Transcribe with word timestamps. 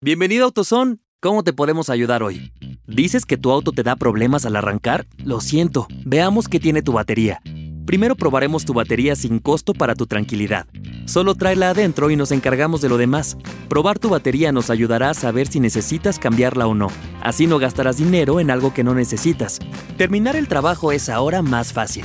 Bienvenido 0.00 0.44
a 0.44 0.46
AutoZone. 0.46 0.96
¿Cómo 1.20 1.44
te 1.44 1.52
podemos 1.52 1.88
ayudar 1.88 2.24
hoy? 2.24 2.52
¿Dices 2.86 3.24
que 3.24 3.36
tu 3.36 3.52
auto 3.52 3.70
te 3.70 3.84
da 3.84 3.94
problemas 3.94 4.44
al 4.44 4.56
arrancar? 4.56 5.06
Lo 5.24 5.40
siento. 5.40 5.86
Veamos 6.04 6.48
qué 6.48 6.58
tiene 6.58 6.82
tu 6.82 6.92
batería. 6.92 7.40
Primero 7.86 8.16
probaremos 8.16 8.64
tu 8.64 8.74
batería 8.74 9.14
sin 9.14 9.38
costo 9.38 9.74
para 9.74 9.94
tu 9.94 10.06
tranquilidad. 10.06 10.66
Solo 11.04 11.34
tráela 11.34 11.70
adentro 11.70 12.10
y 12.10 12.16
nos 12.16 12.32
encargamos 12.32 12.80
de 12.80 12.88
lo 12.88 12.96
demás. 12.96 13.36
Probar 13.68 13.98
tu 13.98 14.08
batería 14.08 14.50
nos 14.50 14.70
ayudará 14.70 15.10
a 15.10 15.14
saber 15.14 15.46
si 15.46 15.60
necesitas 15.60 16.18
cambiarla 16.18 16.66
o 16.66 16.74
no. 16.74 16.88
Así 17.20 17.46
no 17.46 17.58
gastarás 17.58 17.98
dinero 17.98 18.40
en 18.40 18.50
algo 18.50 18.74
que 18.74 18.82
no 18.82 18.94
necesitas. 18.94 19.60
Terminar 19.96 20.36
el 20.36 20.48
trabajo 20.48 20.90
es 20.90 21.08
ahora 21.08 21.42
más 21.42 21.72
fácil. 21.72 22.04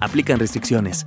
Aplican 0.00 0.38
restricciones. 0.38 1.04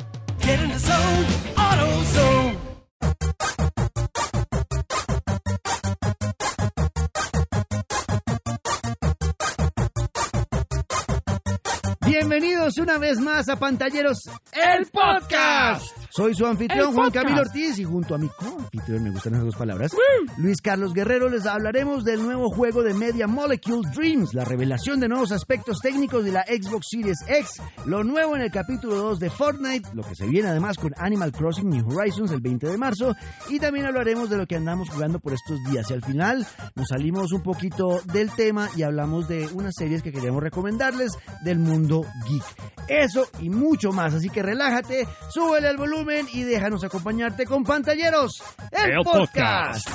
Bienvenidos 12.32 12.78
una 12.78 12.98
vez 12.98 13.20
más 13.20 13.50
a 13.50 13.58
Pantalleros, 13.58 14.20
el 14.54 14.86
podcast. 14.86 16.01
Soy 16.14 16.36
su 16.36 16.46
anfitrión 16.46 16.90
El 16.90 16.94
Juan. 16.94 17.10
Camilo 17.10 17.40
Ortiz 17.40 17.80
y 17.80 17.86
junto 17.86 18.16
a 18.16 18.18
mi 18.18 18.28
co-anfitrión, 18.28 19.04
me 19.04 19.12
gustan 19.12 19.34
esas 19.34 19.46
dos 19.46 19.56
palabras, 19.56 19.92
Luis 20.38 20.62
Carlos 20.62 20.94
Guerrero, 20.94 21.30
les 21.30 21.46
hablaremos 21.46 22.04
del 22.04 22.22
nuevo 22.22 22.50
juego 22.50 22.84
de 22.84 22.94
Media 22.94 23.28
Molecule 23.28 23.90
Dreams, 23.96 24.34
la 24.34 24.44
revelación 24.44 25.00
de 25.00 25.08
nuevos 25.08 25.32
aspectos 25.32 25.80
técnicos 25.80 26.26
de 26.26 26.34
la 26.34 26.44
Xbox 26.44 26.88
Series 26.90 27.18
X, 27.28 27.62
lo 27.86 28.04
nuevo 28.04 28.36
en 28.36 28.42
el 28.42 28.52
capítulo 28.52 28.96
2 28.96 29.20
de 29.20 29.30
Fortnite, 29.30 29.90
lo 29.94 30.04
que 30.04 30.16
se 30.16 30.28
viene 30.28 30.50
además 30.50 30.78
con 30.78 30.92
Animal 30.98 31.32
Crossing 31.32 31.70
New 31.70 31.88
Horizons 31.98 32.32
el 32.32 32.42
20 32.42 32.68
de 32.68 32.78
marzo 32.78 33.16
y 33.48 33.60
también 33.60 33.86
hablaremos 33.86 34.30
de 34.30 34.36
lo 34.36 34.46
que 34.46 34.58
andamos 34.58 34.90
jugando 34.90 35.20
por 35.20 35.32
estos 35.32 35.64
días. 35.70 35.90
Y 35.90 35.94
al 35.94 36.04
final 36.04 36.46
nos 36.76 36.90
salimos 36.90 37.32
un 37.32 37.42
poquito 37.42 38.02
del 38.12 38.32
tema 38.32 38.70
y 38.76 38.84
hablamos 38.84 39.30
de 39.30 39.48
unas 39.54 39.74
series 39.78 40.04
que 40.04 40.12
queríamos 40.12 40.44
recomendarles 40.44 41.14
del 41.46 41.60
mundo 41.60 42.06
geek. 42.28 42.44
Eso 42.90 43.28
y 43.40 43.50
mucho 43.50 43.94
más, 43.94 44.14
así 44.14 44.30
que 44.30 44.44
relájate, 44.44 45.08
súbele 45.30 45.70
al 45.70 45.78
volumen 45.78 46.01
y 46.34 46.42
déjanos 46.44 46.84
acompañarte 46.84 47.46
con 47.46 47.64
Pantalleros, 47.64 48.42
el, 48.72 48.92
El 48.94 49.04
podcast. 49.04 49.88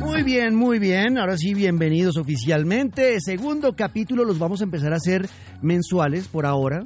Muy 0.00 0.24
bien, 0.24 0.56
muy 0.56 0.80
bien. 0.80 1.18
Ahora 1.18 1.36
sí, 1.36 1.54
bienvenidos 1.54 2.16
oficialmente. 2.16 3.20
Segundo 3.20 3.76
capítulo 3.76 4.24
los 4.24 4.40
vamos 4.40 4.60
a 4.60 4.64
empezar 4.64 4.92
a 4.92 4.96
hacer 4.96 5.28
mensuales 5.62 6.26
por 6.26 6.46
ahora. 6.46 6.82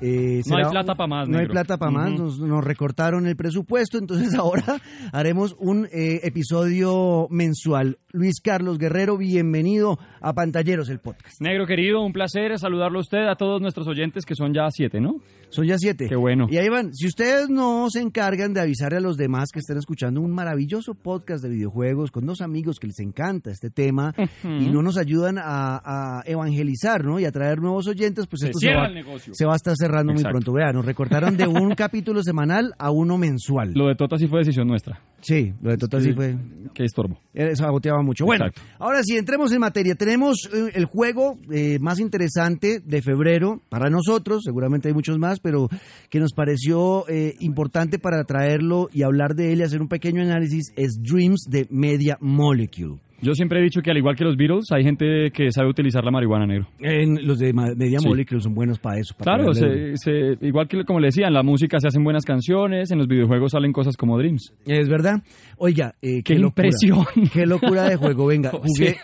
Eh, 0.00 0.42
No 0.46 0.56
hay 0.56 0.64
plata 0.68 0.96
pa' 0.96 1.06
más, 1.06 1.28
No 1.28 1.36
hay 1.36 1.42
negro. 1.42 1.52
plata 1.52 1.78
para 1.78 1.92
más. 1.92 2.10
Nos, 2.18 2.40
nos 2.40 2.64
recortaron 2.64 3.28
el 3.28 3.36
presupuesto, 3.36 3.98
entonces 3.98 4.34
ahora 4.38 4.80
haremos 5.12 5.54
un 5.60 5.86
eh, 5.92 6.18
episodio 6.24 7.28
mensual. 7.30 8.00
Luis 8.10 8.40
Carlos 8.40 8.78
Guerrero, 8.78 9.16
bienvenido 9.16 10.00
a 10.22 10.32
Pantalleros, 10.32 10.88
el 10.88 10.98
podcast. 11.00 11.40
Negro 11.40 11.66
querido, 11.66 12.00
un 12.02 12.12
placer 12.12 12.58
saludarlo 12.58 12.98
a 12.98 13.02
usted, 13.02 13.26
a 13.28 13.34
todos 13.36 13.60
nuestros 13.60 13.86
oyentes, 13.88 14.24
que 14.24 14.34
son 14.34 14.52
ya 14.54 14.68
siete, 14.70 15.00
¿no? 15.00 15.16
Son 15.50 15.66
ya 15.66 15.76
siete. 15.76 16.06
Qué 16.08 16.16
bueno. 16.16 16.46
Y 16.50 16.56
ahí 16.56 16.68
van. 16.68 16.94
Si 16.94 17.06
ustedes 17.06 17.50
no 17.50 17.90
se 17.90 18.00
encargan 18.00 18.54
de 18.54 18.60
avisarle 18.60 18.98
a 18.98 19.00
los 19.00 19.16
demás 19.16 19.50
que 19.52 19.58
estén 19.58 19.76
escuchando 19.76 20.20
un 20.20 20.30
maravilloso 20.30 20.94
podcast 20.94 21.42
de 21.44 21.50
videojuegos 21.50 22.10
con 22.10 22.24
dos 22.24 22.40
amigos 22.40 22.78
que 22.78 22.86
les 22.86 22.98
encanta 23.00 23.50
este 23.50 23.68
tema 23.70 24.14
y 24.44 24.70
no 24.70 24.80
nos 24.82 24.96
ayudan 24.96 25.36
a, 25.38 25.80
a 25.84 26.22
evangelizar, 26.24 27.04
¿no? 27.04 27.20
Y 27.20 27.24
a 27.26 27.32
traer 27.32 27.58
nuevos 27.60 27.86
oyentes, 27.88 28.26
pues 28.26 28.40
Se 28.40 28.46
esto 28.46 28.60
se 28.60 28.74
va, 28.74 28.86
el 28.86 28.94
negocio. 28.94 29.34
se 29.34 29.44
va 29.44 29.52
a 29.52 29.56
estar 29.56 29.74
cerrando 29.76 30.12
muy 30.14 30.22
pronto. 30.22 30.52
Vean, 30.52 30.74
nos 30.74 30.86
recortaron 30.86 31.36
de 31.36 31.46
un 31.46 31.70
capítulo 31.76 32.22
semanal 32.22 32.72
a 32.78 32.90
uno 32.90 33.18
mensual. 33.18 33.72
Lo 33.74 33.88
de 33.88 33.94
Tota 33.94 34.16
sí 34.16 34.26
fue 34.28 34.38
decisión 34.40 34.66
nuestra. 34.68 35.00
Sí, 35.22 35.54
lo 35.62 35.70
de 35.70 35.76
Total 35.78 36.02
sí 36.02 36.12
fue. 36.12 36.36
Qué 36.74 36.84
estorbo. 36.84 37.18
Eso 37.32 37.64
agoteaba 37.64 38.02
mucho. 38.02 38.24
Bueno, 38.24 38.46
Exacto. 38.46 38.62
ahora 38.78 39.02
sí, 39.04 39.16
entremos 39.16 39.52
en 39.52 39.60
materia. 39.60 39.94
Tenemos 39.94 40.48
eh, 40.52 40.72
el 40.74 40.84
juego 40.84 41.38
eh, 41.50 41.78
más 41.80 42.00
interesante 42.00 42.80
de 42.84 43.02
febrero 43.02 43.62
para 43.68 43.88
nosotros, 43.88 44.42
seguramente 44.44 44.88
hay 44.88 44.94
muchos 44.94 45.18
más, 45.18 45.38
pero 45.38 45.68
que 46.10 46.18
nos 46.18 46.32
pareció 46.32 47.08
eh, 47.08 47.36
importante 47.38 47.98
para 47.98 48.24
traerlo 48.24 48.88
y 48.92 49.02
hablar 49.04 49.34
de 49.34 49.52
él 49.52 49.60
y 49.60 49.62
hacer 49.62 49.80
un 49.80 49.88
pequeño 49.88 50.22
análisis, 50.22 50.72
es 50.76 51.00
Dreams 51.00 51.46
de 51.48 51.68
Media 51.70 52.18
Molecule. 52.20 52.98
Yo 53.22 53.34
siempre 53.34 53.60
he 53.60 53.62
dicho 53.62 53.80
que 53.82 53.90
al 53.90 53.96
igual 53.98 54.16
que 54.16 54.24
los 54.24 54.36
Beatles, 54.36 54.66
hay 54.72 54.82
gente 54.82 55.30
que 55.32 55.50
sabe 55.52 55.68
utilizar 55.70 56.04
la 56.04 56.10
marihuana, 56.10 56.44
negro. 56.46 56.66
En 56.80 57.26
los 57.26 57.38
de 57.38 57.52
Media 57.52 57.98
Sí. 58.00 58.08
Molecule 58.08 58.40
son 58.40 58.52
buenos 58.54 58.78
para 58.80 58.98
eso. 58.98 59.14
para 59.16 59.36
Claro, 59.36 59.54
se- 59.54 59.96
se- 59.96 60.36
igual 60.46 60.66
que 60.68 60.84
como 60.84 60.98
le 61.00 61.06
decía, 61.06 61.28
en 61.28 61.34
la 61.34 61.42
música 61.42 61.78
se 61.78 61.86
hacen 61.88 62.02
buenas 62.02 62.24
canciones, 62.24 62.90
en 62.90 62.98
los 62.98 63.06
videojuegos 63.06 63.52
salen 63.52 63.72
cosas 63.72 63.96
como 63.96 64.18
Dreams. 64.18 64.52
Es 64.66 64.88
verdad. 64.88 65.22
Oiga, 65.56 65.94
eh, 66.02 66.22
qué, 66.24 66.34
¡Qué 66.34 66.38
locura. 66.38 66.66
impresión! 66.66 67.04
Qué 67.32 67.46
locura 67.46 67.88
de 67.88 67.96
juego. 67.96 68.26
Venga, 68.26 68.50
jugué, 68.52 68.96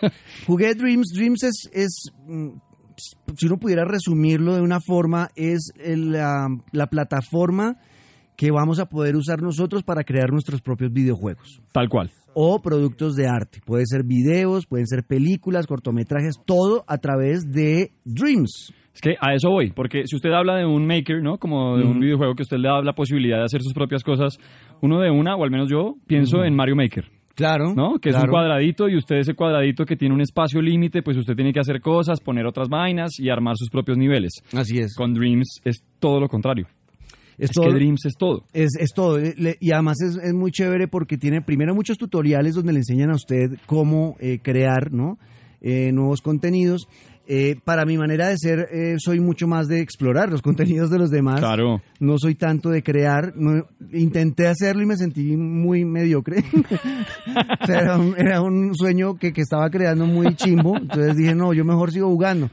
jugué 0.45 0.75
Dreams. 0.75 1.13
Dreams 1.15 1.43
es, 1.43 1.69
es, 1.73 2.11
mm, 2.27 2.49
si 3.37 3.45
uno 3.45 3.57
pudiera 3.57 3.85
resumirlo 3.85 4.55
de 4.55 4.61
una 4.61 4.79
forma, 4.81 5.29
es 5.37 5.71
la, 5.77 6.47
la 6.73 6.87
plataforma 6.87 7.77
que 8.35 8.51
vamos 8.51 8.79
a 8.79 8.85
poder 8.85 9.15
usar 9.15 9.41
nosotros 9.41 9.83
para 9.83 10.03
crear 10.03 10.31
nuestros 10.31 10.61
propios 10.61 10.93
videojuegos 10.93 11.61
Tal 11.73 11.89
cual. 11.89 12.09
O 12.33 12.61
productos 12.61 13.15
de 13.15 13.27
arte. 13.27 13.61
Puede 13.65 13.85
ser 13.85 14.03
videos, 14.03 14.65
pueden 14.65 14.87
ser 14.87 15.03
películas, 15.03 15.67
cortometrajes, 15.67 16.35
todo 16.45 16.83
a 16.87 16.97
través 16.97 17.51
de 17.51 17.91
Dreams. 18.05 18.73
Es 18.93 19.01
que 19.01 19.15
a 19.21 19.33
eso 19.33 19.49
voy, 19.49 19.71
porque 19.71 20.07
si 20.07 20.15
usted 20.15 20.31
habla 20.31 20.57
de 20.57 20.65
un 20.65 20.85
maker, 20.85 21.21
¿no? 21.21 21.37
Como 21.37 21.77
de 21.77 21.85
un 21.85 21.99
videojuego 21.99 22.35
que 22.35 22.43
usted 22.43 22.57
le 22.57 22.67
da 22.67 22.81
la 22.81 22.93
posibilidad 22.93 23.37
de 23.37 23.45
hacer 23.45 23.61
sus 23.61 23.73
propias 23.73 24.03
cosas, 24.03 24.37
uno 24.81 24.99
de 24.99 25.09
una, 25.09 25.35
o 25.35 25.43
al 25.43 25.51
menos 25.51 25.69
yo, 25.69 25.95
pienso 26.07 26.43
en 26.43 26.55
Mario 26.55 26.75
Maker. 26.75 27.05
Claro. 27.35 27.73
¿no? 27.73 27.99
Que 27.99 28.09
es 28.09 28.17
un 28.17 28.27
cuadradito 28.27 28.89
y 28.89 28.97
usted 28.97 29.15
ese 29.15 29.33
cuadradito 29.33 29.85
que 29.85 29.95
tiene 29.95 30.13
un 30.13 30.19
espacio 30.19 30.61
límite, 30.61 31.01
pues 31.01 31.15
usted 31.15 31.35
tiene 31.35 31.53
que 31.53 31.61
hacer 31.61 31.79
cosas, 31.79 32.19
poner 32.19 32.45
otras 32.45 32.67
vainas 32.67 33.17
y 33.17 33.29
armar 33.29 33.55
sus 33.55 33.69
propios 33.69 33.97
niveles. 33.97 34.33
Así 34.53 34.77
es. 34.79 34.93
Con 34.93 35.13
Dreams 35.13 35.61
es 35.63 35.81
todo 35.99 36.19
lo 36.19 36.27
contrario. 36.27 36.67
Es 37.39 37.49
Es, 37.49 37.51
todo- 37.55 37.67
que 37.69 37.73
Dreams 37.75 38.05
es 38.05 38.13
todo. 38.17 38.43
Es, 38.53 38.69
es 38.79 38.89
todo. 38.93 39.17
Eh, 39.17 39.33
le- 39.37 39.57
Y 39.59 39.71
además 39.71 39.97
es, 40.01 40.17
es 40.21 40.33
muy 40.33 40.51
chévere 40.51 40.87
porque 40.87 41.17
tiene 41.17 41.41
primero 41.41 41.73
muchos 41.73 41.97
tutoriales 41.97 42.53
donde 42.53 42.73
le 42.73 42.79
enseñan 42.79 43.09
a 43.11 43.15
usted 43.15 43.51
cómo 43.65 44.15
eh, 44.19 44.39
crear 44.43 44.91
¿no? 44.91 45.17
Eh, 45.61 45.91
nuevos 45.91 46.21
contenidos. 46.21 46.87
Eh, 47.31 47.57
para 47.63 47.85
mi 47.85 47.95
manera 47.95 48.27
de 48.29 48.37
ser, 48.39 48.67
eh, 48.73 48.95
soy 48.97 49.19
mucho 49.19 49.47
más 49.47 49.67
de 49.67 49.81
explorar 49.81 50.29
los 50.31 50.41
contenidos 50.81 50.89
de 50.89 50.97
los 50.97 51.11
demás. 51.11 51.39
Claro. 51.39 51.79
No 51.99 52.17
soy 52.17 52.33
tanto 52.35 52.69
de 52.71 52.81
crear. 52.83 53.33
No- 53.35 53.65
intenté 53.93 54.47
hacerlo 54.47 54.81
y 54.81 54.85
me 54.87 54.97
sentí 54.97 55.37
muy 55.37 55.85
mediocre. 55.85 56.43
O 57.61 57.65
sea, 57.67 57.79
era, 57.81 57.97
un, 57.97 58.15
era 58.17 58.41
un 58.41 58.75
sueño 58.75 59.15
que, 59.15 59.31
que 59.31 59.41
estaba 59.41 59.69
creando 59.69 60.05
muy 60.07 60.33
chimbo. 60.35 60.75
Entonces 60.77 61.15
dije, 61.15 61.35
no, 61.35 61.53
yo 61.53 61.63
mejor 61.63 61.91
sigo 61.91 62.07
jugando. 62.07 62.49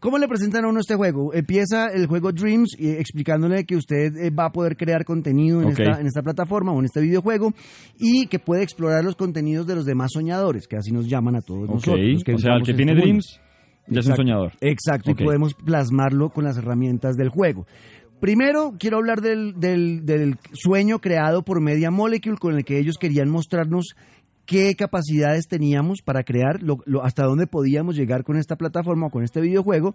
¿Cómo 0.00 0.16
le 0.18 0.26
presentan 0.28 0.64
a 0.64 0.68
uno 0.68 0.80
este 0.80 0.94
juego? 0.96 1.34
Empieza 1.34 1.88
el 1.88 2.06
juego 2.06 2.32
Dreams 2.32 2.74
eh, 2.78 2.96
explicándole 2.98 3.64
que 3.66 3.76
usted 3.76 4.16
eh, 4.16 4.30
va 4.30 4.46
a 4.46 4.50
poder 4.52 4.76
crear 4.76 5.04
contenido 5.04 5.60
en, 5.62 5.68
esta, 5.68 6.00
en 6.00 6.06
esta 6.06 6.22
plataforma 6.22 6.72
o 6.72 6.78
en 6.78 6.86
este 6.86 7.00
videojuego 7.02 7.52
y 7.98 8.26
que 8.26 8.38
puede 8.38 8.62
explorar 8.62 9.04
los 9.04 9.14
contenidos 9.14 9.66
de 9.66 9.74
los 9.74 9.84
demás 9.84 10.10
soñadores, 10.14 10.66
que 10.66 10.76
así 10.76 10.90
nos 10.90 11.06
llaman 11.06 11.36
a 11.36 11.42
todos 11.42 11.64
Ok. 11.68 11.74
nosotros. 11.74 12.24
que 12.24 12.34
o 12.34 12.38
sea, 12.38 12.54
el 12.54 12.62
que 12.64 12.70
en 12.70 12.76
tiene 12.78 12.92
este 12.92 13.06
mundo. 13.06 13.22
Dreams 13.22 13.40
ya 13.88 14.00
es 14.00 14.06
un 14.06 14.16
soñador. 14.16 14.52
Exacto, 14.60 15.10
y 15.10 15.14
podemos 15.14 15.52
plasmarlo 15.54 16.30
con 16.30 16.44
las 16.44 16.56
herramientas 16.56 17.16
del 17.16 17.28
juego. 17.28 17.66
Primero, 18.20 18.74
quiero 18.78 18.98
hablar 18.98 19.20
del, 19.22 19.54
del- 19.58 20.04
del 20.06 20.36
sueño 20.52 20.98
creado 21.00 21.42
por 21.42 21.60
Media 21.62 21.90
Molecule 21.90 22.36
con 22.38 22.54
el 22.54 22.64
que 22.64 22.78
ellos 22.78 22.96
querían 22.98 23.30
mostrarnos 23.30 23.94
qué 24.50 24.74
capacidades 24.74 25.46
teníamos 25.46 26.02
para 26.04 26.24
crear, 26.24 26.60
lo- 26.60 26.82
lo- 26.84 27.04
hasta 27.04 27.22
dónde 27.24 27.46
podíamos 27.46 27.94
llegar 27.94 28.24
con 28.24 28.36
esta 28.36 28.56
plataforma 28.56 29.06
o 29.06 29.10
con 29.10 29.22
este 29.22 29.40
videojuego. 29.40 29.94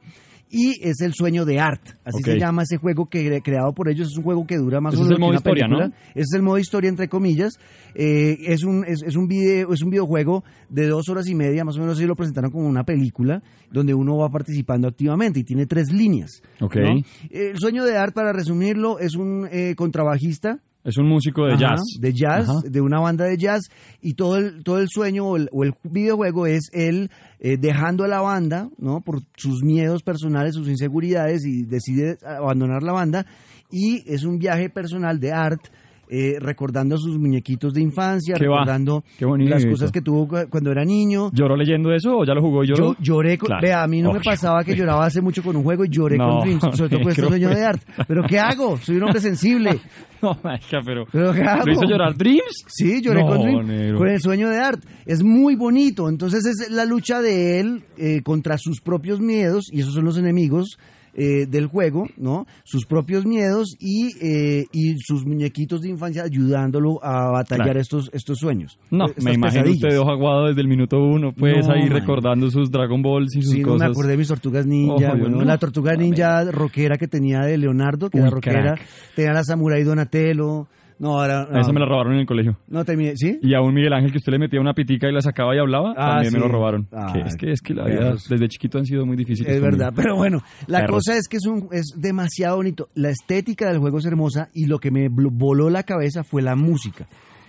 Y 0.49 0.75
es 0.87 1.01
el 1.01 1.13
sueño 1.13 1.43
de 1.43 1.59
Art, 1.59 1.81
así 2.05 2.23
se 2.23 2.31
llama 2.39 2.63
ese 2.63 2.77
juego 2.77 3.07
que 3.09 3.41
creado 3.41 3.73
por 3.73 3.89
ellos. 3.89 4.07
Es 4.11 4.17
un 4.17 4.23
juego 4.23 4.45
que 4.47 4.55
dura 4.57 4.79
más 4.79 4.93
o 4.93 4.97
es 4.97 5.01
menos 5.01 5.11
el 5.15 5.19
modo 5.19 5.29
una 5.31 5.37
historia, 5.37 5.65
película. 5.65 5.87
¿no? 5.89 5.93
Ese 6.11 6.19
es 6.21 6.33
el 6.35 6.41
modo 6.41 6.57
historia, 6.57 6.89
entre 6.89 7.09
comillas. 7.09 7.59
Eh, 7.95 8.37
es, 8.45 8.63
un, 8.63 8.85
es, 8.85 9.01
es 9.05 9.15
un 9.17 9.27
video, 9.27 9.73
es 9.73 9.81
un 9.81 9.89
videojuego 9.89 10.43
de 10.69 10.87
dos 10.87 11.09
horas 11.09 11.27
y 11.27 11.35
media, 11.35 11.65
más 11.65 11.75
o 11.75 11.81
menos 11.81 11.97
así 11.97 12.05
lo 12.07 12.15
presentaron 12.15 12.51
como 12.51 12.67
una 12.69 12.85
película, 12.85 13.41
donde 13.71 13.93
uno 13.93 14.15
va 14.17 14.29
participando 14.29 14.87
activamente 14.87 15.39
y 15.41 15.43
tiene 15.43 15.65
tres 15.65 15.91
líneas. 15.91 16.41
Ok. 16.61 16.75
¿no? 16.77 17.01
El 17.29 17.57
sueño 17.57 17.83
de 17.83 17.97
Art, 17.97 18.13
para 18.13 18.31
resumirlo, 18.31 18.99
es 18.99 19.15
un 19.15 19.47
eh, 19.51 19.75
contrabajista. 19.75 20.59
Es 20.85 20.97
un 20.97 21.07
músico 21.09 21.45
de 21.45 21.53
ajá, 21.53 21.75
jazz. 21.75 21.81
De 21.99 22.13
jazz, 22.13 22.47
Ajá. 22.47 22.59
de 22.63 22.79
una 22.79 22.99
banda 22.99 23.25
de 23.25 23.37
jazz, 23.37 23.63
y 24.01 24.13
todo 24.13 24.37
el, 24.37 24.63
todo 24.63 24.77
el 24.77 24.87
sueño 24.87 25.25
o 25.25 25.35
el, 25.35 25.49
o 25.51 25.63
el 25.63 25.73
videojuego 25.83 26.45
es 26.45 26.69
él 26.73 27.09
eh, 27.39 27.57
dejando 27.57 28.03
a 28.03 28.07
la 28.07 28.21
banda, 28.21 28.69
¿no? 28.77 29.01
Por 29.01 29.23
sus 29.35 29.63
miedos 29.63 30.03
personales, 30.03 30.53
sus 30.53 30.69
inseguridades, 30.69 31.43
y 31.43 31.63
decide 31.63 32.17
abandonar 32.23 32.83
la 32.83 32.93
banda, 32.93 33.25
y 33.71 34.03
es 34.05 34.23
un 34.23 34.37
viaje 34.37 34.69
personal 34.69 35.19
de 35.19 35.33
Art 35.33 35.61
eh, 36.09 36.37
recordando 36.39 36.97
sus 36.97 37.17
muñequitos 37.17 37.73
de 37.73 37.81
infancia, 37.81 38.35
Qué 38.35 38.43
recordando 38.43 39.03
las 39.19 39.65
cosas 39.65 39.91
que 39.91 40.01
tuvo 40.01 40.27
cu- 40.27 40.47
cuando 40.49 40.71
era 40.71 40.83
niño. 40.85 41.29
¿Lloró 41.33 41.55
leyendo 41.55 41.91
eso 41.93 42.17
o 42.17 42.25
ya 42.25 42.33
lo 42.33 42.41
jugó 42.41 42.63
y 42.63 42.67
lloró? 42.67 42.93
Yo 42.93 43.15
lloré 43.15 43.37
con, 43.37 43.47
Claro. 43.47 43.61
vea, 43.61 43.83
a 43.83 43.87
mí 43.87 44.01
no 44.01 44.11
me 44.11 44.19
Uy. 44.19 44.23
pasaba 44.23 44.63
que 44.63 44.75
lloraba 44.75 45.05
hace 45.05 45.21
mucho 45.21 45.41
con 45.43 45.55
un 45.55 45.63
juego 45.63 45.85
y 45.85 45.89
lloré 45.89 46.17
No, 46.17 46.27
con 46.39 46.41
Dreams, 46.41 46.61
sobre 46.77 46.89
todo 46.89 46.99
con 47.01 47.09
este 47.09 47.21
negro, 47.21 47.29
sueño 47.29 47.49
de 47.49 47.55
pues. 47.55 47.65
art. 47.65 47.81
Pero 48.07 48.23
¿qué 48.23 48.39
hago? 48.39 48.77
Soy 48.77 48.97
un 48.97 49.03
hombre 49.03 49.19
sensible. 49.21 49.79
No, 50.21 50.35
marica, 50.43 50.79
pero... 50.83 51.05
¿Pero 51.11 51.33
qué 51.33 51.43
hago? 51.43 51.65
¿Lo 51.67 51.73
hizo 51.73 51.83
llorar 51.85 52.15
Dreams? 52.15 52.63
Sí, 52.67 52.99
lloré 52.99 53.21
No, 53.21 53.27
con, 53.27 53.41
Dream, 53.43 53.67
negro. 53.67 53.97
con 53.99 54.07
el 54.07 54.19
sueño 54.19 54.49
de 54.49 54.57
Art. 54.57 54.83
Es 55.05 55.21
muy 55.23 55.55
bonito. 55.55 56.09
Entonces 56.09 56.43
es 56.47 56.71
la 56.71 56.85
lucha 56.85 57.21
de 57.21 57.59
él 57.59 57.83
eh, 57.97 58.21
contra 58.23 58.57
sus 58.57 58.81
propios 58.81 59.19
miedos, 59.19 59.65
y 59.71 59.81
esos 59.81 59.93
son 59.93 60.05
los 60.05 60.17
enemigos 60.17 60.79
eh, 61.15 61.45
del 61.47 61.67
juego, 61.67 62.07
¿no? 62.17 62.45
Sus 62.63 62.85
propios 62.85 63.25
miedos 63.25 63.75
y, 63.79 64.11
eh, 64.21 64.65
y 64.71 64.95
sus 64.99 65.25
muñequitos 65.25 65.81
de 65.81 65.89
infancia 65.89 66.23
ayudándolo 66.23 67.03
a 67.03 67.31
batallar 67.31 67.65
Claro. 67.65 67.79
estos, 67.79 68.09
estos 68.13 68.37
sueños. 68.39 68.77
No, 68.91 69.05
estas 69.07 69.23
me 69.23 69.33
imagino 69.33 69.71
usted 69.71 69.89
de 69.89 69.97
ojo 69.97 70.11
aguado 70.11 70.47
desde 70.47 70.61
el 70.61 70.67
minuto 70.67 70.97
uno, 70.97 71.31
pues 71.31 71.65
No, 71.67 71.73
ahí 71.73 71.83
man. 71.83 71.91
recordando 71.91 72.49
sus 72.51 72.69
Dragon 72.69 73.01
Balls 73.01 73.35
y 73.35 73.41
sus 73.41 73.51
Sí, 73.53 73.61
no 73.61 73.69
cosas. 73.69 73.87
me 73.87 73.91
acordé 73.93 74.11
de 74.11 74.17
mis 74.17 74.27
tortugas 74.27 74.65
ninja, 74.67 74.93
Ojo, 74.93 75.01
yo 75.01 75.17
bueno, 75.17 75.37
no. 75.37 75.43
la 75.45 75.57
tortuga 75.57 75.95
ninja 75.95 76.43
rockera 76.51 76.97
que 76.97 77.07
tenía 77.07 77.41
de 77.41 77.57
Leonardo, 77.57 78.09
que 78.09 78.17
era 78.17 78.27
Uy, 78.27 78.33
rockera, 78.33 78.61
crack. 78.75 78.81
tenía 79.15 79.31
la 79.33 79.43
samurai 79.43 79.83
Donatello, 79.83 80.67
no, 80.99 81.19
ahora, 81.19 81.47
no, 81.51 81.59
Esa 81.59 81.73
me 81.73 81.79
la 81.79 81.85
robaron 81.85 82.13
en 82.13 82.19
el 82.21 82.25
colegio. 82.25 82.57
no 82.67 82.85
terminé, 82.85 83.13
¿sí? 83.15 83.37
Y 83.41 83.53
a 83.53 83.61
un 83.61 83.73
Miguel 83.73 83.93
Ángel 83.93 84.11
que 84.11 84.17
usted 84.17 84.31
le 84.31 84.39
metía 84.39 84.61
una 84.61 84.73
pitica 84.73 85.09
y 85.09 85.13
la 85.13 85.21
sacaba 85.21 85.55
y 85.55 85.59
hablaba, 85.59 85.93
Ah, 85.97 86.13
también 86.15 86.33
me 86.33 86.39
lo 86.39 86.47
robaron. 86.47 86.87
Ah, 86.91 87.11
Que 87.13 87.19
es 87.21 87.35
que 87.35 87.51
es 87.51 87.61
que 87.61 87.73
la 87.73 87.85
vida 87.85 87.99
perros. 87.99 88.27
desde 88.29 88.47
chiquito 88.47 88.77
han 88.77 88.85
sido 88.85 89.05
muy 89.05 89.17
difíciles. 89.17 89.53
Es 89.55 89.61
verdad, 89.61 89.91
pero 89.95 90.15
bueno, 90.15 90.39
la 90.67 90.79
Perros. 90.81 91.03
cosa 91.05 91.17
es 91.17 91.27
que 91.27 91.37
es, 91.37 91.45
un, 91.45 91.67
es 91.71 91.93
demasiado 91.97 92.57
bonito. 92.57 92.89
La 92.95 93.09
estética 93.09 93.67
del 93.69 93.79
juego 93.79 93.97
es 93.99 94.05
hermosa 94.05 94.49
y 94.53 94.65
lo 94.67 94.79
que 94.79 94.91
me 94.91 95.07
voló 95.09 95.69
la 95.69 95.83
cabeza 95.83 96.23
fue 96.23 96.41
la 96.41 96.55
música. 96.55 97.07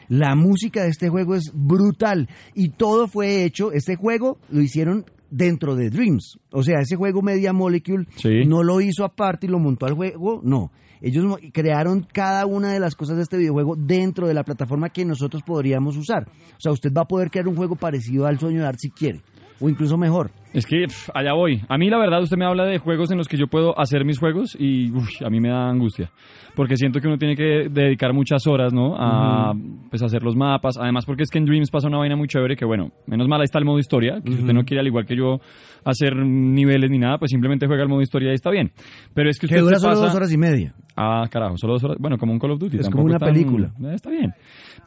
La 0.09 0.35
música 0.37 0.83
de 0.85 0.91
este 0.91 1.09
juego 1.09 1.35
es 1.35 1.51
brutal 1.53 2.29
y 2.55 2.69
todo 2.71 3.09
fue 3.09 3.45
hecho, 3.45 3.73
este 3.73 3.97
juego 3.97 4.39
lo 4.51 4.61
hicieron 4.61 5.05
dentro 5.31 5.75
de 5.75 5.91
Dreams. 5.91 6.39
O 6.53 6.63
sea, 6.63 6.79
ese 6.81 6.95
juego 6.95 7.23
Media 7.23 7.53
Molecule 7.53 8.07
Sí. 8.17 8.45
no 8.47 8.63
lo 8.63 8.81
hizo 8.81 9.05
aparte 9.05 9.47
y 9.47 9.51
lo 9.51 9.59
montó 9.59 9.87
al 9.87 9.95
juego, 9.95 10.41
no. 10.45 10.71
Ellos 11.01 11.25
crearon 11.53 12.07
cada 12.13 12.47
una 12.47 12.73
de 12.73 12.81
las 12.81 12.95
cosas 12.95 13.17
de 13.17 13.23
este 13.23 13.37
videojuego 13.37 13.75
dentro 13.77 14.27
de 14.27 14.35
la 14.35 14.45
plataforma 14.45 14.89
que 14.91 15.05
nosotros 15.05 15.43
podríamos 15.43 15.97
usar. 15.97 16.25
O 16.29 16.61
sea, 16.61 16.73
usted 16.73 16.91
va 16.97 17.03
a 17.03 17.07
poder 17.07 17.31
crear 17.31 17.49
un 17.49 17.57
juego 17.57 17.77
parecido 17.77 18.27
al 18.27 18.39
Sueño 18.39 18.61
de 18.63 18.67
Art 18.69 18.79
si 18.79 18.91
quiere, 18.91 19.21
o 19.61 19.69
incluso 19.69 19.97
mejor. 19.97 20.31
Es 20.53 20.65
que 20.65 20.87
allá 21.13 21.35
voy. 21.35 21.61
A 21.69 21.77
mí 21.77 21.91
la 21.91 21.99
verdad 21.99 22.23
usted 22.23 22.39
me 22.39 22.47
habla 22.47 22.65
de 22.65 22.79
juegos 22.79 23.11
en 23.11 23.19
los 23.19 23.29
que 23.29 23.37
yo 23.37 23.47
puedo 23.47 23.79
hacer 23.79 24.07
mis 24.07 24.19
juegos 24.19 24.57
y 24.59 24.91
uf, 24.91 25.21
a 25.23 25.29
mí 25.29 25.39
me 25.39 25.51
da 25.51 25.69
angustia. 25.69 26.11
Porque 26.55 26.79
siento 26.79 26.99
que 26.99 27.09
uno 27.09 27.19
tiene 27.19 27.37
que 27.37 27.69
dedicar 27.71 28.15
muchas 28.15 28.47
horas, 28.47 28.73
¿no? 28.73 28.97
A 28.97 29.53
pues 29.91 30.03
hacer 30.03 30.23
los 30.23 30.35
mapas. 30.35 30.79
Además 30.79 31.05
porque 31.05 31.25
es 31.25 31.31
que 31.31 31.37
en 31.37 31.45
Dreams 31.45 31.71
pasa 31.71 31.89
una 31.89 31.99
vaina 31.99 32.17
muy 32.17 32.27
chévere 32.27 32.57
que 32.57 32.65
bueno, 32.65 32.91
menos 33.07 33.29
mal 33.29 33.41
ahí 33.41 33.45
está 33.45 33.59
el 33.59 33.67
modo 33.67 33.79
historia. 33.79 34.23
Que 34.25 34.33
si 34.33 34.39
usted 34.39 34.55
no 34.55 34.65
quiere 34.65 34.81
al 34.81 34.87
igual 34.87 35.05
que 35.05 35.15
yo 35.15 35.41
hacer 35.85 36.17
niveles 36.17 36.91
ni 36.91 36.99
nada, 36.99 37.19
pues 37.19 37.31
simplemente 37.31 37.67
juega 37.67 37.83
el 37.83 37.91
modo 37.91 38.01
historia 38.01 38.31
y 38.31 38.37
está 38.37 38.51
bien. 38.51 38.73
Pero 39.13 39.29
es 39.29 39.39
que 39.39 39.45
usted 39.45 39.57
Que 39.57 39.63
dura 39.63 39.77
se 39.77 39.83
solo 39.83 39.93
pasa... 39.93 40.07
dos 40.07 40.15
horas 40.15 40.33
y 40.33 40.39
media. 40.39 40.75
Ah, 40.97 41.25
carajo, 41.31 41.57
solo 41.59 41.75
dos 41.75 41.85
horas. 41.85 41.97
Bueno, 42.01 42.17
como 42.19 42.33
un 42.33 42.39
Call 42.39 42.53
of 42.53 42.59
Duty. 42.59 42.79
Es 42.79 42.89
como 42.91 43.05
una 43.05 43.19
tan- 43.19 43.33
película. 43.33 43.71
Eh, 43.83 43.95
está 43.95 44.11
bien. 44.11 44.33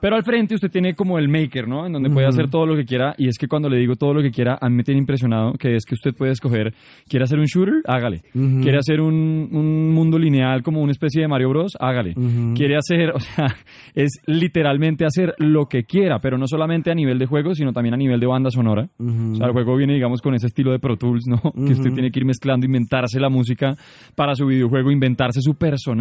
Pero 0.01 0.15
al 0.15 0.23
frente 0.23 0.55
usted 0.55 0.71
tiene 0.71 0.95
como 0.95 1.17
el 1.19 1.27
maker, 1.27 1.67
¿no? 1.67 1.85
En 1.85 1.91
donde 1.93 2.09
puede 2.09 2.25
hacer 2.27 2.49
todo 2.49 2.65
lo 2.65 2.75
que 2.75 2.85
quiera. 2.85 3.13
Y 3.17 3.27
es 3.27 3.37
que 3.37 3.47
cuando 3.47 3.67
le 3.69 3.77
digo 3.77 3.95
todo 3.95 4.13
lo 4.13 4.21
que 4.21 4.31
quiera, 4.31 4.57
a 4.61 4.69
mí 4.69 4.75
me 4.77 4.83
tiene 4.83 4.99
impresionado 4.99 5.53
que 5.53 5.75
es 5.75 5.83
que 5.85 5.93
usted 5.95 6.13
puede 6.15 6.31
escoger, 6.31 6.73
¿quiere 7.07 7.23
hacer 7.25 7.37
un 7.37 7.45
shooter? 7.45 7.81
Hágale. 7.85 8.21
¿Quiere 8.31 8.77
hacer 8.77 9.01
un, 9.01 9.49
un 9.51 9.93
mundo 9.93 10.17
lineal 10.17 10.63
como 10.63 10.81
una 10.81 10.91
especie 10.93 11.21
de 11.21 11.27
Mario 11.27 11.49
Bros? 11.49 11.73
Hágale. 11.79 12.13
¿Quiere 12.55 12.77
hacer, 12.77 13.09
o 13.15 13.19
sea, 13.19 13.47
es 13.93 14.21
literalmente 14.25 15.05
hacer 15.05 15.35
lo 15.37 15.65
que 15.65 15.83
quiera, 15.83 16.19
pero 16.19 16.37
no 16.37 16.47
solamente 16.47 16.91
a 16.91 16.95
nivel 16.95 17.19
de 17.19 17.25
juego, 17.25 17.53
sino 17.53 17.73
también 17.73 17.93
a 17.93 17.97
nivel 17.97 18.19
de 18.21 18.27
banda 18.27 18.49
sonora. 18.51 18.87
O 18.99 19.35
sea, 19.35 19.47
el 19.47 19.51
juego 19.53 19.75
viene, 19.75 19.93
digamos, 19.95 20.21
con 20.21 20.33
ese 20.33 20.47
estilo 20.47 20.71
de 20.71 20.79
Pro 20.79 20.95
Tools, 20.95 21.25
¿no? 21.27 21.51
Que 21.51 21.73
usted 21.73 21.91
tiene 21.93 22.09
que 22.09 22.19
ir 22.19 22.25
mezclando, 22.25 22.65
inventarse 22.65 23.19
la 23.19 23.29
música 23.29 23.75
para 24.15 24.33
su 24.33 24.45
videojuego, 24.45 24.91
inventarse 24.91 25.41
su 25.41 25.55
personaje. 25.55 25.98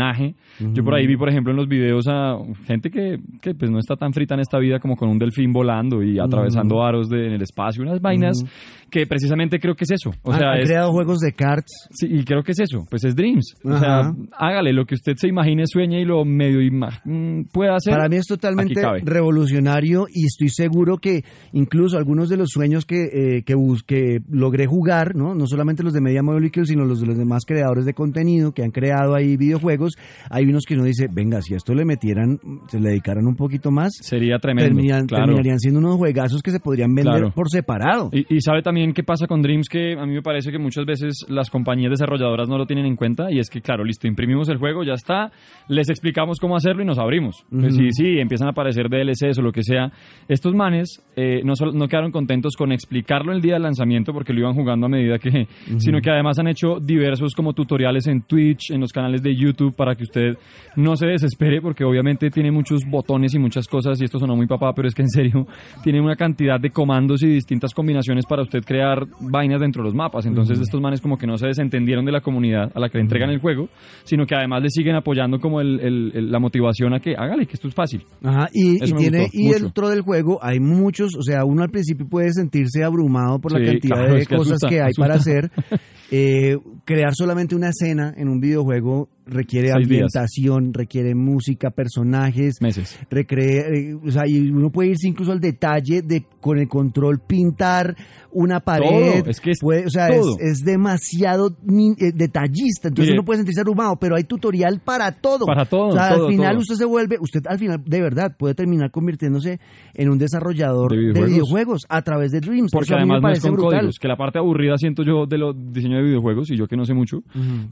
Yo 0.73 0.85
por 0.85 0.95
ahí 0.95 1.07
vi, 1.07 1.17
por 1.17 1.29
ejemplo, 1.29 1.53
en 1.53 1.57
los 1.57 1.69
videos 1.69 2.07
a 2.09 2.37
gente 2.67 2.91
que, 2.91 3.19
que 3.41 3.55
pues 3.55 3.71
no 3.71 3.79
está 3.79 3.97
tan 3.97 4.13
frita 4.13 4.35
en 4.35 4.41
esta 4.41 4.59
vida 4.59 4.79
como 4.79 4.97
con 4.97 5.09
un 5.09 5.19
delfín 5.19 5.53
volando 5.53 6.03
y 6.03 6.19
atravesando 6.19 6.83
aros 6.83 7.09
de, 7.09 7.27
en 7.27 7.33
el 7.33 7.43
espacio, 7.43 7.83
unas 7.83 8.01
vainas 8.01 8.45
que 8.91 9.07
precisamente 9.07 9.59
creo 9.59 9.75
que 9.75 9.85
es 9.85 9.91
eso. 9.91 10.11
O 10.23 10.33
sea, 10.33 10.53
ha 10.53 10.59
es, 10.59 10.69
creado 10.69 10.93
juegos 10.93 11.19
de 11.19 11.33
cards. 11.33 11.89
Sí, 11.91 12.07
y 12.11 12.25
creo 12.25 12.43
que 12.43 12.53
es 12.53 12.61
eso, 12.61 12.87
pues 12.91 13.05
es 13.05 13.15
Dreams. 13.15 13.55
O 13.65 13.77
sea, 13.79 14.13
hágale 14.39 14.73
lo 14.73 14.85
que 14.85 14.95
usted 14.95 15.15
se 15.17 15.29
imagine, 15.29 15.65
sueñe 15.67 16.01
y 16.01 16.05
lo 16.05 16.25
medio 16.25 16.61
mm, 17.05 17.45
pueda 17.53 17.77
hacer. 17.77 17.95
Para 17.95 18.09
mí 18.09 18.17
es 18.17 18.27
totalmente 18.27 18.81
revolucionario 19.03 20.07
y 20.13 20.27
estoy 20.27 20.49
seguro 20.49 20.99
que 20.99 21.23
incluso 21.53 21.99
algunos 21.99 22.29
de 22.29 22.37
los 22.37 22.49
sueños 22.51 22.85
que, 22.85 23.05
eh, 23.13 23.43
que, 23.45 23.55
que 23.87 24.21
logré 24.31 24.67
jugar, 24.67 25.15
¿no? 25.15 25.35
no 25.35 25.47
solamente 25.47 25.83
los 25.83 25.93
de 25.93 26.01
Media 26.01 26.23
Molecule, 26.23 26.67
sino 26.67 26.85
los 26.85 27.01
de 27.01 27.07
los 27.07 27.19
demás 27.19 27.45
creadores 27.47 27.85
de 27.85 27.95
contenido 27.95 28.53
que 28.53 28.63
han 28.63 28.71
creado 28.71 29.15
ahí 29.15 29.37
videojuegos, 29.37 29.88
hay 30.31 30.45
unos 30.45 30.65
que 30.65 30.75
uno 30.75 30.85
dice, 30.85 31.07
venga, 31.13 31.41
si 31.43 31.55
a 31.55 31.57
esto 31.57 31.75
le 31.75 31.85
metieran, 31.85 32.39
se 32.69 32.81
le 32.81 32.91
dedicaran 32.91 33.27
un 33.27 33.37
poquito 33.37 33.71
más, 33.71 33.93
Sería 34.01 34.39
tremendo. 34.39 34.75
terminan- 34.75 35.07
claro. 35.07 35.25
terminarían 35.27 35.59
siendo 35.59 35.81
unos 35.81 35.97
juegazos 35.97 36.43
que 36.43 36.51
se 36.51 36.61
podrían 36.61 36.95
vender 36.95 37.15
Claro. 37.15 37.31
por 37.35 37.49
separado. 37.49 38.11
Y, 38.13 38.37
y 38.37 38.41
sabe 38.41 38.63
también 38.63 38.93
qué 38.93 39.03
pasa 39.03 39.27
con 39.27 39.43
Dreams, 39.43 39.69
que 39.69 39.95
a 39.99 40.07
mí 40.07 40.15
me 40.15 40.23
parece 40.23 40.51
que 40.51 40.59
muchas 40.59 40.85
veces 40.87 41.25
las 41.29 41.51
compañías 41.51 41.91
desarrolladoras 41.91 42.49
no 42.49 42.59
lo 42.59 42.67
tienen 42.67 42.87
en 42.87 42.97
cuenta, 42.97 43.31
y 43.31 43.39
es 43.39 43.49
que, 43.51 43.61
claro, 43.61 43.85
listo, 43.85 44.07
imprimimos 44.07 44.49
el 44.49 44.59
juego, 44.59 44.83
ya 44.85 44.95
está, 44.95 45.31
les 45.69 45.89
explicamos 45.91 46.39
cómo 46.41 46.57
hacerlo 46.57 46.83
y 46.83 46.87
nos 46.87 46.99
abrimos. 46.99 47.45
Pues 47.51 47.75
sí, 47.77 47.91
sí, 47.93 48.19
empiezan 48.19 48.49
a 48.49 48.51
aparecer 48.53 48.89
DLCs 48.89 49.39
o 49.39 49.43
lo 49.43 49.53
que 49.53 49.63
sea. 49.63 49.91
Estos 50.29 50.55
manes 50.55 51.03
eh, 51.17 51.43
no, 51.45 51.55
solo- 51.57 51.73
no 51.73 51.89
quedaron 51.89 52.13
contentos 52.13 52.55
con 52.57 52.73
explicarlo 52.73 53.33
el 53.33 53.41
día 53.41 53.55
del 53.55 53.63
lanzamiento, 53.63 54.13
porque 54.13 54.33
lo 54.33 54.41
iban 54.41 54.55
jugando 54.55 54.87
a 54.87 54.89
medida 54.89 55.19
que, 55.19 55.47
sino 55.79 56.01
que 56.01 56.11
además 56.11 56.39
han 56.39 56.49
hecho 56.49 56.79
diversos 56.81 57.35
como 57.35 57.53
tutoriales 57.53 58.07
en 58.07 58.23
Twitch, 58.23 58.71
en 58.71 58.81
los 58.81 58.93
canales 58.93 59.23
de 59.23 59.35
YouTube, 59.35 59.75
para 59.79 59.95
que 59.95 60.03
usted 60.03 60.37
no 60.77 60.95
se 60.97 61.07
desespere, 61.07 61.63
porque 61.63 61.85
obviamente 61.85 62.29
tiene 62.31 62.51
muchos 62.51 62.83
botones 62.87 63.33
y 63.35 63.39
muchas 63.39 63.67
cosas, 63.67 63.99
y 64.01 64.05
esto 64.05 64.19
sonó 64.19 64.37
muy 64.37 64.47
papá, 64.47 64.75
pero 64.75 64.87
es 64.89 64.95
que 64.95 65.03
en 65.03 65.09
serio, 65.09 65.47
tiene 65.83 66.01
una 66.03 66.17
cantidad 66.17 66.61
de 66.61 66.69
comandos 66.71 67.23
y 67.23 67.29
distintas 67.29 67.73
combinaciones 67.73 68.27
para 68.27 68.43
usted 68.43 68.61
crear 68.65 69.07
vainas 69.21 69.61
dentro 69.61 69.83
de 69.83 69.87
los 69.87 69.95
mapas. 69.95 70.27
Entonces 70.27 70.59
estos 70.61 70.81
manes 70.83 71.01
como 71.01 71.17
que 71.17 71.27
no 71.27 71.39
se 71.39 71.47
desentendieron 71.47 72.05
de 72.05 72.13
la 72.13 72.21
comunidad 72.21 72.71
a 72.75 72.81
la 72.81 72.91
que 72.91 72.99
le 72.99 73.03
entregan 73.05 73.31
el 73.31 73.39
juego, 73.41 73.69
sino 74.05 74.27
que 74.27 74.35
además 74.35 74.63
le 74.63 74.69
siguen 74.71 74.97
apoyando 74.97 75.39
como 75.39 75.61
el- 75.61 75.81
el- 75.81 76.13
el- 76.15 76.31
la 76.33 76.39
motivación 76.41 76.93
a 76.95 77.01
que 77.01 77.15
hágale, 77.17 77.47
que 77.47 77.55
esto 77.55 77.69
es 77.69 77.75
fácil. 77.75 78.05
Ajá, 78.23 78.49
y, 78.53 78.77
Eso 78.83 78.87
y 78.87 78.93
me 78.95 78.99
tiene, 79.01 79.19
gustó 79.23 79.39
y 79.39 79.45
mucho. 79.47 79.59
dentro 79.61 79.89
del 79.89 80.01
juego 80.03 80.39
hay 80.43 80.59
muchos, 80.61 81.15
o 81.17 81.23
sea, 81.23 81.45
uno 81.45 81.63
al 81.63 81.71
principio 81.71 82.07
puede 82.09 82.33
sentirse 82.33 82.83
abrumado 82.83 83.39
por 83.39 83.53
la 83.53 83.65
cantidad 83.65 83.97
claro, 83.97 84.15
de 84.15 84.21
es 84.21 84.29
que 84.29 84.37
cosas 84.37 84.53
asusta, 84.55 84.69
que 84.69 84.81
hay 84.81 84.91
asusta. 84.91 85.03
para 85.03 85.15
hacer. 85.15 85.51
Eh, 86.11 86.57
crear 86.87 87.11
solamente 87.15 87.55
una 87.55 87.69
escena 87.69 88.15
en 88.17 88.31
un 88.31 88.41
videojuego 88.41 89.11
requiere 89.29 89.69
Seis 89.69 89.89
días. 89.89 90.03
ambientación, 90.15 90.73
requiere 90.75 91.15
música, 91.15 91.71
personajes, 91.71 92.55
Meses. 92.61 92.99
recre- 93.11 93.93
eh, 93.93 93.95
o 93.95 94.11
sea, 94.11 94.27
y 94.27 94.51
uno 94.51 94.71
puede 94.71 94.91
irse 94.91 95.09
incluso 95.09 95.33
al 95.33 95.41
detalle 95.41 96.03
de 96.03 96.25
con 96.41 96.59
el 96.59 96.69
control 96.69 97.21
pintar 97.27 97.97
una 98.31 98.61
pared. 98.61 99.21
Todo, 99.21 99.31
es 99.31 99.41
que 99.41 99.51
es 99.53 99.59
puede- 99.61 99.87
o 99.87 99.91
sea, 99.91 100.09
todo. 100.09 100.37
es, 100.39 100.59
es 100.61 100.65
demasiado 100.65 101.49
eh, 101.51 102.13
detallista, 102.15 102.89
entonces 102.89 103.11
Mire. 103.11 103.19
uno 103.21 103.25
puede 103.25 103.39
sentirse 103.39 103.61
abrumado, 103.61 103.97
pero 103.97 104.17
hay 104.17 104.25
tutorial 104.25 104.81
para 104.85 105.13
todo. 105.13 105.47
Para 105.47 105.65
todo, 105.65 105.89
O 105.89 105.93
sea, 105.93 106.15
todo, 106.15 106.27
al 106.27 106.33
final 106.33 106.51
todo. 106.53 106.61
usted 106.61 106.75
se 106.77 106.85
vuelve, 106.85 107.17
usted 107.21 107.41
al 107.49 107.59
final 107.59 107.83
de 107.85 108.01
verdad 108.01 108.37
puede 108.39 108.55
terminar 108.55 108.91
convirtiéndose 108.91 109.59
en 109.95 110.09
un 110.11 110.19
desarrollador 110.19 110.93
De 110.93 111.13
de 111.13 111.27
videojuegos. 111.27 111.87
a 111.89 112.03
través 112.03 112.31
de 112.33 112.41
Dreams. 112.41 112.71
Porque 112.73 112.95
además 112.95 113.23
no 113.23 113.31
es 113.31 113.41
con 113.41 113.53
brutal. 113.53 113.79
códigos, 113.81 113.99
que 113.99 114.09
la 114.09 114.17
parte 114.17 114.39
aburrida 114.39 114.77
siento 114.77 115.03
yo 115.03 115.27
de 115.27 115.39
los 115.39 115.55
diseños 115.73 115.99
de 115.99 116.05
videojuegos, 116.09 116.51
y 116.51 116.57
yo 116.57 116.67
que 116.67 116.77
no 116.77 116.85
sé 116.85 116.95
mucho, 116.95 117.19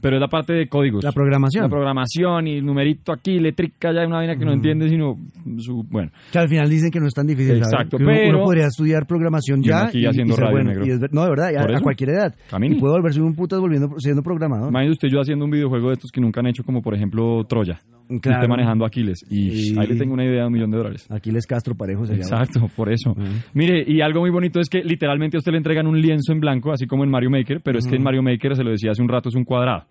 pero 0.01 0.17
es 0.17 0.21
la 0.21 0.27
parte 0.27 0.53
de 0.53 0.67
códigos. 0.67 1.03
La 1.03 1.11
programación. 1.11 1.46
La 1.53 1.69
programación 1.69 2.47
y 2.47 2.61
numerito 2.61 3.11
aquí, 3.11 3.39
letrica, 3.39 3.91
ya 3.93 4.05
una 4.05 4.17
vaina 4.17 4.35
que 4.35 4.45
no 4.45 4.53
entiende, 4.53 4.89
sino 4.89 5.17
su, 5.57 5.83
bueno. 5.89 6.11
Que 6.31 6.39
al 6.39 6.47
final 6.49 6.69
dicen 6.69 6.91
que 6.91 6.99
no 6.99 7.07
es 7.07 7.13
tan 7.13 7.27
difícil. 7.27 7.57
Exacto, 7.57 7.97
pero- 7.97 8.29
uno 8.29 8.43
podría 8.43 8.67
estudiar 8.67 9.05
programación 9.05 9.61
Y 9.61 9.67
ya 9.67 9.85
aquí 9.85 10.05
haciendo 10.05 10.35
ser 10.35 10.43
radio 10.45 10.55
bueno. 10.57 10.69
negro. 10.71 10.85
Y 10.85 10.91
es 10.91 10.99
no, 11.11 11.23
de 11.23 11.29
verdad, 11.29 11.75
a, 11.75 11.81
cualquier 11.81 12.09
edad. 12.11 12.35
Camine. 12.49 12.75
Y 12.75 12.79
puede 12.79 12.93
volverse 12.93 13.21
un 13.21 13.35
putas 13.35 13.59
volviendo 13.59 13.89
siendo 13.97 14.21
programador. 14.21 14.69
Imagínese 14.69 14.93
usted 14.93 15.07
yo 15.09 15.21
haciendo 15.21 15.45
un 15.45 15.51
videojuego 15.51 15.87
de 15.89 15.93
estos 15.93 16.11
que 16.11 16.21
nunca 16.21 16.39
han 16.39 16.47
hecho, 16.47 16.63
como 16.63 16.81
por 16.81 16.95
ejemplo 16.95 17.43
Troya. 17.45 17.79
Claro. 18.21 18.37
usted 18.39 18.49
manejando 18.49 18.85
Aquiles. 18.85 19.25
Y 19.29 19.73
Y- 19.73 19.79
ahí 19.79 19.87
le 19.87 19.95
tengo 19.95 20.13
una 20.13 20.23
idea 20.25 20.41
de 20.41 20.47
un 20.47 20.53
millón 20.53 20.71
de 20.71 20.77
dólares. 20.77 21.07
Aquiles 21.09 21.45
Castro 21.45 21.75
Parejo 21.75 22.05
se 22.05 22.13
llama. 22.13 22.23
Exacto, 22.23 22.69
por 22.75 22.91
eso. 22.91 23.15
Mire, 23.53 23.83
y 23.87 24.01
algo 24.01 24.21
muy 24.21 24.29
bonito 24.29 24.59
es 24.59 24.69
que 24.69 24.83
literalmente 24.83 25.37
a 25.37 25.39
usted 25.39 25.51
le 25.51 25.57
entregan 25.57 25.87
un 25.87 25.99
lienzo 26.01 26.31
en 26.33 26.39
blanco, 26.39 26.71
así 26.71 26.87
como 26.87 27.03
en 27.03 27.09
Mario 27.09 27.29
Maker, 27.29 27.61
pero 27.63 27.79
es 27.79 27.87
que 27.87 27.95
en 27.95 28.03
Mario 28.03 28.23
Maker, 28.23 28.55
se 28.55 28.63
lo 28.63 28.71
decía 28.71 28.91
hace 28.91 29.01
un 29.01 29.09
rato, 29.09 29.29
es 29.29 29.35
un 29.35 29.43
cuadrado. 29.43 29.83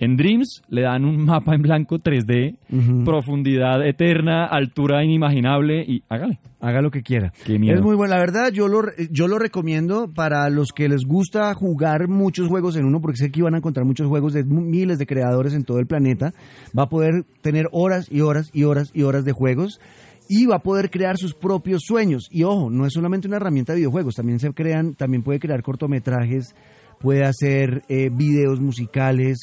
En 0.00 0.16
Dreams 0.16 0.62
le 0.68 0.82
dan 0.82 1.04
un 1.04 1.24
mapa 1.24 1.54
en 1.54 1.62
blanco 1.62 1.98
3D, 1.98 2.56
profundidad 3.04 3.86
eterna, 3.86 4.46
altura 4.46 5.04
inimaginable 5.04 5.82
y 5.86 6.02
hágale. 6.08 6.38
Haga 6.60 6.82
lo 6.82 6.90
que 6.90 7.02
quiera. 7.02 7.32
Es 7.46 7.80
muy 7.80 7.96
bueno. 7.96 8.14
La 8.14 8.20
verdad, 8.20 8.52
yo 8.52 8.68
lo, 8.68 8.82
yo 9.10 9.28
lo 9.28 9.38
recomiendo 9.38 10.08
para 10.14 10.48
los 10.50 10.72
que 10.72 10.88
les 10.88 11.04
gusta 11.06 11.52
jugar 11.54 12.08
muchos 12.08 12.48
juegos 12.48 12.76
en 12.76 12.84
uno, 12.84 13.00
porque 13.00 13.16
sé 13.16 13.30
que 13.30 13.42
van 13.42 13.54
a 13.54 13.58
encontrar 13.58 13.86
muchos 13.86 14.08
juegos 14.08 14.34
de 14.34 14.44
miles 14.44 14.98
de 14.98 15.06
creadores 15.06 15.54
en 15.54 15.64
todo 15.64 15.78
el 15.78 15.86
planeta. 15.86 16.32
Va 16.78 16.84
a 16.84 16.88
poder 16.88 17.24
tener 17.40 17.66
horas 17.72 18.08
y 18.10 18.20
horas 18.20 18.50
y 18.52 18.64
horas 18.64 18.90
y 18.92 19.02
horas 19.02 19.24
de 19.24 19.32
juegos. 19.32 19.80
Y 20.28 20.46
va 20.46 20.56
a 20.56 20.62
poder 20.62 20.90
crear 20.90 21.16
sus 21.16 21.34
propios 21.34 21.82
sueños. 21.84 22.28
Y 22.30 22.44
ojo, 22.44 22.70
no 22.70 22.86
es 22.86 22.92
solamente 22.92 23.26
una 23.26 23.38
herramienta 23.38 23.72
de 23.72 23.78
videojuegos, 23.78 24.14
también 24.14 24.38
se 24.38 24.52
crean, 24.52 24.94
también 24.94 25.24
puede 25.24 25.40
crear 25.40 25.60
cortometrajes, 25.62 26.54
puede 27.00 27.24
hacer 27.24 27.82
eh, 27.88 28.10
videos 28.12 28.60
musicales, 28.60 29.38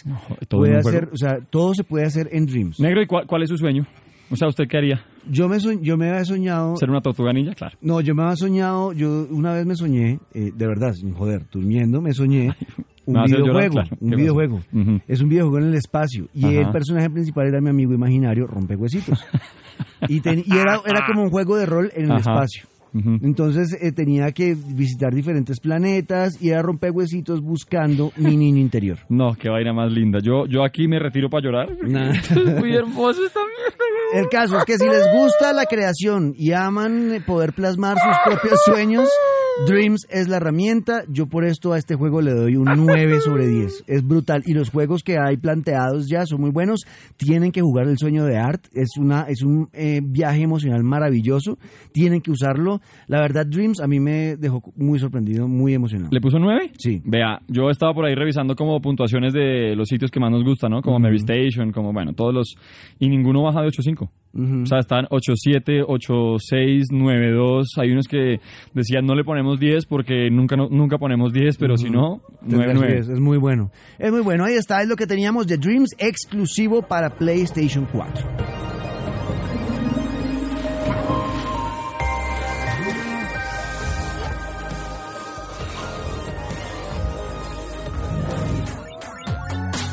todo 0.48 0.62
puede 0.62 0.78
hacer, 0.78 1.10
o 1.12 1.18
sea, 1.18 1.40
todo 1.50 1.74
se 1.74 1.84
puede 1.84 2.06
hacer 2.06 2.30
en 2.32 2.46
Dreams. 2.46 2.80
Negro, 2.80 3.02
¿y 3.02 3.08
cuál, 3.08 3.26
cuál 3.28 3.44
es 3.44 3.50
su 3.50 3.58
sueño? 3.58 3.86
O 4.30 4.36
sea, 4.36 4.48
¿usted 4.48 4.66
qué 4.70 4.78
haría? 4.78 5.06
Yo 5.30 5.48
me, 5.48 5.58
yo 5.82 5.98
me 5.98 6.10
había 6.10 6.26
soñado 6.26 6.76
¿Ser 6.78 6.90
una 6.90 7.02
tortuga 7.02 7.32
ninja? 7.34 7.54
Claro. 7.54 7.78
No, 7.82 8.02
yo 8.02 8.14
me 8.16 8.24
había 8.24 8.36
soñado, 8.36 8.94
yo 8.94 9.28
una 9.30 9.54
vez 9.54 9.66
me 9.66 9.76
soñé, 9.76 10.20
eh, 10.34 10.52
de 10.56 10.68
verdad, 10.68 10.94
sin 10.94 11.14
joder, 11.14 11.46
durmiendo, 11.52 12.02
me 12.02 12.14
soñé 12.14 12.54
un 13.06 13.14
llorar, 13.16 13.30
videojuego, 13.30 13.74
claro. 13.74 13.90
un 14.02 14.10
videojuego. 14.12 14.60
Es 15.08 15.22
un 15.22 15.30
videojuego 15.30 15.60
en 15.60 15.72
el 15.72 15.76
espacio 15.76 16.28
y 16.34 16.46
Ajá. 16.46 16.60
el 16.60 16.72
personaje 16.72 17.10
principal 17.10 17.48
era 17.48 17.62
mi 17.62 17.70
amigo 17.70 17.94
imaginario, 17.94 18.48
Rompehuesitos. 18.48 19.24
y 20.10 20.20
ten- 20.22 20.44
y 20.46 20.58
era, 20.58 20.82
era 20.86 21.06
como 21.08 21.24
un 21.24 21.30
juego 21.30 21.56
de 21.58 21.66
rol 21.66 21.92
en 21.96 22.06
el 22.06 22.12
Ajá. 22.12 22.20
espacio. 22.32 22.68
Entonces 22.94 23.78
eh, 23.80 23.92
tenía 23.92 24.32
que 24.32 24.56
visitar 24.56 25.14
diferentes 25.14 25.60
planetas 25.60 26.42
y 26.42 26.50
era 26.50 26.62
rompehuesitos 26.62 27.42
buscando 27.42 28.12
mi 28.18 28.36
niño 28.36 28.60
interior. 28.60 29.00
No, 29.10 29.34
qué 29.34 29.50
vaina 29.50 29.74
más 29.74 29.92
linda. 29.92 30.20
Yo, 30.20 30.46
yo 30.48 30.64
aquí 30.64 30.88
me 30.88 31.00
retiro 31.00 31.30
para 31.30 31.44
llorar. 31.44 31.78
Nah. 31.88 32.12
Es 32.12 32.60
muy 32.60 32.76
hermoso 32.76 33.26
esta 33.26 33.40
mierda. 33.40 33.78
El 34.14 34.30
caso 34.30 34.58
es 34.58 34.66
que 34.66 34.78
si 34.78 34.86
les 34.86 35.06
gusta 35.14 35.54
la 35.54 35.66
creación 35.66 36.34
y 36.38 36.52
aman 36.52 37.24
poder 37.26 37.54
plasmar 37.54 37.98
sus 37.98 38.16
propios 38.26 38.60
sueños, 38.66 39.10
Dreams 39.66 40.06
es 40.10 40.28
la 40.28 40.38
herramienta. 40.38 41.04
Yo 41.10 41.26
por 41.26 41.44
esto 41.44 41.74
a 41.74 41.80
este 41.80 41.96
juego 41.96 42.22
le 42.22 42.32
doy 42.32 42.56
un 42.56 42.70
9 42.76 43.20
sobre 43.22 43.48
10. 43.48 43.86
Es 43.88 44.06
brutal. 44.06 44.44
Y 44.46 44.54
los 44.54 44.70
juegos 44.70 45.02
que 45.02 45.18
hay 45.18 45.38
planteados 45.38 46.08
ya 46.08 46.26
son 46.26 46.42
muy 46.42 46.52
buenos. 46.52 46.82
Tienen 47.18 47.52
que 47.52 47.62
jugar 47.62 47.88
el 47.88 47.98
sueño 47.98 48.24
de 48.26 48.38
Art. 48.38 48.68
Es, 48.72 48.90
una, 48.98 49.24
es 49.24 49.42
un 49.42 49.70
eh, 49.74 50.00
viaje 50.04 50.44
emocional 50.44 50.84
maravilloso. 50.84 51.58
Tienen 51.92 52.22
que 52.22 52.30
usarlo. 52.30 52.77
La 53.08 53.20
verdad, 53.22 53.46
Dreams 53.46 53.80
a 53.82 53.88
mí 53.88 54.00
me 54.00 54.36
dejó 54.38 54.62
muy 54.76 55.00
sorprendido, 55.00 55.48
muy 55.48 55.74
emocionado. 55.74 56.10
¿Le 56.12 56.22
puso 56.22 56.40
nueve? 56.40 56.72
Sí. 56.78 57.02
Vea, 57.06 57.40
yo 57.48 57.70
estaba 57.70 57.94
por 57.94 58.06
ahí 58.06 58.16
revisando 58.16 58.56
como 58.56 58.80
puntuaciones 58.82 59.34
de 59.34 59.76
los 59.76 59.88
sitios 59.88 60.12
que 60.12 60.20
más 60.20 60.32
nos 60.32 60.44
gustan, 60.44 60.72
¿no? 60.72 60.82
Como 60.82 61.00
Mary 61.00 61.18
Station, 61.18 61.72
como, 61.72 61.94
bueno, 61.94 62.14
todos 62.14 62.34
los... 62.34 62.56
Y 63.00 63.10
ninguno 63.10 63.44
baja 63.44 63.62
de 63.62 63.68
8.5. 63.68 64.10
Ujú. 64.34 64.62
O 64.62 64.66
sea, 64.66 64.80
están 64.80 65.06
8.7, 65.06 65.84
8.6, 65.86 66.84
9.2. 66.92 67.64
Hay 67.78 67.92
unos 67.92 68.08
que 68.08 68.40
decían 68.74 69.06
no 69.06 69.16
le 69.16 69.24
ponemos 69.24 69.60
10 69.60 69.86
porque 69.86 70.30
nunca, 70.30 70.56
no- 70.56 70.70
nunca 70.70 70.98
ponemos 70.98 71.34
10, 71.34 71.58
pero 71.58 71.78
si 71.78 71.90
no, 71.90 72.22
Tendrás 72.48 72.76
9.9. 72.76 72.88
que- 72.88 72.98
Es, 73.00 73.10
es 73.10 73.20
muy 73.20 73.38
bueno. 73.38 73.72
Es 73.98 74.12
muy 74.12 74.22
bueno. 74.22 74.44
Ahí 74.46 74.54
está, 74.56 74.82
es 74.82 74.88
lo 74.90 74.96
que 74.96 75.08
teníamos 75.08 75.48
de 75.48 75.58
Dreams 75.58 75.96
exclusivo 75.98 76.82
para 76.84 77.10
PlayStation 77.10 77.88
4. 77.92 78.57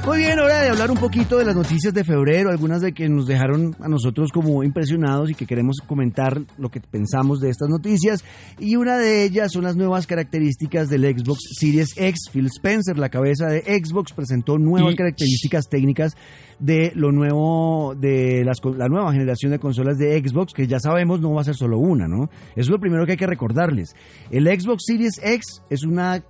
Muy 0.06 0.18
bien, 0.18 0.38
hora 0.38 0.60
de 0.60 0.68
hablar 0.68 0.90
un 0.90 0.98
poquito 0.98 1.38
de 1.38 1.46
las 1.46 1.56
noticias 1.56 1.94
de 1.94 2.04
febrero, 2.04 2.50
algunas 2.50 2.82
de 2.82 2.92
que 2.92 3.08
nos 3.08 3.26
dejaron 3.26 3.74
a 3.80 3.88
nosotros 3.88 4.30
como 4.32 4.62
impresionados 4.62 5.30
y 5.30 5.34
que 5.34 5.46
queremos 5.46 5.78
comentar 5.86 6.42
lo 6.58 6.68
que 6.70 6.80
pensamos 6.80 7.40
de 7.40 7.48
estas 7.48 7.70
noticias. 7.70 8.22
Y 8.58 8.76
una 8.76 8.98
de 8.98 9.24
ellas 9.24 9.50
son 9.52 9.64
las 9.64 9.76
nuevas 9.76 10.06
características 10.06 10.90
del 10.90 11.04
Xbox 11.04 11.38
Series 11.58 11.94
X. 11.96 12.28
Phil 12.30 12.46
Spencer, 12.54 12.98
la 12.98 13.08
cabeza 13.08 13.46
de 13.46 13.60
Xbox, 13.62 14.12
presentó 14.12 14.58
nuevas 14.58 14.92
Y- 14.92 14.96
características 14.96 15.70
técnicas 15.70 16.12
de 16.58 16.92
lo 16.94 17.10
nuevo, 17.10 17.94
de 17.98 18.44
las, 18.44 18.58
la 18.76 18.88
nueva 18.88 19.10
generación 19.10 19.52
de 19.52 19.58
consolas 19.58 19.96
de 19.96 20.20
Xbox, 20.20 20.52
que 20.52 20.66
ya 20.66 20.80
sabemos 20.80 21.22
no 21.22 21.32
va 21.32 21.40
a 21.40 21.44
ser 21.44 21.54
solo 21.56 21.78
una, 21.78 22.06
¿no? 22.08 22.24
Eso 22.50 22.60
es 22.60 22.68
lo 22.68 22.78
primero 22.78 23.06
que 23.06 23.12
hay 23.12 23.18
que 23.18 23.26
recordarles. 23.26 23.96
El 24.30 24.44
Xbox 24.48 24.82
Series 24.86 25.18
X 25.22 25.62
es 25.70 25.82
una, 25.82 26.22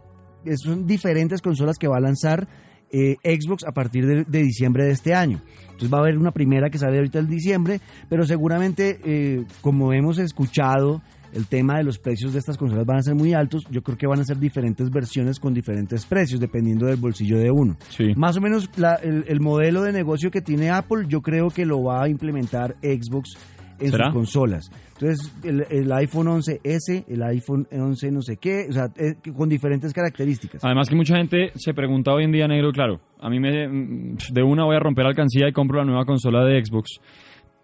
son 0.62 0.87
diferentes 0.87 1.43
consolas 1.43 1.76
que 1.76 1.88
va 1.88 1.97
a 1.97 2.00
lanzar 2.00 2.47
eh, 2.95 3.17
Xbox 3.25 3.65
a 3.65 3.73
partir 3.73 4.07
de, 4.07 4.25
de 4.25 4.43
diciembre 4.43 4.85
de 4.85 4.93
este 4.93 5.15
año. 5.15 5.41
Entonces 5.65 5.93
va 5.93 5.99
a 5.99 6.01
haber 6.03 6.17
una 6.17 6.31
primera 6.31 6.71
que 6.71 6.79
sale 6.79 6.97
ahorita 6.99 7.19
el 7.19 7.27
diciembre, 7.27 7.81
pero 8.09 8.25
seguramente, 8.25 9.01
eh, 9.05 9.45
como 9.61 9.93
hemos 9.93 10.19
escuchado, 10.19 11.03
el 11.33 11.47
tema 11.49 11.79
de 11.79 11.83
los 11.83 11.99
precios 11.99 12.33
de 12.33 12.39
estas 12.39 12.57
consolas 12.57 12.87
van 12.87 12.99
a 12.99 13.03
ser 13.03 13.17
muy 13.17 13.35
altos. 13.35 13.65
Yo 13.69 13.83
creo 13.83 13.99
que 13.99 14.07
van 14.07 14.21
a 14.21 14.25
ser 14.25 14.39
diferentes 14.39 14.89
versiones 14.91 15.41
con 15.41 15.53
diferentes 15.53 16.07
precios, 16.07 16.39
dependiendo 16.39 16.87
del 16.87 16.95
bolsillo 16.97 17.39
de 17.41 17.51
uno. 17.51 17.77
Sí. 17.89 18.13
Más 18.15 18.37
o 18.37 18.41
menos 18.41 18.71
la- 18.79 18.95
el, 19.03 19.25
el 19.27 19.41
modelo 19.41 19.83
de 19.83 19.93
negocio 19.93 20.31
que 20.31 20.41
tiene 20.43 20.71
Apple, 20.71 21.07
yo 21.09 21.23
creo 21.23 21.49
que 21.49 21.67
lo 21.67 21.83
va 21.83 22.05
a 22.05 22.09
implementar 22.09 22.77
Xbox 22.83 23.37
en 23.78 23.90
¿Será? 23.90 24.07
sus 24.07 24.14
consolas. 24.14 24.71
Entonces, 24.95 25.35
el, 25.43 25.66
el 25.71 25.93
iPhone 25.93 26.26
11S, 26.26 27.04
el 27.09 27.23
iPhone 27.23 27.66
11 27.71 28.11
no 28.12 28.23
sé 28.23 28.37
qué, 28.37 28.66
o 28.69 28.73
sea, 28.73 28.87
eh, 28.97 29.16
con 29.37 29.49
diferentes 29.49 29.93
características. 29.93 30.64
Además 30.64 30.88
que 30.88 30.97
mucha 30.97 31.16
gente 31.16 31.52
se 31.57 31.75
pregunta 31.75 32.12
hoy 32.12 32.25
en 32.25 32.33
día, 32.33 32.47
negro, 32.47 32.71
claro, 32.73 33.00
a 33.21 33.28
mí 33.28 33.40
me 33.40 33.66
mm, 33.66 34.16
de 34.33 34.43
una 34.43 34.64
voy 34.64 34.76
a 34.76 34.81
romper 34.81 35.07
alcancía 35.07 35.49
y 35.49 35.52
compro 35.52 35.78
la 35.78 35.85
nueva 35.85 36.04
consola 36.04 36.45
de 36.45 36.64
Xbox. 36.64 37.00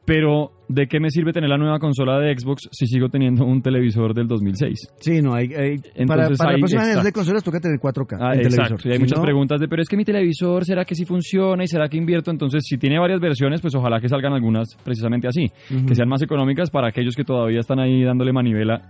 Pero, 0.05 0.53
¿de 0.73 0.87
qué 0.87 1.01
me 1.01 1.11
sirve 1.11 1.33
tener 1.33 1.51
la 1.51 1.59
nueva 1.59 1.79
consola 1.81 2.19
de 2.21 2.33
Xbox 2.39 2.69
si 2.71 2.87
sigo 2.87 3.09
teniendo 3.09 3.45
un 3.45 3.61
televisor 3.61 4.15
del 4.15 4.29
2006? 4.29 4.89
Sí, 5.01 5.21
no, 5.21 5.35
hay, 5.35 5.47
hay- 5.53 5.79
para, 6.07 6.23
Entonces, 6.25 6.39
para 6.39 6.51
ahí 6.51 6.57
la 6.57 6.61
próxima 6.61 6.83
generación 6.83 6.89
está. 6.91 7.03
de 7.03 7.13
consolas 7.13 7.43
toca 7.45 7.61
tener 7.61 7.79
4K 7.81 8.17
Ah, 8.21 8.35
exacto. 8.37 8.77
televisor. 8.77 8.81
Y 8.85 8.89
hay 8.91 8.97
Si 8.97 9.03
muchas 9.03 9.19
no, 9.19 9.25
preguntas 9.25 9.61
de, 9.61 9.69
pero 9.69 9.83
es 9.83 9.89
que 9.89 9.97
mi 9.97 10.05
televisor, 10.05 10.65
¿será 10.65 10.85
que 10.85 10.95
sí 10.95 11.05
funciona 11.05 11.65
y 11.65 11.67
será 11.67 11.89
que 11.89 11.97
invierto? 11.97 12.31
Entonces, 12.31 12.63
si 12.65 12.79
tiene 12.79 12.99
varias 12.99 13.21
versiones, 13.21 13.61
pues 13.61 13.75
ojalá 13.75 14.01
que 14.01 14.09
salgan 14.09 14.33
algunas 14.33 14.77
precisamente 14.85 15.27
así, 15.27 15.47
que 15.87 15.95
sean 15.95 16.09
más 16.09 16.23
económicas 16.23 16.71
para 16.71 16.89
aquellos 16.89 17.17
que 17.17 17.25
todavía 17.25 17.61
están 17.61 17.81
ahí 17.81 18.05
dándole 18.05 18.33
manivela, 18.33 18.83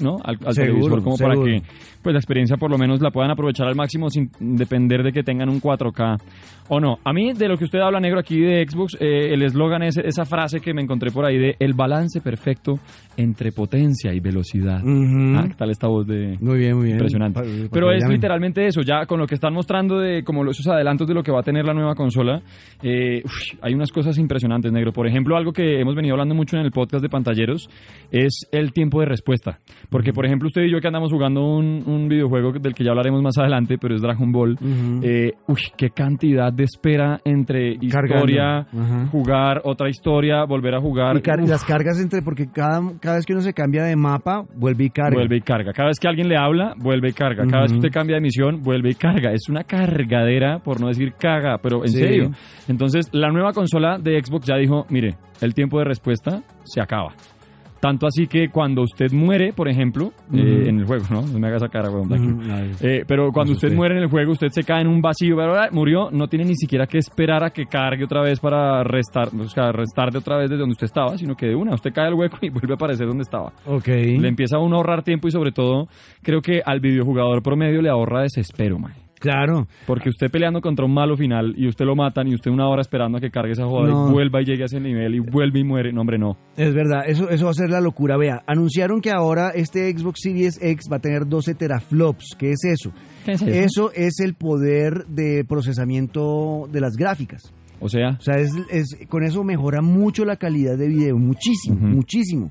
¿no? 0.00 0.16
Al, 0.24 0.36
al 0.46 0.54
Seguro, 0.54 0.96
televisor, 0.96 1.02
como 1.02 1.16
para 1.18 1.34
que 1.34 1.62
pues 2.02 2.14
la 2.14 2.18
experiencia 2.18 2.56
por 2.56 2.70
lo 2.70 2.78
menos 2.78 3.02
la 3.02 3.10
puedan 3.10 3.30
aprovechar 3.30 3.66
al 3.66 3.74
máximo 3.76 4.08
sin 4.08 4.30
depender 4.40 5.02
de 5.02 5.12
que 5.12 5.22
tengan 5.22 5.50
un 5.50 5.60
4K 5.60 6.16
o 6.70 6.80
no. 6.80 6.96
A 7.04 7.12
mí, 7.12 7.34
de 7.34 7.46
lo 7.46 7.58
que 7.58 7.64
usted 7.64 7.80
habla, 7.80 8.00
negro, 8.00 8.18
aquí 8.20 8.40
de 8.40 8.64
Xbox, 8.66 8.96
eh, 9.00 9.34
el 9.34 9.42
eslogan 9.42 9.82
es 9.82 9.98
esa 9.98 10.24
frase 10.24 10.60
que 10.60 10.69
me 10.74 10.82
encontré 10.82 11.10
por 11.10 11.24
ahí 11.26 11.38
de 11.38 11.56
el 11.58 11.74
balance 11.74 12.20
perfecto 12.20 12.74
entre 13.16 13.52
potencia 13.52 14.12
y 14.14 14.20
velocidad. 14.20 14.82
Ujú. 14.82 15.36
Ah, 15.36 15.44
¿qué 15.48 15.54
tal 15.54 15.70
esta 15.70 15.88
voz 15.88 16.06
de...? 16.06 16.36
Muy 16.40 16.58
bien, 16.58 16.74
muy 16.76 16.84
bien. 16.86 16.96
Impresionante. 16.96 17.40
Pa- 17.40 17.44
pa- 17.46 17.68
Pero 17.72 17.88
que 17.88 17.96
es 17.96 18.02
llamen. 18.02 18.16
literalmente 18.16 18.66
eso, 18.66 18.80
ya 18.82 19.04
con 19.06 19.18
lo 19.20 19.26
que 19.26 19.34
están 19.34 19.52
mostrando 19.52 19.98
de 19.98 20.22
como 20.24 20.48
esos 20.50 20.66
adelantos 20.68 21.06
de 21.06 21.14
lo 21.14 21.22
que 21.22 21.30
va 21.32 21.40
a 21.40 21.42
tener 21.42 21.64
la 21.66 21.74
nueva 21.74 21.94
consola, 21.94 22.40
eh, 22.82 23.20
uf, 23.24 23.32
hay 23.62 23.74
unas 23.74 23.90
cosas 23.92 24.16
impresionantes, 24.18 24.72
negro. 24.72 24.92
Por 24.92 25.06
ejemplo, 25.06 25.36
algo 25.36 25.52
que 25.52 25.80
hemos 25.80 25.94
venido 25.94 26.14
hablando 26.14 26.34
mucho 26.34 26.56
en 26.56 26.64
el 26.64 26.70
podcast 26.70 27.02
de 27.02 27.08
pantalleros 27.08 27.68
es 28.10 28.46
el 28.52 28.72
tiempo 28.72 29.00
de 29.00 29.06
respuesta. 29.06 29.58
Porque, 29.90 30.12
por 30.12 30.24
ejemplo, 30.24 30.46
usted 30.46 30.62
y 30.62 30.70
yo 30.72 30.80
que 30.80 30.86
andamos 30.86 31.10
jugando 31.12 31.44
un, 31.44 31.82
un 31.86 32.08
videojuego 32.08 32.52
del 32.52 32.74
que 32.74 32.84
ya 32.84 32.90
hablaremos 32.90 33.22
más 33.22 33.36
adelante, 33.38 33.76
pero 33.80 33.94
es 33.94 34.00
Dragon 34.02 34.32
Ball, 34.32 34.52
Ujú. 34.54 35.00
eh, 35.02 35.32
uy, 35.48 35.60
qué 35.76 35.90
cantidad 35.90 36.52
de 36.52 36.64
espera 36.64 37.20
entre 37.24 37.74
historia, 37.80 38.66
jugar, 39.10 39.60
otra 39.64 39.88
historia, 39.88 40.44
volver 40.44 40.59
a 40.74 40.80
jugar. 40.80 41.16
Y 41.16 41.20
car- 41.22 41.40
Uf, 41.40 41.48
las 41.48 41.64
cargas 41.64 42.00
entre, 42.00 42.22
porque 42.22 42.46
cada, 42.50 42.80
cada 43.00 43.16
vez 43.16 43.26
que 43.26 43.32
uno 43.32 43.42
se 43.42 43.52
cambia 43.52 43.82
de 43.84 43.96
mapa, 43.96 44.44
vuelve 44.54 44.84
y 44.84 44.90
carga. 44.90 45.14
Vuelve 45.14 45.36
y 45.36 45.40
carga. 45.40 45.72
Cada 45.72 45.88
vez 45.88 45.98
que 45.98 46.08
alguien 46.08 46.28
le 46.28 46.36
habla, 46.36 46.74
vuelve 46.78 47.10
y 47.10 47.12
carga. 47.12 47.46
Cada 47.46 47.62
vez 47.62 47.72
que 47.72 47.78
usted 47.78 47.90
cambia 47.92 48.16
de 48.16 48.22
misión, 48.22 48.62
vuelve 48.62 48.90
y 48.90 48.94
carga. 48.94 49.32
Es 49.32 49.48
una 49.48 49.64
cargadera, 49.64 50.58
por 50.58 50.80
no 50.80 50.88
decir 50.88 51.14
caga, 51.18 51.58
pero 51.58 51.82
en 51.84 51.88
Sí. 51.90 51.98
serio. 51.98 52.30
Entonces, 52.68 53.08
la 53.12 53.30
nueva 53.30 53.52
consola 53.52 53.98
de 53.98 54.18
Xbox 54.22 54.46
ya 54.46 54.56
dijo, 54.56 54.86
mire, 54.90 55.16
el 55.40 55.54
tiempo 55.54 55.78
de 55.78 55.84
respuesta 55.86 56.42
se 56.64 56.80
acaba. 56.80 57.12
Tanto 57.80 58.06
así 58.06 58.26
que 58.26 58.50
cuando 58.50 58.82
usted 58.82 59.10
muere, 59.12 59.52
por 59.54 59.68
ejemplo, 59.68 60.12
eh, 60.32 60.68
en 60.68 60.80
el 60.80 60.84
juego, 60.84 61.04
¿no? 61.10 61.22
No 61.22 61.38
me 61.38 61.46
haga 61.48 61.56
esa 61.56 61.68
cara, 61.68 61.90
weón. 61.90 62.12
Ay, 62.50 62.72
Eh, 62.80 63.04
pero 63.06 63.32
cuando 63.32 63.54
usted 63.54 63.72
muere 63.72 63.96
en 63.96 64.02
el 64.02 64.10
juego, 64.10 64.32
usted 64.32 64.48
se 64.50 64.64
cae 64.64 64.82
en 64.82 64.88
un 64.88 65.00
vacío, 65.00 65.36
murió, 65.72 66.10
no 66.10 66.28
tiene 66.28 66.44
ni 66.44 66.56
siquiera 66.56 66.86
que 66.86 66.98
esperar 66.98 67.42
a 67.42 67.50
que 67.50 67.64
cargue 67.64 68.04
otra 68.04 68.20
vez 68.20 68.38
para 68.38 68.84
restar, 68.84 69.28
o 69.34 69.48
sea, 69.48 69.72
restar 69.72 70.10
de 70.10 70.18
otra 70.18 70.36
vez 70.36 70.50
desde 70.50 70.60
donde 70.60 70.72
usted 70.72 70.86
estaba, 70.86 71.16
sino 71.16 71.34
que 71.34 71.46
de 71.46 71.54
una, 71.54 71.74
usted 71.74 71.92
cae 71.92 72.08
al 72.08 72.14
hueco 72.14 72.38
y 72.42 72.48
vuelve 72.50 72.72
a 72.72 72.74
aparecer 72.74 73.06
donde 73.06 73.22
estaba. 73.22 73.52
Ok. 73.64 73.88
Le 73.88 74.28
empieza 74.28 74.56
a 74.56 74.60
uno 74.60 74.76
a 74.76 74.78
ahorrar 74.78 75.02
tiempo 75.02 75.28
y 75.28 75.30
sobre 75.30 75.52
todo 75.52 75.88
creo 76.22 76.42
que 76.42 76.60
al 76.64 76.80
videojugador 76.80 77.42
promedio 77.42 77.80
le 77.80 77.88
ahorra 77.88 78.22
desespero, 78.22 78.78
man. 78.78 78.92
Claro. 79.20 79.68
Porque 79.86 80.08
usted 80.08 80.30
peleando 80.30 80.60
contra 80.60 80.84
un 80.84 80.92
malo 80.92 81.16
final 81.16 81.54
y 81.56 81.68
usted 81.68 81.84
lo 81.84 81.94
matan 81.94 82.26
y 82.26 82.34
usted 82.34 82.50
una 82.50 82.66
hora 82.68 82.80
esperando 82.82 83.18
a 83.18 83.20
que 83.20 83.30
cargue 83.30 83.52
esa 83.52 83.66
joda 83.66 83.88
No. 83.90 84.08
y 84.08 84.12
vuelva 84.12 84.42
y 84.42 84.46
llegue 84.46 84.62
a 84.62 84.66
ese 84.66 84.80
nivel 84.80 85.14
y 85.14 85.18
vuelve 85.20 85.60
y 85.60 85.64
muere. 85.64 85.92
No, 85.92 86.00
hombre, 86.00 86.18
no. 86.18 86.36
Es 86.56 86.74
verdad, 86.74 87.02
eso, 87.06 87.28
eso 87.30 87.44
va 87.44 87.50
a 87.52 87.54
ser 87.54 87.70
la 87.70 87.80
locura. 87.80 88.16
Vea, 88.16 88.42
anunciaron 88.46 89.00
que 89.00 89.10
ahora 89.12 89.50
este 89.54 89.90
Xbox 89.96 90.20
Series 90.22 90.58
X 90.60 90.86
va 90.90 90.96
a 90.96 91.00
tener 91.00 91.26
12 91.28 91.54
teraflops. 91.54 92.34
¿Qué 92.36 92.50
es 92.50 92.64
eso? 92.64 92.92
¿Qué 93.24 93.32
es 93.32 93.42
eso? 93.42 93.50
Eso 93.50 93.92
es 93.94 94.18
el 94.20 94.34
poder 94.34 95.04
de 95.06 95.44
procesamiento 95.46 96.66
de 96.72 96.80
las 96.80 96.96
gráficas. 96.96 97.52
O 97.82 97.88
sea, 97.88 98.10
O 98.18 98.22
sea, 98.22 98.34
es, 98.36 98.50
es- 98.70 98.96
con 99.08 99.22
eso 99.24 99.42
mejora 99.42 99.80
mucho 99.80 100.24
la 100.24 100.36
calidad 100.36 100.76
de 100.76 100.88
video, 100.88 101.16
muchísimo, 101.16 101.78
muchísimo. 101.80 102.50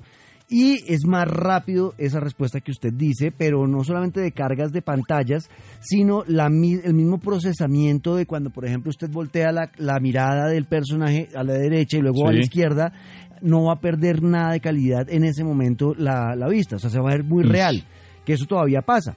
Y 0.51 0.91
es 0.91 1.05
más 1.05 1.27
rápido 1.27 1.93
esa 1.99 2.19
respuesta 2.19 2.59
que 2.59 2.71
usted 2.71 2.91
dice, 2.91 3.31
pero 3.31 3.67
no 3.67 3.83
solamente 3.83 4.19
de 4.19 4.31
cargas 4.31 4.71
de 4.71 4.81
pantallas, 4.81 5.47
sino 5.79 6.23
la, 6.25 6.47
el 6.47 6.93
mismo 6.95 7.19
procesamiento 7.19 8.15
de 8.15 8.25
cuando, 8.25 8.49
por 8.49 8.65
ejemplo, 8.65 8.89
usted 8.89 9.11
voltea 9.11 9.51
la, 9.51 9.71
la 9.77 9.99
mirada 9.99 10.47
del 10.47 10.65
personaje 10.65 11.29
a 11.35 11.43
la 11.43 11.53
derecha 11.53 11.97
y 11.97 12.01
luego 12.01 12.27
a 12.27 12.33
la 12.33 12.39
izquierda, 12.39 12.93
no 13.41 13.65
va 13.65 13.73
a 13.73 13.79
perder 13.79 14.23
nada 14.23 14.53
de 14.53 14.59
calidad 14.59 15.07
en 15.07 15.23
ese 15.23 15.43
momento 15.43 15.93
la, 15.95 16.35
la 16.35 16.47
vista. 16.47 16.77
O 16.77 16.79
sea, 16.79 16.89
se 16.89 16.99
va 16.99 17.09
a 17.11 17.13
ver 17.13 17.23
muy 17.23 17.43
Ish. 17.43 17.51
real, 17.51 17.83
que 18.25 18.33
eso 18.33 18.47
todavía 18.47 18.81
pasa. 18.81 19.15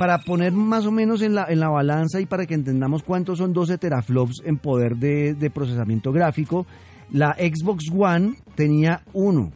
Para 0.00 0.18
poner 0.18 0.52
más 0.52 0.84
o 0.84 0.90
menos 0.90 1.22
en 1.22 1.36
la, 1.36 1.46
en 1.48 1.60
la 1.60 1.68
balanza 1.68 2.20
y 2.20 2.26
para 2.26 2.44
que 2.44 2.54
entendamos 2.54 3.04
cuántos 3.04 3.38
son 3.38 3.52
12 3.52 3.78
teraflops 3.78 4.42
en 4.44 4.58
poder 4.58 4.96
de, 4.96 5.34
de 5.34 5.48
procesamiento 5.48 6.10
gráfico, 6.10 6.66
la 7.12 7.34
Xbox 7.34 7.84
One 7.96 8.34
tenía 8.56 9.02
uno 9.12 9.52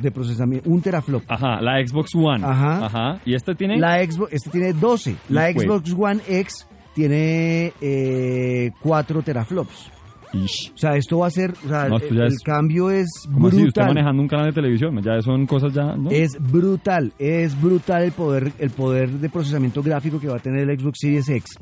de 0.00 0.10
procesamiento, 0.10 0.68
un 0.70 0.80
teraflop. 0.80 1.22
Ajá, 1.28 1.60
la 1.60 1.84
Xbox 1.86 2.14
One. 2.14 2.44
Ajá. 2.44 2.86
Ajá. 2.86 3.20
¿Y 3.24 3.34
este 3.34 3.54
tiene? 3.54 3.78
La 3.78 4.02
Xbox, 4.04 4.32
este 4.32 4.50
tiene 4.50 4.72
12. 4.72 5.16
La 5.28 5.52
Xbox 5.52 5.92
One 5.96 6.20
X 6.28 6.66
tiene 6.94 7.72
eh, 7.80 8.70
4 8.82 9.22
teraflops. 9.22 9.90
Ish. 10.32 10.72
O 10.74 10.78
sea, 10.78 10.94
esto 10.96 11.18
va 11.18 11.26
a 11.26 11.30
ser, 11.30 11.50
o 11.64 11.68
sea, 11.68 11.88
No, 11.88 11.96
el, 11.96 12.20
es- 12.22 12.38
cambio 12.44 12.88
es 12.90 13.08
Como 13.32 13.48
así, 13.48 13.56
usted 13.56 13.64
brutal. 13.64 13.86
manejando 13.88 14.22
un 14.22 14.28
canal 14.28 14.46
de 14.46 14.52
televisión, 14.52 15.02
ya 15.02 15.20
son 15.22 15.44
cosas 15.44 15.72
ya, 15.72 15.96
¿no? 15.96 16.08
Es 16.10 16.36
brutal, 16.38 17.12
es 17.18 17.60
brutal 17.60 18.04
el 18.04 18.12
poder, 18.12 18.52
el 18.60 18.70
poder 18.70 19.10
de 19.10 19.28
procesamiento 19.28 19.82
gráfico 19.82 20.20
que 20.20 20.28
va 20.28 20.36
a 20.36 20.40
tener 20.40 20.70
el 20.70 20.78
Xbox 20.78 20.98
Series 21.00 21.28
X. 21.28 21.56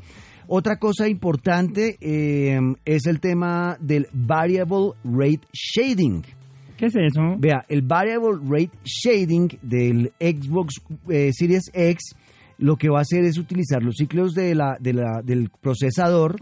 Otra 0.47 0.77
cosa 0.77 1.07
importante 1.07 1.97
eh, 1.99 2.59
es 2.85 3.05
el 3.07 3.19
tema 3.19 3.75
del 3.79 4.07
Variable 4.13 4.91
Rate 5.03 5.41
Shading. 5.51 6.23
¿Qué 6.79 6.85
es 6.85 6.95
eso? 6.95 7.35
Vea, 7.37 7.63
el 7.67 7.81
Variable 7.81 8.39
Rate 8.47 8.71
Shading 8.85 9.49
del 9.61 10.11
Xbox 10.19 10.75
eh, 11.09 11.31
Series 11.33 11.69
X 11.73 12.15
lo 12.57 12.75
que 12.77 12.89
va 12.89 12.99
a 12.99 13.01
hacer 13.01 13.23
es 13.23 13.37
utilizar 13.37 13.81
los 13.83 13.95
ciclos 13.95 14.33
de 14.33 14.53
la, 14.55 14.77
de 14.79 14.93
la- 14.93 15.21
del 15.23 15.49
procesador. 15.61 16.35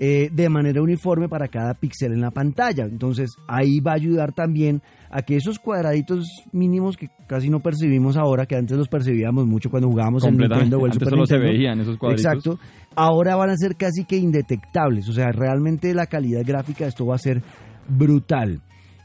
Eh, 0.00 0.30
de 0.32 0.48
manera 0.48 0.80
uniforme 0.80 1.28
para 1.28 1.48
cada 1.48 1.74
píxel 1.74 2.12
en 2.12 2.20
la 2.20 2.30
pantalla. 2.30 2.84
Entonces 2.84 3.30
ahí 3.48 3.80
va 3.80 3.90
a 3.90 3.94
ayudar 3.96 4.32
también 4.32 4.80
a 5.10 5.22
que 5.22 5.34
esos 5.34 5.58
cuadraditos 5.58 6.24
mínimos 6.52 6.96
que 6.96 7.08
casi 7.26 7.50
no 7.50 7.58
percibimos 7.58 8.16
ahora, 8.16 8.46
que 8.46 8.54
antes 8.54 8.76
los 8.78 8.86
percibíamos 8.86 9.44
mucho 9.48 9.70
cuando 9.70 9.88
jugábamos 9.88 10.22
en. 10.24 10.36
Nintendo 10.36 10.76
o 10.78 10.86
el 10.86 10.92
Antes 10.92 10.94
Super 11.00 11.08
solo 11.10 11.26
se 11.26 11.34
Nintendo. 11.34 11.52
veían 11.58 11.80
esos 11.80 11.96
cuadritos. 11.98 12.24
Exacto. 12.26 12.58
Ahora 12.94 13.34
van 13.34 13.50
a 13.50 13.56
ser 13.56 13.74
casi 13.74 14.04
que 14.04 14.16
indetectables. 14.16 15.08
O 15.08 15.12
sea, 15.12 15.32
realmente 15.32 15.92
la 15.94 16.06
calidad 16.06 16.42
gráfica 16.46 16.84
de 16.84 16.90
esto 16.90 17.04
va 17.04 17.16
a 17.16 17.18
ser 17.18 17.42
brutal. 17.88 18.60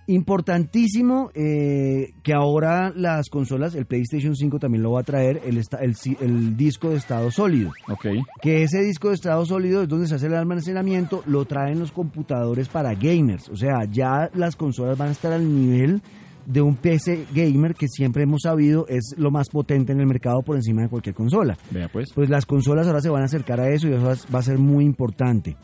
Importantísimo 0.08 1.30
eh, 1.34 2.14
que 2.24 2.34
ahora 2.34 2.92
las 2.96 3.30
consolas, 3.30 3.76
el 3.76 3.86
PlayStation 3.86 4.36
5 4.36 4.60
también 4.60 4.84
lo 4.84 4.92
va 4.94 5.02
a 5.02 5.04
traer, 5.04 5.42
el, 5.46 5.58
esta- 5.58 5.78
el, 5.78 5.96
el 6.22 6.58
disco 6.58 6.90
de 6.90 6.98
estado 6.98 7.32
sólido. 7.32 7.72
Ok. 7.90 8.08
Que 8.42 8.64
ese 8.64 8.82
disco 8.82 9.10
de 9.10 9.16
estado 9.16 9.46
sólido 9.46 9.84
es 9.84 9.88
donde 9.90 10.08
se 10.08 10.16
hace 10.16 10.28
el 10.28 10.34
almacenamiento, 10.36 11.24
lo 11.26 11.46
traen 11.46 11.80
los 11.80 11.92
computadores 11.92 12.68
para 12.70 12.94
gamers. 12.96 13.50
O 13.50 13.56
sea, 13.56 13.86
ya 13.90 14.30
las 14.34 14.56
consolas 14.56 14.98
van 14.98 15.10
a 15.10 15.12
estar 15.12 15.32
al 15.34 15.44
nivel 15.54 16.02
de 16.46 16.62
un 16.62 16.76
PC 16.76 17.26
gamer 17.34 17.74
que 17.74 17.88
siempre 17.88 18.24
hemos 18.24 18.42
sabido 18.42 18.86
es 18.90 19.16
lo 19.18 19.32
más 19.32 19.48
potente 19.50 19.94
en 19.94 20.02
el 20.02 20.08
mercado 20.08 20.42
por 20.42 20.58
encima 20.58 20.82
de 20.82 20.90
cualquier 20.90 21.16
consola 21.16 21.58
Vea 21.72 21.88
pues. 21.88 22.10
pues 22.14 22.30
las 22.30 22.46
consolas 22.46 22.86
ahora 22.86 23.00
se 23.00 23.08
van 23.08 23.22
a 23.22 23.26
acercar 23.28 23.62
a 23.62 23.70
eso 23.70 23.88
y 23.88 23.94
eso 23.94 24.04
va 24.04 24.40
a 24.40 24.44
ser 24.44 24.58
muy 24.58 24.84
importante. 24.84 25.56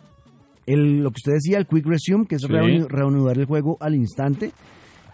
El, 0.72 1.02
lo 1.04 1.10
que 1.12 1.18
usted 1.18 1.34
decía, 1.34 1.58
el 1.58 1.66
Quick 1.68 1.86
Resume, 1.86 2.26
que 2.28 2.36
es 2.36 2.42
Sí. 2.42 2.48
reanudar 2.90 3.38
el 3.38 3.46
juego 3.46 3.78
al 3.80 3.96
instante. 3.96 4.52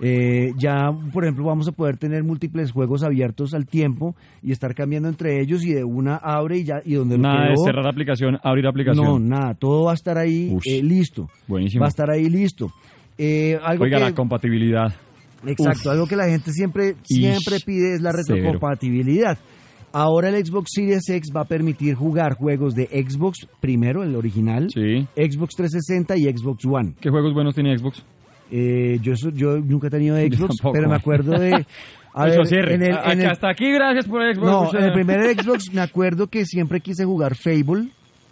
Eh, 0.02 0.52
ya, 0.58 0.92
por 1.14 1.24
ejemplo, 1.24 1.46
vamos 1.46 1.70
a 1.70 1.72
poder 1.72 1.96
tener 1.98 2.22
múltiples 2.24 2.74
juegos 2.74 3.02
abiertos 3.02 3.54
al 3.54 3.66
tiempo 3.66 4.14
y 4.44 4.52
estar 4.52 4.76
cambiando 4.76 5.08
entre 5.08 5.40
ellos 5.40 5.64
y 5.64 5.72
de 5.72 5.86
una 5.86 6.18
abre 6.18 6.58
y 6.58 6.64
ya 6.66 6.82
y 6.84 6.96
donde 6.96 7.18
Nada 7.18 7.44
de 7.48 7.54
quedó, 7.54 7.64
cerrar 7.64 7.88
aplicación, 7.88 8.38
abrir 8.44 8.68
aplicación. 8.68 9.06
no, 9.06 9.20
nada, 9.20 9.54
todo 9.54 9.86
va 9.86 9.92
a 9.92 9.96
estar 9.96 10.18
ahí 10.18 10.52
Ush. 10.54 10.64
eh, 10.68 10.84
listo. 10.84 11.30
Buenísimo. 11.48 11.80
Va 11.82 11.86
a 11.88 11.90
estar 11.90 12.10
ahí 12.12 12.30
listo. 12.30 12.72
Eh, 13.18 13.58
algo 13.64 13.86
Oiga, 13.86 14.00
que, 14.00 14.04
la 14.04 14.14
compatibilidad. 14.14 14.94
Exacto, 15.48 15.88
Uf. 15.90 15.94
algo 15.94 16.08
que 16.08 16.18
la 16.18 16.26
gente 16.28 16.52
siempre, 16.52 16.96
siempre 17.04 17.56
Ish, 17.56 17.64
pide 17.66 17.94
es 17.94 18.02
la 18.02 18.12
severo. 18.12 18.60
Ahora 19.98 20.28
el 20.30 20.46
Xbox 20.46 20.72
Series 20.74 21.08
X 21.10 21.30
va 21.34 21.42
a 21.42 21.46
permitir 21.46 21.96
jugar 21.96 22.34
juegos 22.34 22.76
de 22.76 22.86
Xbox 22.88 23.48
primero, 23.62 24.04
el 24.04 24.16
original, 24.16 24.68
Sí. 24.70 25.08
Xbox 25.16 25.56
360 25.56 26.18
y 26.18 26.24
Xbox 26.38 26.66
One. 26.66 26.96
¿Qué 27.00 27.10
juegos 27.10 27.34
buenos 27.34 27.56
tiene 27.56 27.78
Xbox? 27.78 28.04
Eh, 28.52 29.00
yo, 29.02 29.14
yo 29.34 29.58
nunca 29.58 29.88
he 29.88 29.90
tenido 29.90 30.18
Xbox, 30.20 30.58
pero 30.74 30.90
me 30.90 30.96
acuerdo 30.96 31.32
de... 31.40 31.66
A 32.18 32.28
Eso 32.30 32.38
ver, 32.40 32.48
cierre. 32.48 32.76
en 32.76 32.84
el, 32.84 32.94
A- 32.94 33.12
en 33.12 33.20
el- 33.22 33.30
hasta 33.30 33.50
aquí, 33.50 33.70
gracias 33.72 34.06
por 34.08 34.22
Xbox. 34.34 34.46
no, 34.74 34.78
en 34.80 34.86
el 34.86 34.94
primer 34.94 35.34
Xbox 35.38 35.74
me 35.74 35.82
acuerdo 35.82 36.28
que 36.28 36.46
siempre 36.46 36.80
quise 36.80 37.04
jugar 37.04 37.36
Fable. 37.36 37.90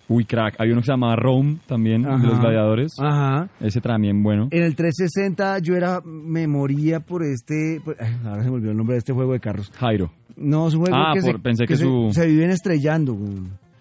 Uy, 0.07 0.25
crack. 0.25 0.55
Había 0.59 0.73
uno 0.73 0.81
que 0.81 0.85
se 0.85 0.91
llamaba 0.93 1.15
Rome 1.15 1.57
también, 1.65 2.03
de 2.03 2.09
los 2.27 2.39
gladiadores. 2.39 2.93
Ajá. 2.99 3.49
Ese 3.61 3.79
también 3.81 4.21
bueno. 4.21 4.47
En 4.51 4.63
el 4.63 4.75
360 4.75 5.59
yo 5.59 5.75
era, 5.75 5.99
me 6.05 6.45
moría 6.47 6.99
por 7.01 7.23
este, 7.23 7.81
por- 7.83 7.95
ahora 8.25 8.43
se 8.43 8.49
me 8.49 8.55
olvidó 8.55 8.71
el 8.71 8.77
nombre 8.77 8.93
de 8.95 8.99
este 8.99 9.11
juego 9.13 9.33
de 9.33 9.39
carros. 9.41 9.69
Jairo. 9.75 10.11
No, 10.35 10.67
es 10.67 10.73
un 10.73 10.81
juego 10.81 10.95
Ah, 10.97 11.11
que, 11.13 11.21
por- 11.21 11.31
se, 11.33 11.39
pensé 11.39 11.65
que 11.65 11.75
se- 11.77 11.83
su- 11.83 12.09
se 12.13 12.25
viven 12.27 12.49
estrellando. 12.49 13.13
güey. 13.13 13.33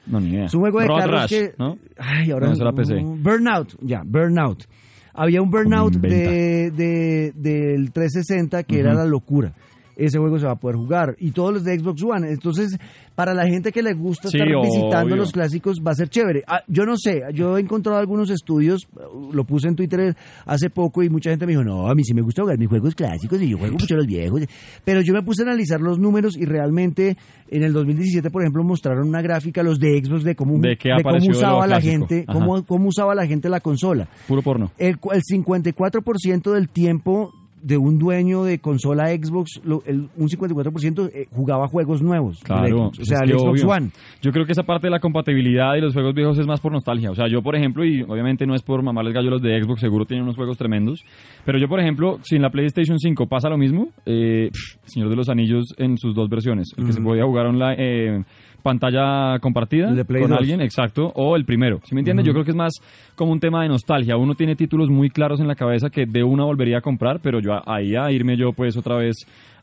No, 0.06 0.20
ni 0.20 0.30
idea. 0.30 0.46
Es 0.46 0.54
un 0.54 0.60
juego 0.60 0.80
de 0.80 0.86
Road 0.88 0.98
carros 1.00 1.26
que... 1.28 1.52
¿no? 1.58 1.78
Ay, 1.96 2.30
ahora... 2.32 2.48
No, 2.48 2.52
eso 2.54 2.62
era 2.62 2.72
PC. 2.72 2.94
Burnout, 3.02 3.76
ya, 3.80 4.02
Burnout. 4.04 4.64
Había 5.14 5.42
un 5.42 5.50
Burnout 5.50 5.94
de, 5.94 6.70
de- 6.70 7.32
del 7.36 7.92
360 7.92 8.62
que 8.64 8.80
era 8.80 8.94
la 8.94 9.04
locura. 9.04 9.52
Ese 9.96 10.18
juego 10.18 10.38
se 10.38 10.46
va 10.46 10.52
a 10.52 10.56
poder 10.56 10.76
jugar. 10.76 11.16
Y 11.18 11.32
todos 11.32 11.52
los 11.52 11.64
de 11.64 11.78
Xbox 11.78 12.02
One. 12.02 12.28
Entonces, 12.30 12.78
para 13.14 13.34
la 13.34 13.46
gente 13.46 13.72
que 13.72 13.82
le 13.82 13.92
gusta 13.94 14.28
Sí, 14.28 14.38
estar 14.38 14.48
visitando 14.62 15.06
obvio. 15.06 15.16
los 15.16 15.32
clásicos, 15.32 15.78
va 15.86 15.90
a 15.90 15.94
ser 15.94 16.08
chévere. 16.08 16.42
Ah, 16.46 16.62
yo 16.66 16.84
no 16.84 16.96
sé, 16.96 17.22
yo 17.34 17.56
he 17.56 17.60
encontrado 17.60 17.98
algunos 17.98 18.30
estudios, 18.30 18.88
lo 19.32 19.44
puse 19.44 19.68
en 19.68 19.76
Twitter 19.76 20.16
hace 20.46 20.70
poco 20.70 21.02
y 21.02 21.10
mucha 21.10 21.30
gente 21.30 21.44
me 21.46 21.52
dijo, 21.52 21.62
no, 21.64 21.88
a 21.90 21.94
mí 21.94 22.04
sí 22.04 22.14
me 22.14 22.22
gusta 22.22 22.42
jugar 22.42 22.58
mis 22.58 22.68
juegos 22.68 22.94
clásicos 22.94 23.40
y 23.42 23.48
yo 23.50 23.58
juego 23.58 23.74
mucho 23.78 23.94
los 23.94 24.06
viejos. 24.06 24.42
Pero 24.84 25.00
yo 25.02 25.12
me 25.12 25.22
puse 25.22 25.42
a 25.42 25.46
analizar 25.46 25.80
los 25.80 25.98
números 25.98 26.36
y 26.38 26.44
realmente 26.46 27.16
en 27.50 27.62
el 27.62 27.72
2017, 27.74 28.30
por 28.30 28.42
ejemplo, 28.42 28.64
mostraron 28.64 29.06
una 29.08 29.20
gráfica 29.20 29.62
los 29.62 29.78
de 29.78 30.00
Xbox 30.02 30.24
de 30.24 30.34
cómo, 30.34 30.58
De 30.58 30.76
usaba 31.28 31.66
la 31.66 31.80
gente, 31.80 32.24
cómo, 32.26 32.64
cómo 32.64 32.88
usaba 32.88 33.14
la 33.14 33.26
gente 33.26 33.48
la 33.48 33.60
consola. 33.60 34.08
Puro 34.26 34.42
porno. 34.42 34.72
El, 34.78 34.96
el 35.12 35.22
54% 35.22 36.52
del 36.52 36.68
tiempo 36.68 37.32
de 37.62 37.76
un 37.78 37.98
dueño 37.98 38.44
de 38.44 38.58
consola 38.58 39.08
Xbox, 39.08 39.60
lo- 39.64 39.82
el- 39.86 40.08
un 40.16 40.28
54% 40.28 41.10
eh, 41.14 41.26
jugaba 41.30 41.68
juegos 41.68 42.02
nuevos. 42.02 42.40
Claro, 42.42 42.66
Xbox, 42.68 42.98
o 43.00 43.04
sea, 43.04 43.20
el 43.24 43.30
Xbox. 43.38 43.64
One. 43.64 43.90
Yo 44.20 44.32
creo 44.32 44.44
que 44.44 44.52
esa 44.52 44.64
parte 44.64 44.88
de 44.88 44.90
la 44.90 45.00
compatibilidad 45.00 45.74
y 45.76 45.80
los 45.80 45.92
juegos 45.94 46.14
viejos 46.14 46.38
es 46.38 46.46
más 46.46 46.60
por 46.60 46.72
nostalgia. 46.72 47.10
O 47.10 47.14
sea, 47.14 47.28
yo, 47.28 47.42
por 47.42 47.56
ejemplo, 47.56 47.84
y 47.84 48.02
obviamente 48.02 48.46
no 48.46 48.54
es 48.54 48.62
por 48.62 48.82
mamarles 48.82 49.14
gallo 49.14 49.30
los 49.30 49.42
de 49.42 49.62
Xbox, 49.62 49.80
seguro 49.80 50.04
tienen 50.04 50.24
unos 50.24 50.36
juegos 50.36 50.58
tremendos. 50.58 51.02
Pero 51.44 51.58
yo, 51.58 51.68
por 51.68 51.80
ejemplo, 51.80 52.18
si 52.22 52.36
en 52.36 52.42
la 52.42 52.50
PlayStation 52.50 52.98
5 52.98 53.26
pasa 53.26 53.48
lo 53.48 53.56
mismo, 53.58 53.88
eh, 54.06 54.48
pff, 54.52 54.76
Señor 54.84 55.08
de 55.10 55.16
los 55.16 55.28
Anillos 55.28 55.64
en 55.78 55.96
sus 55.98 56.14
dos 56.14 56.28
versiones, 56.28 56.68
el 56.76 56.86
que 56.86 56.92
se 56.92 57.00
podía 57.00 57.24
jugar 57.24 57.46
online, 57.46 57.76
eh, 57.78 58.22
pantalla 58.62 59.38
compartida 59.40 59.88
con 59.88 60.30
2. 60.30 60.32
alguien, 60.32 60.60
exacto, 60.60 61.12
o 61.14 61.36
el 61.36 61.44
primero. 61.44 61.80
¿Sí 61.84 61.94
me 61.94 62.00
entiendes? 62.00 62.26
Yo 62.26 62.32
creo 62.32 62.44
que 62.44 62.50
es 62.50 62.56
más 62.56 62.72
como 63.14 63.32
un 63.32 63.40
tema 63.40 63.62
de 63.62 63.68
nostalgia. 63.68 64.16
Uno 64.16 64.34
tiene 64.34 64.56
títulos 64.56 64.88
muy 64.88 65.10
claros 65.10 65.40
en 65.40 65.48
la 65.48 65.54
cabeza 65.54 65.90
que 65.90 66.06
de 66.06 66.22
una 66.22 66.44
volvería 66.44 66.78
a 66.78 66.80
comprar, 66.80 67.20
pero 67.20 67.40
yo 67.40 67.52
ahí 67.66 67.94
a 67.96 68.10
irme 68.10 68.36
yo 68.36 68.52
pues 68.52 68.76
otra 68.76 68.96
vez 68.96 69.16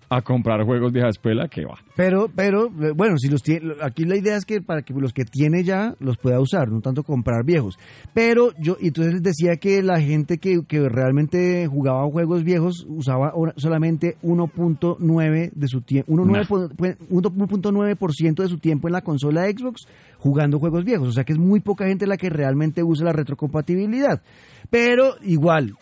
a 0.10 0.22
comprar 0.22 0.64
juegos 0.64 0.92
vieja 0.92 1.08
escuela, 1.10 1.48
que 1.48 1.64
va. 1.66 1.78
Pero, 1.96 2.28
pero, 2.36 2.66
eh, 2.82 2.92
bueno, 2.96 3.20
si 3.20 3.30
los 3.30 3.44
tiene, 3.44 3.76
aquí 3.82 4.06
la 4.06 4.18
idea 4.18 4.36
es 4.36 4.46
que 4.46 4.60
para 4.62 4.82
que 4.82 4.92
los 4.94 5.14
que 5.14 5.24
tiene 5.24 5.64
ya 5.64 5.94
los 6.00 6.18
pueda 6.18 6.40
usar, 6.40 6.70
no 6.70 6.82
tanto 6.82 7.04
comprar 7.04 7.46
viejos. 7.46 7.78
Pero 8.14 8.52
yo, 8.60 8.78
entonces 8.82 9.14
les 9.14 9.22
decía 9.22 9.58
que 9.58 9.84
la 9.84 10.02
gente 10.02 10.40
que, 10.40 10.62
que 10.68 10.90
realmente 10.90 11.68
jugaba 11.68 12.10
juegos 12.10 12.44
viejos 12.44 12.88
usaba 12.90 13.34
solamente 13.58 14.18
1.9 14.24 15.52
de 15.54 15.68
su 15.68 15.82
tiempo, 15.82 16.12
1.9% 16.14 18.42
de 18.42 18.48
su 18.48 18.58
tiempo 18.58 18.88
en 18.88 18.94
la 18.94 19.02
consola 19.02 19.48
Xbox 19.48 19.86
jugando 20.18 20.58
juegos 20.60 20.86
viejos. 20.86 21.10
O 21.10 21.12
sea 21.12 21.24
que 21.24 21.34
es 21.34 21.40
muy 21.40 21.60
poca 21.60 21.86
gente 21.86 22.08
la 22.08 22.18
que 22.18 22.30
realmente 22.30 22.82
usa 22.84 23.06
la 23.06 23.14
retrocompatibilidad. 23.14 24.24
Pero 24.72 25.16
igual, 25.22 25.76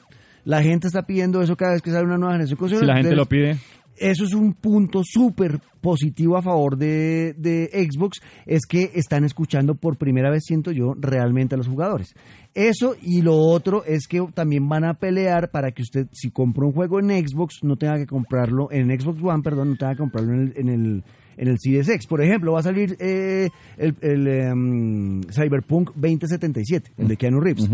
la 0.47 0.63
gente 0.63 0.87
está 0.87 1.03
pidiendo 1.03 1.41
eso 1.41 1.57
cada 1.57 1.73
vez 1.73 1.81
que 1.81 1.91
sale 1.91 2.05
una 2.05 2.17
nueva 2.17 2.33
generación 2.33 2.69
de. 2.69 2.77
Si 2.77 2.85
la 2.85 2.95
gente 2.95 3.15
lo 3.15 3.25
pide, 3.25 3.57
eso 3.99 4.25
es 4.25 4.33
un 4.33 4.53
punto 4.53 5.01
súper 5.03 5.59
positivo 5.81 6.37
a 6.37 6.41
favor 6.41 6.77
de, 6.77 7.33
de 7.37 7.69
Xbox 7.89 8.19
es 8.45 8.65
que 8.65 8.91
están 8.95 9.23
escuchando 9.23 9.75
por 9.75 9.97
primera 9.97 10.29
vez, 10.29 10.43
siento 10.45 10.71
yo, 10.71 10.93
realmente 10.97 11.55
a 11.55 11.57
los 11.57 11.67
jugadores. 11.67 12.13
Eso 12.53 12.95
y 13.01 13.21
lo 13.21 13.37
otro 13.37 13.83
es 13.85 14.07
que 14.07 14.25
también 14.33 14.67
van 14.67 14.83
a 14.83 14.95
pelear 14.95 15.51
para 15.51 15.71
que 15.71 15.83
usted, 15.83 16.07
si 16.11 16.31
compra 16.31 16.65
un 16.65 16.73
juego 16.73 16.99
en 16.99 17.09
Xbox, 17.09 17.63
no 17.63 17.77
tenga 17.77 17.97
que 17.97 18.07
comprarlo, 18.07 18.69
en 18.71 18.87
Xbox 18.99 19.21
One, 19.21 19.43
perdón, 19.43 19.69
no 19.69 19.75
tenga 19.75 19.93
que 19.93 19.99
comprarlo 19.99 20.33
en 20.33 20.39
el, 20.39 20.53
en 20.57 20.69
el, 20.69 21.03
en 21.37 21.47
el 21.47 21.57
Series 21.59 21.87
X. 21.89 22.07
Por 22.07 22.21
ejemplo, 22.21 22.53
va 22.53 22.59
a 22.59 22.63
salir 22.63 22.95
eh, 22.99 23.49
el, 23.77 23.95
el, 24.01 24.27
em, 24.27 25.21
Cyberpunk 25.31 25.91
2077, 25.95 26.91
el 26.97 27.07
de 27.07 27.17
Keanu 27.17 27.39
Reeves. 27.39 27.69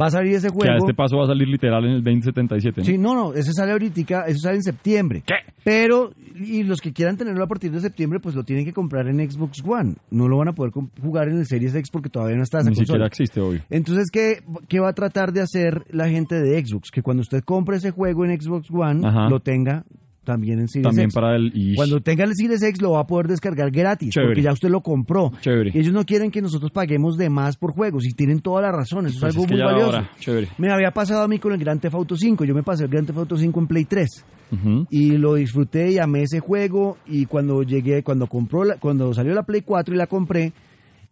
Va 0.00 0.06
a 0.06 0.10
salir 0.10 0.34
ese 0.36 0.48
Que 0.48 0.52
a 0.54 0.56
juego. 0.56 0.76
este 0.86 0.94
paso 0.94 1.18
va 1.18 1.24
a 1.24 1.26
salir 1.26 1.46
literal 1.48 1.84
en 1.84 1.90
el 1.90 2.02
2077. 2.02 2.80
¿no? 2.80 2.84
Sí, 2.86 2.96
no, 2.96 3.14
no, 3.14 3.34
ese 3.34 3.52
sale 3.52 3.72
ahorita, 3.72 4.22
eso 4.26 4.38
sale 4.38 4.56
en 4.56 4.62
septiembre. 4.62 5.22
¿Qué? 5.26 5.34
Pero, 5.64 6.12
y 6.34 6.62
los 6.62 6.80
que 6.80 6.94
quieran 6.94 7.18
tenerlo 7.18 7.44
a 7.44 7.46
partir 7.46 7.70
de 7.70 7.78
septiembre, 7.80 8.18
pues 8.18 8.34
lo 8.34 8.42
tienen 8.42 8.64
que 8.64 8.72
comprar 8.72 9.06
en 9.08 9.18
Xbox 9.30 9.62
One. 9.62 9.96
No 10.10 10.28
lo 10.28 10.38
van 10.38 10.48
a 10.48 10.52
poder 10.54 10.72
jugar 11.02 11.28
en 11.28 11.36
el 11.38 11.46
Series 11.46 11.74
X 11.74 11.90
porque 11.90 12.08
todavía 12.08 12.36
no 12.38 12.42
está 12.42 12.60
esa 12.60 12.70
Ni 12.70 12.76
siquiera 12.76 13.00
consola. 13.00 13.06
existe 13.08 13.40
hoy. 13.42 13.60
Entonces, 13.68 14.10
¿qué, 14.10 14.38
¿qué 14.66 14.80
va 14.80 14.88
a 14.88 14.94
tratar 14.94 15.32
de 15.34 15.42
hacer 15.42 15.84
la 15.90 16.08
gente 16.08 16.40
de 16.40 16.64
Xbox? 16.64 16.90
Que 16.90 17.02
cuando 17.02 17.20
usted 17.20 17.42
compre 17.44 17.76
ese 17.76 17.90
juego 17.90 18.24
en 18.24 18.40
Xbox 18.40 18.70
One, 18.70 19.06
Ajá. 19.06 19.28
lo 19.28 19.40
tenga 19.40 19.84
también 20.24 20.60
en 20.60 20.68
Series 20.68 20.84
También 20.86 21.06
X. 21.06 21.14
para 21.14 21.36
el... 21.36 21.50
y- 21.54 21.74
Cuando 21.74 22.00
tenga 22.00 22.24
el 22.24 22.34
Series 22.34 22.62
X 22.62 22.80
lo 22.80 22.92
va 22.92 23.00
a 23.00 23.06
poder 23.06 23.26
descargar 23.28 23.70
gratis, 23.70 24.10
Chévere. 24.10 24.30
porque 24.30 24.42
ya 24.42 24.52
usted 24.52 24.68
lo 24.70 24.80
compró. 24.80 25.32
Chévere. 25.40 25.70
Y 25.74 25.78
ellos 25.78 25.92
no 25.92 26.04
quieren 26.04 26.30
que 26.30 26.40
nosotros 26.42 26.70
paguemos 26.70 27.16
de 27.16 27.28
más 27.30 27.56
por 27.56 27.72
juegos, 27.72 28.04
y 28.06 28.12
tienen 28.12 28.40
toda 28.40 28.62
la 28.62 28.72
razón, 28.72 29.06
eso 29.06 29.18
Pues 29.20 29.30
es 29.30 29.34
algo 29.36 29.44
es 29.44 29.48
que 29.50 29.54
muy 29.54 29.62
valioso. 29.64 30.08
Chévere. 30.20 30.48
Me 30.58 30.70
había 30.72 30.90
pasado 30.92 31.22
a 31.22 31.28
mí 31.28 31.38
con 31.38 31.52
el 31.52 31.58
Grand 31.58 31.80
Theft 31.80 31.94
Auto 31.94 32.16
5, 32.16 32.44
yo 32.44 32.54
me 32.54 32.62
pasé 32.62 32.84
el 32.84 32.90
Grand 32.90 33.06
Theft 33.06 33.18
Auto 33.18 33.36
5 33.36 33.60
en 33.60 33.66
Play 33.66 33.84
3 33.84 34.08
Ujú. 34.52 34.86
y 34.90 35.12
lo 35.16 35.34
disfruté 35.34 35.90
y 35.92 35.98
amé 35.98 36.22
ese 36.22 36.40
juego 36.40 36.98
y 37.06 37.26
cuando 37.26 37.62
llegué, 37.62 38.02
cuando 38.02 38.26
compró 38.26 38.64
la- 38.64 38.76
cuando 38.76 39.12
salió 39.14 39.34
la 39.34 39.42
Play 39.44 39.62
4 39.62 39.94
y 39.94 39.98
la 39.98 40.06
compré, 40.06 40.52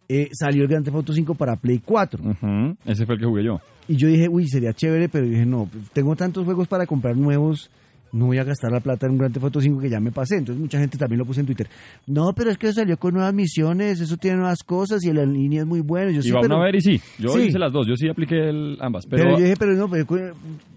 eh, 0.07 0.29
salió 0.33 0.63
el 0.63 0.67
Grand 0.67 0.83
Theft 0.85 0.95
Auto 0.95 1.13
5 1.13 1.35
para 1.35 1.55
Play 1.55 1.79
4 1.83 2.21
Ujú. 2.23 2.75
Ese 2.85 3.05
fue 3.05 3.15
el 3.15 3.21
que 3.21 3.25
jugué 3.27 3.43
yo. 3.43 3.59
y 3.87 3.95
yo 3.97 4.07
dije, 4.07 4.27
uy, 4.29 4.47
sería 4.47 4.73
chévere, 4.73 5.09
pero 5.09 5.25
dije, 5.25 5.45
no, 5.45 5.67
pues, 5.71 5.89
tengo 5.91 6.15
tantos 6.15 6.45
juegos 6.45 6.67
para 6.67 6.85
comprar 6.85 7.17
nuevos, 7.17 7.69
no 8.13 8.27
voy 8.27 8.37
a 8.37 8.43
gastar 8.43 8.71
la 8.71 8.79
plata 8.79 9.05
en 9.05 9.13
un 9.13 9.17
Grand 9.19 9.33
Theft 9.33 9.43
Auto 9.45 9.61
5 9.61 9.79
que 9.79 9.89
ya 9.89 9.99
me 9.99 10.11
pasé. 10.11 10.37
Entonces 10.37 10.61
mucha 10.61 10.79
gente 10.79 10.97
también 10.97 11.19
lo 11.19 11.25
puso 11.25 11.39
en 11.39 11.45
Twitter. 11.45 11.67
No, 12.07 12.33
pero 12.35 12.49
es 12.51 12.57
que 12.57 12.71
salió 12.73 12.97
con 12.97 13.13
nuevas 13.13 13.33
misiones, 13.33 13.99
eso 14.01 14.17
tiene 14.17 14.37
nuevas 14.37 14.63
cosas 14.63 15.03
y 15.03 15.11
la 15.13 15.25
línea 15.25 15.61
es 15.61 15.67
muy 15.67 15.81
buena. 15.81 16.11
Yo, 16.11 16.19
Y 16.19 16.23
sí, 16.23 16.31
va 16.31 16.41
pero, 16.41 16.57
a 16.57 16.63
ver 16.65 16.75
y 16.75 16.81
sí. 16.81 17.01
Yo 17.19 17.29
Sí. 17.29 17.43
hice 17.47 17.59
las 17.59 17.71
dos. 17.71 17.87
Yo 17.87 17.95
sí 17.95 18.07
apliqué 18.09 18.49
el- 18.49 18.77
ambas. 18.81 19.05
pero, 19.05 19.23
Pero, 19.23 19.37
yo 19.37 19.43
dije, 19.43 19.55
pero 19.57 19.73
no, 19.73 19.89
pero, 19.89 20.05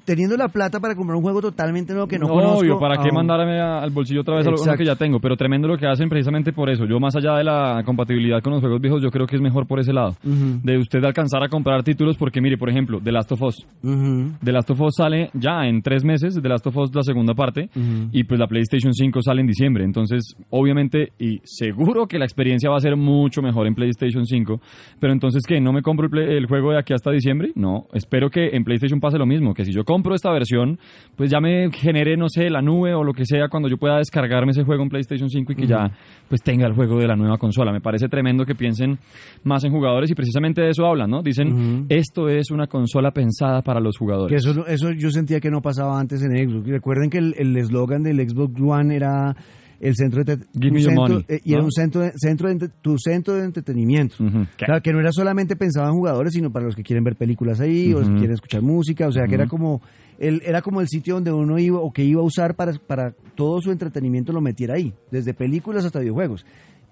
teniendo 0.05 0.37
la 0.37 0.49
plata 0.49 0.81
para 0.81 0.94
comprar 0.94 1.16
un 1.16 1.23
juego 1.23 1.40
totalmente 1.40 1.92
nuevo 1.92 2.07
que 2.07 2.18
no, 2.18 2.29
conozco. 2.29 2.59
obvio, 2.59 2.79
¿para 2.79 2.97
qué 3.03 3.09
ah, 3.11 3.14
mandarme 3.14 3.59
a- 3.61 3.79
al 3.81 3.90
bolsillo 3.90 4.20
otra 4.20 4.37
vez 4.37 4.47
a 4.47 4.51
lo 4.51 4.57
uno 4.57 4.62
Exacto. 4.62 4.79
que 4.79 4.85
ya 4.85 4.97
tengo? 4.97 5.18
Pero 5.18 5.37
tremendo 5.37 5.66
lo 5.66 5.79
que 5.79 5.87
hacen 5.87 6.09
precisamente 6.09 6.53
por 6.53 6.68
eso. 6.68 6.85
Yo 6.85 7.01
más 7.01 7.16
allá 7.16 7.37
de 7.37 7.44
la 7.44 7.83
compatibilidad 7.87 8.42
con 8.42 8.53
los 8.53 8.61
juegos 8.61 8.81
viejos, 8.83 9.03
yo 9.03 9.11
creo 9.11 9.27
que 9.27 9.37
es 9.37 9.42
mejor 9.42 9.66
por 9.66 9.81
ese 9.81 9.92
lado. 9.92 10.11
Ujú, 10.25 10.61
De 10.62 10.77
usted 10.79 11.03
alcanzar 11.05 11.42
a 11.42 11.49
comprar 11.49 11.83
títulos 11.83 12.16
porque, 12.18 12.40
mire, 12.42 12.59
por 12.59 12.68
ejemplo, 12.68 13.01
The 13.03 13.12
Last 13.12 13.33
of 13.33 13.42
Us. 13.42 13.66
ujú, 13.83 14.33
The 14.44 14.53
Last 14.53 14.70
of 14.70 14.81
Us 14.83 14.94
sale 14.97 15.31
ya 15.33 15.66
en 15.66 15.81
tres 15.81 16.05
meses, 16.05 16.35
The 16.40 16.49
Last 16.49 16.66
of 16.66 16.77
Us 16.77 16.94
la 16.94 17.03
segunda 17.03 17.24
parte, 17.33 17.71
ujú. 17.75 18.09
y 18.13 18.25
pues 18.25 18.39
la 18.39 18.47
PlayStation 18.47 18.93
5 18.93 19.23
sale 19.23 19.41
en 19.41 19.47
diciembre. 19.47 19.85
Entonces, 19.85 20.37
obviamente, 20.51 21.13
y 21.19 21.41
seguro 21.45 22.07
que 22.07 22.19
la 22.19 22.27
experiencia 22.27 22.69
va 22.69 22.77
a 22.77 22.81
ser 22.81 22.97
mucho 22.97 23.41
mejor 23.41 23.67
en 23.67 23.75
PlayStation 23.75 24.27
5, 24.27 24.61
pero 25.01 25.13
entonces, 25.15 25.43
¿qué? 25.49 25.61
¿No 25.61 25.73
me 25.73 25.81
compro 25.81 26.05
el, 26.07 26.11
play- 26.11 26.37
el 26.37 26.47
juego 26.47 26.73
de 26.73 26.79
aquí 26.81 26.93
hasta 26.93 27.11
diciembre? 27.11 27.53
No, 27.55 27.87
espero 27.95 28.29
que 28.29 28.49
en 28.57 28.65
PlayStation 28.65 29.01
pase 29.01 29.17
lo 29.17 29.25
mismo, 29.27 29.55
que 29.55 29.65
si 29.65 29.73
yo 29.73 29.85
compro 29.85 30.15
esta 30.15 30.31
versión, 30.33 30.79
pues 31.17 31.31
ya 31.31 31.41
me 31.41 31.71
genere, 31.73 32.17
no 32.17 32.29
sé, 32.29 32.51
la 32.51 32.61
nube 32.61 32.93
o 32.95 33.05
lo 33.05 33.13
que 33.15 33.25
sea 33.25 33.49
cuando 33.49 33.69
yo 33.69 33.79
pueda 33.79 33.99
descargarme 33.99 34.51
ese 34.51 34.65
juego 34.65 34.83
en 34.83 34.89
PlayStation 34.89 35.31
5 35.31 35.53
y 35.53 35.55
que 35.55 35.67
ya 35.67 35.91
pues 36.29 36.43
tenga 36.43 36.67
el 36.67 36.75
juego 36.75 36.99
de 36.99 37.07
la 37.07 37.15
nueva 37.17 37.39
consola. 37.39 37.73
Me 37.73 37.81
parece 37.81 38.09
tremendo 38.09 38.45
que 38.45 38.55
piensen 38.55 38.99
más 39.45 39.63
en 39.65 39.71
jugadores 39.73 40.11
y 40.11 40.15
precisamente 40.15 40.61
de 40.63 40.71
eso 40.71 40.85
hablan, 40.87 41.11
¿no? 41.11 41.23
Dicen, 41.23 41.53
Ujú. 41.53 41.87
esto 41.91 42.29
es 42.29 42.51
una 42.51 42.67
consola 42.67 43.11
pensada 43.13 43.63
para 43.63 43.79
los 43.81 43.95
Que 43.95 43.99
jugadores. 43.99 44.45
eso, 44.45 44.67
eso 44.67 44.91
yo 44.93 45.11
sentía 45.11 45.39
que 45.41 45.51
no 45.51 45.61
pasaba 45.61 46.01
antes 46.01 46.23
en 46.23 46.31
Xbox. 46.51 46.67
Recuerden 46.69 47.11
que 47.20 47.33
el 47.38 47.57
eslogan 47.57 48.03
del 48.03 48.18
Xbox 48.29 48.61
One 48.61 48.94
era 48.96 49.35
el 49.81 49.94
centro 49.96 50.24
de 50.24 50.38
Give 50.55 50.70
me 50.70 50.81
centro- 50.83 51.03
money, 51.03 51.24
eh, 51.29 51.40
y 51.44 51.53
era 51.53 51.62
un 51.62 51.72
centro 51.72 52.00
de, 52.00 52.12
centro 52.16 52.48
de 52.48 52.68
tu 52.81 52.96
centro 52.98 53.35
de 53.35 53.44
entretenimiento. 53.44 54.14
Ujú. 54.22 54.38
O 54.42 54.46
sea, 54.66 54.81
que 54.81 54.92
no 54.92 55.00
era 55.00 55.12
solamente 55.12 55.57
pensado 55.57 55.88
en 55.88 55.94
jugadores, 55.94 56.33
sino 56.33 56.50
para 56.50 56.64
los 56.64 56.74
que 56.74 56.83
quieren 56.83 57.05
ver 57.05 57.16
películas 57.16 57.61
ahí 57.61 57.92
o 57.92 57.98
los 57.98 58.09
que 58.09 58.14
quieren 58.14 58.33
escuchar 58.33 58.62
música. 58.62 59.07
O 59.09 59.12
sea, 59.12 59.27
que 59.27 59.35
era 59.35 59.46
como 59.46 59.83
el, 60.18 60.40
era 60.44 60.62
como 60.62 60.81
el 60.81 60.88
sitio 60.88 61.14
donde 61.14 61.33
uno 61.33 61.59
iba 61.59 61.81
o 61.81 61.92
que 61.92 62.03
iba 62.05 62.20
a 62.20 62.24
usar 62.24 62.55
para, 62.55 62.72
para 62.87 63.12
todo 63.35 63.61
su 63.61 63.72
entretenimiento 63.72 64.33
lo 64.33 64.40
metiera 64.40 64.74
ahí, 64.74 64.94
desde 65.11 65.35
películas 65.35 65.85
hasta 65.85 65.98
videojuegos. 66.00 66.46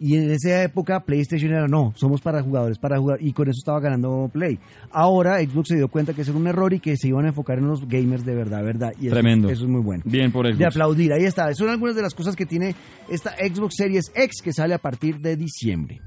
Y 0.04 0.16
en 0.16 0.32
esa 0.32 0.64
época 0.64 0.98
PlayStation 0.98 1.52
era 1.52 1.68
no, 1.68 1.92
somos 1.94 2.20
para 2.20 2.42
jugadores, 2.42 2.76
para 2.76 2.98
jugar, 2.98 3.18
y 3.22 3.32
con 3.32 3.48
eso 3.48 3.58
estaba 3.58 3.78
ganando 3.78 4.28
Play. 4.32 4.58
Ahora 4.90 5.38
Xbox 5.38 5.68
se 5.68 5.76
dio 5.76 5.86
cuenta 5.86 6.12
que 6.12 6.22
eso 6.22 6.32
era 6.32 6.40
un 6.40 6.48
error 6.48 6.72
y 6.72 6.80
que 6.80 6.96
se 6.96 7.06
iban 7.06 7.24
a 7.24 7.28
enfocar 7.28 7.58
en 7.58 7.68
los 7.68 7.86
gamers 7.86 8.24
de 8.24 8.34
verdad, 8.34 8.64
verdad. 8.64 8.92
Y 9.00 9.06
eso, 9.06 9.14
Tremendo. 9.14 9.48
eso 9.48 9.62
es 9.62 9.70
muy 9.70 9.80
bueno. 9.80 10.02
Bien 10.04 10.32
por 10.32 10.46
De 10.46 10.54
Xbox. 10.54 10.66
aplaudir, 10.74 11.12
ahí 11.12 11.22
está. 11.22 11.54
Son 11.54 11.68
algunas 11.68 11.94
de 11.94 12.02
las 12.02 12.14
cosas 12.14 12.34
que 12.34 12.46
tiene 12.46 12.74
esta 13.08 13.30
Xbox 13.36 13.74
Series 13.76 14.10
X 14.12 14.42
que 14.42 14.52
sale 14.52 14.74
a 14.74 14.78
partir 14.78 15.20
de 15.20 15.36
diciembre. 15.36 16.00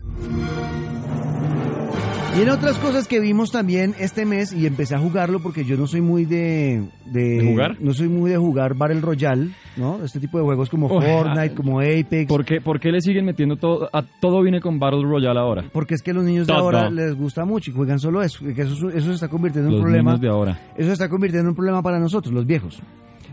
Y 2.38 2.42
en 2.42 2.50
otras 2.50 2.78
cosas 2.80 3.08
que 3.08 3.22
vimos 3.22 3.50
también 3.50 3.96
este 3.98 4.26
mes, 4.26 4.52
y 4.52 4.66
empecé 4.68 4.94
a 4.94 5.00
jugarlo 5.00 5.40
porque 5.40 5.64
yo 5.64 5.78
no 5.78 5.88
soy 5.88 6.02
muy 6.02 6.26
de... 6.26 6.84
¿De, 7.06 7.22
¿De 7.40 7.46
jugar? 7.50 7.78
No 7.80 7.94
soy 7.94 8.10
muy 8.10 8.30
de 8.30 8.36
jugar 8.38 8.76
Battle 8.76 9.00
Royale, 9.00 9.52
¿no? 9.78 10.04
Este 10.04 10.20
tipo 10.20 10.38
de 10.38 10.44
juegos 10.44 10.70
como 10.70 10.90
Fortnite, 10.90 11.54
ah, 11.54 11.56
como 11.56 11.80
Apex. 11.80 12.28
¿Por 12.28 12.44
qué, 12.44 12.60
por 12.60 12.82
qué 12.82 12.92
le 12.92 13.00
siguen 13.00 13.24
metiendo 13.24 13.56
todo? 13.56 13.90
A 13.94 14.02
todo 14.02 14.42
viene 14.42 14.60
con 14.60 14.80
Battle 14.80 15.04
Royale 15.04 15.40
ahora. 15.40 15.70
Porque 15.72 15.94
es 15.94 16.02
que 16.02 16.12
a 16.12 16.14
los 16.14 16.26
niños 16.26 16.46
de 16.48 16.54
ahora 16.54 16.90
les 16.90 17.16
gusta 17.16 17.46
mucho 17.46 17.72
y 17.72 17.74
juegan 17.74 18.00
solo 18.00 18.22
eso. 18.22 18.44
Que 18.44 18.64
eso, 18.64 18.90
eso 18.90 19.08
se 19.08 19.14
está 19.14 19.30
convirtiendo 19.30 19.70
en 19.70 19.76
Los 19.76 19.80
un 19.80 19.86
problema. 19.86 20.12
niños 20.12 20.22
de 20.22 20.28
ahora. 20.28 20.60
Eso 20.76 20.88
se 20.88 20.94
está 20.94 21.08
convirtiendo 21.08 21.46
en 21.46 21.50
un 21.52 21.56
problema 21.56 21.82
para 21.82 22.00
nosotros, 22.00 22.34
los 22.34 22.46
viejos. 22.46 22.82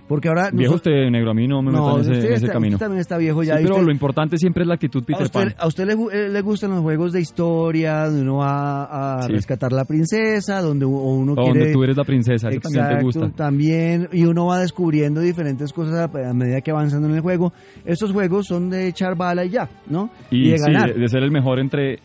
Porque 0.09 0.29
ahora... 0.29 0.51
Viejo 0.53 0.73
nosotros- 0.75 0.95
usted, 0.95 1.11
negro, 1.11 1.31
a 1.31 1.35
mí 1.35 1.47
no 1.49 1.63
me 1.63 1.73
no, 1.73 1.79
metan 1.87 1.95
en 1.95 2.01
ese, 2.01 2.11
usted, 2.13 2.25
en 2.29 2.33
ese 2.35 2.45
está- 2.45 2.53
camino. 2.53 2.75
usted 2.75 2.85
también 2.85 3.01
está 3.01 3.17
viejo 3.19 3.43
ya. 3.43 3.57
Sí, 3.57 3.63
pero 3.63 3.75
usted- 3.77 3.87
lo 3.87 3.93
importante 3.93 4.37
siempre 4.37 4.63
es 4.63 4.69
la 4.69 4.75
actitud 4.75 5.03
¿A 5.03 5.07
Peter 5.07 5.23
usted, 5.23 5.41
Pan. 5.41 5.55
a 5.57 5.67
usted 5.67 5.87
le, 5.87 5.93
eh, 6.13 6.29
le 6.29 6.41
gustan 6.43 6.71
los 6.73 6.81
juegos 6.81 7.13
de 7.13 7.21
historia, 7.21 8.07
donde 8.07 8.23
uno 8.23 8.37
va 8.39 9.19
a 9.19 9.23
Sí. 9.23 9.33
rescatar 9.33 9.73
la 9.73 9.85
princesa, 9.85 10.61
donde 10.61 10.85
uno 10.85 11.33
O 11.33 11.37
quiere... 11.37 11.59
donde 11.61 11.73
tú 11.73 11.85
eres 11.85 11.97
la 11.97 12.05
princesa, 12.05 12.49
eso 12.49 12.61
también 12.61 12.85
te 12.85 12.93
Exacto, 12.95 13.05
gusta. 13.07 13.31
también, 13.37 14.09
y 14.13 14.25
uno 14.25 14.47
va 14.47 14.59
descubriendo 14.59 15.21
diferentes 15.21 15.73
cosas 15.73 15.95
a, 15.95 16.29
a 16.29 16.35
medida 16.35 16.61
que 16.61 16.73
va 16.73 16.81
avanzando 16.81 17.09
en 17.09 17.15
el 17.15 17.21
juego. 17.21 17.53
Estos 17.85 18.13
juegos 18.13 18.47
son 18.49 18.69
de 18.71 18.89
echar 18.89 19.17
bala 19.17 19.45
y 19.45 19.51
ya, 19.51 19.71
¿no? 19.87 20.11
Y, 20.31 20.51
de 20.51 20.59
sí, 20.59 20.65
ganar. 20.73 20.93
de, 20.95 21.01
de 21.01 21.09
ser 21.09 21.23
el 21.23 21.31
mejor 21.31 21.59
entre 21.61 22.01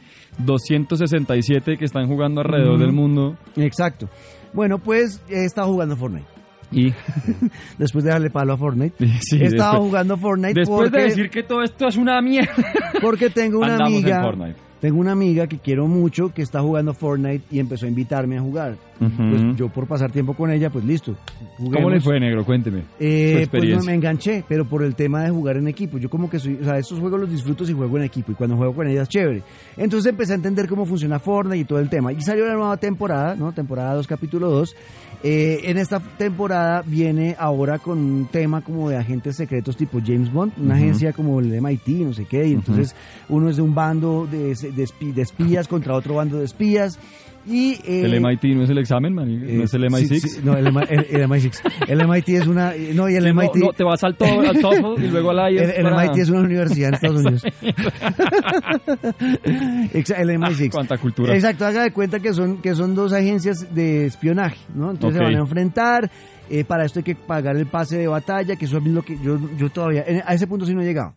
267 0.45 1.77
que 1.77 1.85
están 1.85 2.07
jugando 2.07 2.41
alrededor 2.41 2.79
del 2.79 2.93
mundo. 2.93 3.35
Exacto. 3.55 4.07
Bueno, 4.53 4.77
pues 4.79 5.21
he 5.29 5.45
estado 5.45 5.67
jugando 5.71 5.95
Fortnite. 5.97 6.27
Y 6.71 6.93
Después 7.77 8.03
de 8.03 8.11
darle 8.11 8.29
palo 8.29 8.53
a 8.53 8.57
Fortnite. 8.57 8.95
sí, 9.21 9.37
he 9.41 9.45
estado 9.45 9.73
después, 9.73 9.89
jugando 9.89 10.17
Fortnite 10.17 10.59
después 10.59 10.89
porque, 10.89 10.97
de 10.97 11.03
decir 11.03 11.29
que 11.29 11.43
todo 11.43 11.63
esto 11.63 11.87
es 11.87 11.97
una 11.97 12.21
mierda, 12.21 12.53
porque 13.01 13.29
tengo 13.29 13.59
una 13.59 13.73
andamos 13.73 13.93
amiga... 13.93 14.55
Tengo 14.79 14.99
una 14.99 15.11
amiga 15.13 15.47
que 15.47 15.57
quiero 15.57 15.87
mucho 15.87 16.31
que 16.31 16.43
está 16.43 16.61
jugando 16.61 16.93
Fortnite 16.93 17.43
y 17.49 17.59
empezó 17.59 17.87
a 17.87 17.89
invitarme 17.89 18.37
a 18.37 18.41
jugar. 18.41 18.75
Ujú. 18.99 19.15
Pues 19.17 19.55
yo 19.55 19.69
por 19.69 19.87
pasar 19.87 20.11
tiempo 20.11 20.35
con 20.35 20.51
ella, 20.51 20.69
pues 20.69 20.85
listo. 20.85 21.15
¿Cómo 21.57 21.69
juguemos. 21.69 21.91
le 21.93 21.99
fue, 22.01 22.19
negro? 22.19 22.45
Cuénteme. 22.45 22.83
Eh, 22.99 23.47
pues 23.49 23.63
no 23.63 23.81
me 23.81 23.95
enganché, 23.95 24.43
pero 24.47 24.65
por 24.65 24.83
el 24.83 24.93
tema 24.93 25.23
de 25.23 25.31
jugar 25.31 25.57
en 25.57 25.67
equipo. 25.67 25.97
Yo 25.97 26.11
como 26.11 26.29
que 26.29 26.37
soy, 26.37 26.59
o 26.61 26.63
sea, 26.63 26.77
estos 26.77 26.99
juegos 26.99 27.19
los 27.21 27.31
disfruto 27.31 27.65
si 27.65 27.73
juego 27.73 27.97
en 27.97 28.03
equipo 28.03 28.31
y 28.31 28.35
cuando 28.35 28.55
juego 28.55 28.73
con 28.75 28.87
ella 28.87 29.01
es 29.01 29.09
chévere. 29.09 29.41
Entonces 29.77 30.11
empecé 30.11 30.33
a 30.33 30.35
entender 30.35 30.67
cómo 30.67 30.85
funciona 30.85 31.17
Fortnite 31.17 31.57
y 31.57 31.65
todo 31.65 31.79
el 31.79 31.89
tema. 31.89 32.13
Y 32.13 32.21
salió 32.21 32.45
la 32.45 32.53
nueva 32.53 32.77
temporada, 32.77 33.35
¿no? 33.35 33.51
Temporada 33.53 33.95
2, 33.95 34.05
capítulo 34.05 34.49
2. 34.51 34.75
Eh, 35.23 35.61
en 35.63 35.77
esta 35.77 35.99
temporada 35.99 36.83
viene 36.85 37.35
ahora 37.39 37.79
con 37.79 37.97
un 37.97 38.27
tema 38.27 38.61
como 38.61 38.89
de 38.89 38.97
agentes 38.97 39.35
secretos 39.35 39.75
tipo 39.75 39.99
James 40.05 40.31
Bond, 40.31 40.53
una 40.57 40.75
agencia 40.75 41.11
como 41.11 41.39
el 41.39 41.59
MIT, 41.59 41.87
no 42.05 42.13
sé 42.13 42.25
qué, 42.25 42.47
y 42.47 42.53
entonces 42.53 42.95
uno 43.27 43.49
es 43.49 43.55
de 43.55 43.63
un 43.63 43.73
bando 43.73 44.27
de, 44.29 44.55
de 44.55 45.21
espías 45.21 45.67
contra 45.67 45.95
otro 45.95 46.15
bando 46.15 46.37
de 46.37 46.45
espías. 46.45 46.99
Y, 47.49 47.73
eh, 47.85 48.01
¿El 48.03 48.19
MIT 48.21 48.43
no 48.55 48.63
es 48.63 48.69
el 48.69 48.77
examen, 48.77 49.13
man? 49.13 49.39
¿No 49.39 49.45
eh, 49.47 49.63
es 49.63 49.73
el 49.73 49.81
sí, 49.83 49.87
MI6? 49.87 50.19
sí, 50.19 50.39
no, 50.43 50.57
el, 50.57 50.67
el- 50.67 51.05
el 51.09 51.29
MI6. 51.29 51.59
El 51.87 52.05
MIT 52.07 52.29
es 52.29 52.45
una. 52.47 52.73
No, 52.93 53.09
y 53.09 53.15
el 53.15 53.23
Sí, 53.23 53.29
no, 53.33 53.41
MIT. 53.41 53.55
no, 53.55 53.71
te 53.73 53.83
vas 53.85 54.03
al, 54.03 54.15
to 54.17 54.25
al 54.25 54.59
TOEFL 54.59 55.01
y 55.03 55.07
luego 55.07 55.29
al 55.31 55.39
el, 55.39 55.53
IELTS 55.55 55.77
el 55.77 55.83
para- 55.83 56.03
MIT 56.11 56.17
es 56.23 56.29
una 56.29 56.41
universidad 56.41 56.89
en 56.89 56.93
Estados 56.95 57.21
Unidos. 57.21 57.43
El 60.17 60.29
MI6. 60.29 60.69
Cuánta 60.71 60.97
cultura. 60.97 61.35
Exacto, 61.35 61.65
haga 61.65 61.83
de 61.83 61.91
cuenta 61.91 62.19
que 62.19 62.33
son, 62.33 62.61
que 62.61 62.75
son 62.75 62.95
dos 62.95 63.13
agencias 63.13 63.73
de 63.73 64.05
espionaje, 64.05 64.57
¿no? 64.75 64.91
Entonces 64.91 65.19
Ok. 65.19 65.25
se 65.27 65.31
van 65.31 65.35
a 65.35 65.39
enfrentar. 65.43 66.11
eh, 66.49 66.63
para 66.63 66.85
esto 66.85 66.99
hay 66.99 67.03
que 67.03 67.15
pagar 67.15 67.57
el 67.57 67.65
pase 67.67 67.97
de 67.97 68.07
batalla, 68.07 68.55
que 68.55 68.65
eso 68.65 68.77
es 68.77 68.83
lo 68.85 69.01
que 69.03 69.17
yo, 69.21 69.37
yo 69.57 69.69
todavía. 69.69 70.03
en- 70.07 70.23
a 70.25 70.33
ese 70.33 70.47
punto 70.47 70.65
sí 70.65 70.73
no 70.73 70.81
he 70.81 70.85
llegado. 70.85 71.13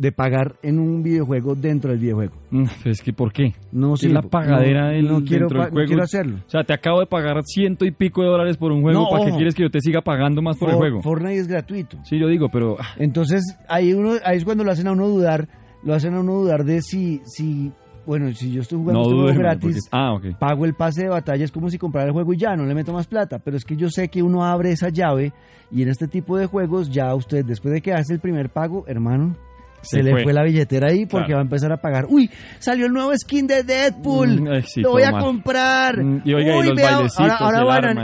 De 0.00 0.12
pagar 0.12 0.54
en 0.62 0.78
un 0.78 1.02
videojuego 1.02 1.56
dentro 1.56 1.90
del 1.90 1.98
videojuego. 1.98 2.32
Mm, 2.50 2.64
pero 2.84 2.92
es 2.92 3.02
que, 3.02 3.12
¿por 3.12 3.32
qué? 3.32 3.54
No 3.72 3.94
es 3.94 4.04
la 4.04 4.22
pagadera 4.22 4.82
no, 4.86 4.88
del, 4.92 5.08
no 5.08 5.24
quiero, 5.24 5.48
dentro 5.48 5.58
del 5.58 5.66
no 5.68 5.72
juego. 5.72 5.86
quiero 5.88 6.02
hacerlo. 6.04 6.36
O 6.46 6.50
sea, 6.50 6.62
te 6.62 6.72
acabo 6.72 7.00
de 7.00 7.06
pagar 7.06 7.42
ciento 7.44 7.84
y 7.84 7.90
pico 7.90 8.22
de 8.22 8.28
dólares 8.28 8.56
por 8.56 8.70
un 8.70 8.80
juego. 8.82 9.00
No, 9.00 9.10
¿Para 9.10 9.24
qué 9.24 9.32
quieres 9.32 9.56
que 9.56 9.64
yo 9.64 9.70
te 9.70 9.80
siga 9.80 10.00
pagando 10.00 10.40
más 10.40 10.56
por 10.56 10.70
el 10.70 10.76
juego? 10.76 11.02
Fortnite 11.02 11.38
es 11.40 11.48
gratuito. 11.48 11.98
Sí, 12.04 12.16
yo 12.16 12.28
digo, 12.28 12.48
pero... 12.48 12.76
ah, 12.78 12.86
Entonces, 12.98 13.42
ahí 13.68 13.92
uno 13.92 14.12
ahí 14.24 14.36
es 14.36 14.44
cuando 14.44 14.62
lo 14.62 14.70
hacen 14.70 14.86
a 14.86 14.92
uno 14.92 15.08
dudar 15.08 15.48
lo 15.82 15.94
hacen 15.94 16.14
a 16.14 16.20
uno 16.20 16.32
dudar 16.34 16.64
de 16.64 16.80
si, 16.80 17.20
si 17.24 17.72
bueno, 18.06 18.32
si 18.34 18.52
yo 18.52 18.62
estoy 18.62 18.78
jugando 18.78 19.00
No 19.02 19.08
este 19.08 19.20
juego 19.20 19.38
gratis, 19.40 19.88
Ah, 19.90 20.16
pago 20.38 20.64
el 20.64 20.74
pase 20.74 21.02
de 21.02 21.08
batalla, 21.08 21.44
es 21.44 21.50
como 21.52 21.70
si 21.70 21.78
comprara 21.78 22.06
el 22.06 22.12
juego 22.12 22.32
y 22.34 22.36
ya, 22.38 22.54
no 22.54 22.64
le 22.66 22.74
meto 22.74 22.92
más 22.92 23.08
plata. 23.08 23.40
Pero 23.40 23.56
es 23.56 23.64
que 23.64 23.76
yo 23.76 23.88
sé 23.90 24.08
que 24.08 24.22
uno 24.22 24.44
abre 24.44 24.70
esa 24.70 24.90
llave 24.90 25.32
y 25.72 25.82
en 25.82 25.88
este 25.88 26.06
tipo 26.06 26.36
de 26.38 26.46
juegos 26.46 26.88
ya 26.90 27.12
usted, 27.16 27.44
después 27.44 27.74
de 27.74 27.80
que 27.80 27.92
hace 27.92 28.14
el 28.14 28.20
primer 28.20 28.48
pago, 28.50 28.84
hermano, 28.86 29.34
se, 29.80 29.98
Se 29.98 30.02
le 30.02 30.10
fue. 30.12 30.22
fue. 30.24 30.32
la 30.32 30.42
billetera 30.44 30.88
ahí 30.90 31.06
porque 31.06 31.26
Claro. 31.26 31.36
va 31.36 31.40
a 31.40 31.42
empezar 31.42 31.72
a 31.72 31.76
pagar. 31.76 32.06
Uy, 32.08 32.28
salió 32.58 32.86
el 32.86 32.92
nuevo 32.92 33.12
skin 33.16 33.46
de 33.46 33.62
Deadpool. 33.62 34.40
Mm, 34.42 34.62
sí, 34.64 34.80
lo 34.80 34.90
voy 34.92 35.02
a 35.02 35.12
comprar. 35.12 36.02
Mm, 36.02 36.22
y 36.24 36.34
oiga, 36.34 36.56
y 36.56 36.66
los 36.68 36.76
vea, 36.76 36.92
bailecitos, 36.96 37.20
ahora, 37.20 37.36
ahora 37.38 37.58
el 37.58 37.64
van 37.64 37.84
a- 37.84 37.90
arma 37.90 38.02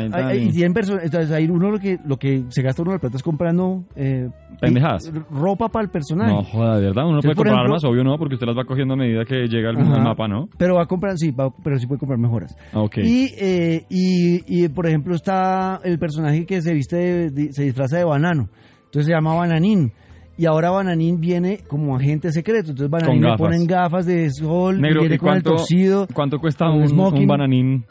personas, 0.74 1.04
entonces 1.04 1.30
ahí 1.32 1.46
uno 1.48 1.70
lo 1.70 1.78
que 1.78 1.98
lo 2.06 2.16
que 2.16 2.44
se 2.48 2.62
gasta 2.62 2.82
uno 2.82 2.92
la 2.92 2.98
plata 2.98 3.16
es 3.16 3.22
comprando 3.22 3.84
eh, 3.96 4.28
Pendejadas. 4.60 5.12
ropa 5.30 5.68
para 5.68 5.84
el 5.84 5.90
personaje. 5.90 6.30
No, 6.32 6.42
joda, 6.44 6.76
de 6.78 6.86
verdad. 6.86 7.04
Uno 7.04 7.16
Entonces, 7.16 7.28
puede 7.28 7.34
comprar 7.36 7.54
ejemplo- 7.56 7.64
armas, 7.74 7.84
obvio 7.84 8.04
no, 8.04 8.18
porque 8.18 8.34
usted 8.34 8.46
las 8.46 8.56
va 8.56 8.64
cogiendo 8.64 8.94
a 8.94 8.96
medida 8.96 9.24
que 9.24 9.46
llega 9.48 9.70
al, 9.70 9.76
Ajá. 9.80 9.94
al 9.94 10.02
mapa, 10.02 10.28
¿no? 10.28 10.48
Pero 10.56 10.76
va 10.76 10.82
a 10.84 10.86
comprar, 10.86 11.18
sí, 11.18 11.30
va- 11.32 11.52
pero 11.62 11.78
sí 11.78 11.86
puede 11.86 11.98
comprar 11.98 12.18
mejoras. 12.18 12.56
Ah, 12.72 12.80
Ok. 12.82 12.98
Y, 12.98 13.32
eh, 13.38 13.84
y, 13.90 14.64
y, 14.64 14.68
por 14.68 14.86
ejemplo, 14.86 15.14
está 15.14 15.80
el 15.84 15.98
personaje 15.98 16.46
que 16.46 16.62
se 16.62 16.72
viste, 16.72 16.96
de- 16.96 17.30
de- 17.30 17.52
se 17.52 17.64
disfraza 17.64 17.96
de 17.98 18.04
banano. 18.04 18.48
Entonces 18.86 19.06
se 19.06 19.12
llama 19.12 19.34
Bananín. 19.34 19.92
Y 20.36 20.46
ahora 20.46 20.70
Bananín 20.70 21.20
viene 21.20 21.58
como 21.68 21.94
agente 21.96 22.32
secreto. 22.32 22.70
Entonces 22.70 22.90
Bananín 22.90 23.22
le 23.22 23.36
ponen 23.36 23.66
gafas 23.66 24.04
de 24.06 24.30
sol, 24.30 24.80
Negro, 24.80 25.00
viene 25.02 25.14
¿y 25.14 25.18
con 25.18 25.28
el 25.28 25.42
cuánto, 25.42 25.50
torcido, 25.56 26.08
cuánto 26.12 26.38
cuesta 26.40 26.66
el 26.66 26.82
un, 26.82 26.88
smoking? 26.88 27.20
un 27.22 27.26
bananín 27.26 27.84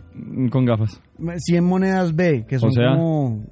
con 0.51 0.65
gafas? 0.65 1.01
100 1.37 1.63
monedas 1.63 2.15
B, 2.15 2.45
que 2.47 2.59
son 2.59 2.71
sea- 2.73 2.95
como... 2.95 3.45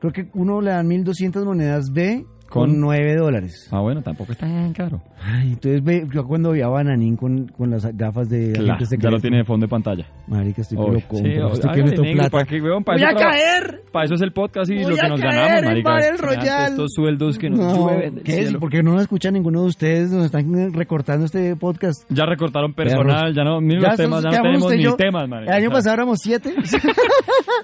Creo 0.00 0.12
que 0.14 0.28
uno 0.32 0.62
le 0.62 0.70
dan 0.70 0.88
1200 0.88 1.44
monedas 1.44 1.90
B 1.92 2.24
con, 2.50 2.68
Con- 2.70 2.80
9 2.80 3.16
dólares. 3.16 3.68
Ah, 3.70 3.80
bueno, 3.80 4.02
tampoco 4.02 4.32
está 4.32 4.44
tan 4.46 4.72
caro. 4.74 5.00
Ay, 5.22 5.52
entonces 5.52 5.82
ve, 5.84 6.04
yo 6.12 6.24
cuando 6.26 6.50
vi 6.52 6.62
a 6.62 6.68
Bananín 6.68 7.16
con, 7.16 7.46
con 7.48 7.70
las 7.70 7.84
gafas 7.96 8.28
de 8.28 8.52
Claro, 8.52 8.84
ya 8.98 9.10
lo 9.10 9.20
tiene 9.20 9.36
de 9.38 9.44
fondo 9.44 9.66
de 9.66 9.70
pantalla. 9.70 10.04
Marica, 10.26 10.62
estoy 10.62 10.76
que 10.78 10.82
lo 10.82 11.00
compro. 11.06 11.52
estoy 11.52 11.70
que 11.72 11.82
meto 11.84 12.02
negro, 12.02 12.14
plata. 12.16 12.30
¿para 12.30 12.44
qué, 12.46 12.60
weón? 12.60 12.82
Para 12.84 12.98
¡Voy 12.98 13.06
eso 13.08 13.18
a 13.18 13.30
caer! 13.30 13.82
Para 13.92 14.04
eso 14.06 14.14
es 14.14 14.20
el 14.22 14.32
podcast 14.32 14.70
y 14.70 14.82
Voy 14.82 14.90
lo 14.90 14.96
que 14.96 15.08
nos 15.08 15.20
caer 15.20 15.34
ganamos, 15.34 15.64
marica. 15.64 15.94
Ante 15.94 16.16
Royale. 16.16 16.70
Estos 16.70 16.92
sueldos 16.94 17.38
que 17.38 17.50
nos 17.50 17.58
No, 17.60 17.90
¿qué 18.24 18.40
es? 18.40 18.54
Porque 18.56 18.82
no 18.82 18.92
nos 18.92 19.02
escucha 19.02 19.30
ninguno 19.30 19.62
de 19.62 19.66
ustedes, 19.68 20.10
nos 20.10 20.24
están 20.26 20.72
recortando 20.72 21.26
este 21.26 21.54
podcast. 21.56 22.02
Ya 22.10 22.24
recortaron 22.26 22.72
personal, 22.74 23.32
ya 23.34 23.44
no, 23.44 23.60
miren 23.60 23.82
Ya 23.82 23.88
los 23.90 23.96
temas, 23.96 24.22
sos- 24.22 24.32
ya 24.32 24.38
no 24.38 24.42
tenemos 24.44 24.72
ni 24.72 24.82
yo. 24.82 24.96
temas, 24.96 25.28
marica. 25.28 25.56
El 25.56 25.62
año 25.64 25.70
pasado 25.70 25.94
éramos 25.94 26.18
siete. 26.20 26.52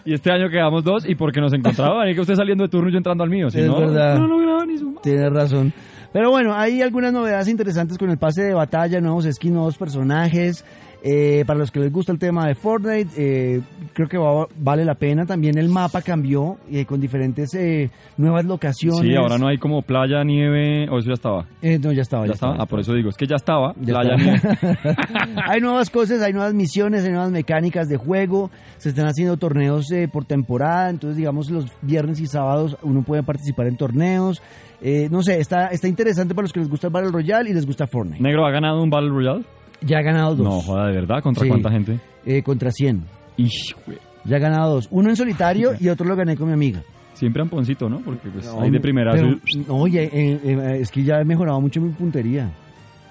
Y 0.04 0.14
este 0.14 0.30
año 0.30 0.48
quedamos 0.48 0.84
dos 0.84 1.08
y 1.08 1.16
porque 1.16 1.40
nos 1.40 1.52
encontraba, 1.52 1.96
marica, 1.96 2.20
usted 2.20 2.34
saliendo 2.36 2.62
de 2.64 2.68
turno 2.70 2.88
y 2.88 2.92
yo 2.92 2.98
entrando 2.98 3.24
al 3.24 3.30
mío. 3.30 3.50
Si 3.50 3.58
Es 3.58 3.66
no, 3.66 3.80
verdad. 3.80 4.16
no 4.18 4.28
lograba 4.28 4.64
ni 4.64 4.75
Tienes 5.02 5.32
razón. 5.32 5.72
Pero 6.12 6.30
bueno, 6.30 6.54
hay 6.54 6.82
algunas 6.82 7.12
novedades 7.12 7.48
interesantes 7.48 7.98
con 7.98 8.10
el 8.10 8.18
pase 8.18 8.42
de 8.42 8.54
batalla, 8.54 9.00
nuevos 9.00 9.26
skins, 9.30 9.54
nuevos 9.54 9.76
personajes. 9.76 10.64
Eh, 11.08 11.44
para 11.46 11.60
los 11.60 11.70
que 11.70 11.78
les 11.78 11.92
gusta 11.92 12.10
el 12.10 12.18
tema 12.18 12.48
de 12.48 12.56
Fortnite, 12.56 13.10
eh, 13.16 13.60
creo 13.92 14.08
que 14.08 14.18
va- 14.18 14.48
vale 14.58 14.84
la 14.84 14.96
pena. 14.96 15.24
También 15.24 15.56
el 15.56 15.68
mapa 15.68 16.02
cambió 16.02 16.56
eh, 16.68 16.84
con 16.84 17.00
diferentes 17.00 17.54
eh, 17.54 17.90
nuevas 18.16 18.44
locaciones. 18.44 19.02
Sí, 19.02 19.14
ahora 19.14 19.38
no 19.38 19.46
hay 19.46 19.56
como 19.58 19.82
playa, 19.82 20.24
nieve, 20.24 20.88
o 20.90 20.98
eso 20.98 21.06
ya 21.08 21.14
estaba. 21.14 21.46
Eh, 21.62 21.78
no, 21.78 21.92
ya 21.92 22.02
estaba. 22.02 22.26
Ya 22.26 22.32
estaba. 22.32 22.56
Ah, 22.58 22.66
por 22.66 22.80
eso 22.80 22.92
digo, 22.92 23.10
es 23.10 23.16
que 23.16 23.26
ya 23.28 23.36
estaba. 23.36 23.72
Ya 23.80 23.94
playa, 23.94 24.16
nieve. 24.16 24.40
hay 25.46 25.60
nuevas 25.60 25.90
cosas, 25.90 26.20
hay 26.22 26.32
nuevas 26.32 26.54
misiones, 26.54 27.04
hay 27.04 27.10
nuevas 27.10 27.30
mecánicas 27.30 27.86
de 27.88 27.98
juego, 27.98 28.50
se 28.78 28.88
están 28.88 29.06
haciendo 29.06 29.36
torneos 29.36 29.90
eh, 29.92 30.08
por 30.12 30.24
temporada, 30.24 30.90
entonces 30.90 31.16
digamos 31.16 31.50
los 31.50 31.66
viernes 31.82 32.18
y 32.20 32.26
sábados 32.26 32.76
uno 32.82 33.02
puede 33.02 33.22
participar 33.22 33.68
en 33.68 33.76
torneos. 33.76 34.42
Eh, 34.82 35.08
no 35.10 35.22
sé, 35.22 35.38
está, 35.40 35.68
está 35.68 35.88
interesante 35.88 36.34
para 36.34 36.44
los 36.44 36.52
que 36.52 36.60
les 36.60 36.68
gusta 36.68 36.88
el 36.88 36.92
Battle 36.92 37.10
Royale 37.12 37.48
y 37.50 37.54
les 37.54 37.64
gusta 37.64 37.86
Fortnite. 37.86 38.20
Negro 38.22 38.44
ha 38.44 38.50
ganado 38.50 38.82
un 38.82 38.90
Battle 38.90 39.10
Royale. 39.10 39.44
Ya 39.82 39.98
ha 39.98 40.02
ganado 40.02 40.34
dos. 40.36 40.44
No, 40.46 40.60
joda, 40.60 40.86
de 40.88 40.92
verdad, 40.94 41.22
¿contra 41.22 41.42
Sí. 41.44 41.48
cuánta 41.48 41.70
gente? 41.70 41.98
Eh, 42.24 42.42
contra 42.42 42.70
100. 42.72 43.02
Ish, 43.36 43.74
güey. 43.86 43.98
Ya 44.24 44.36
ha 44.36 44.40
ganado 44.40 44.74
dos. 44.74 44.88
Uno 44.90 45.10
en 45.10 45.16
solitario 45.16 45.72
y 45.78 45.88
otro 45.88 46.06
lo 46.06 46.16
gané 46.16 46.36
con 46.36 46.48
mi 46.48 46.54
amiga. 46.54 46.80
Siempre 47.14 47.42
amponcito, 47.42 47.88
¿no? 47.88 48.00
Porque 48.00 48.28
pues 48.28 48.44
No, 48.46 48.60
ahí 48.62 48.70
de 48.70 48.80
primera. 48.80 49.12
pero, 49.12 49.36
no, 49.68 49.74
oye, 49.76 50.04
eh, 50.12 50.40
eh, 50.44 50.78
es 50.80 50.90
que 50.90 51.02
ya 51.04 51.20
he 51.20 51.24
mejorado 51.24 51.60
mucho 51.60 51.80
mi 51.80 51.90
puntería. 51.90 52.50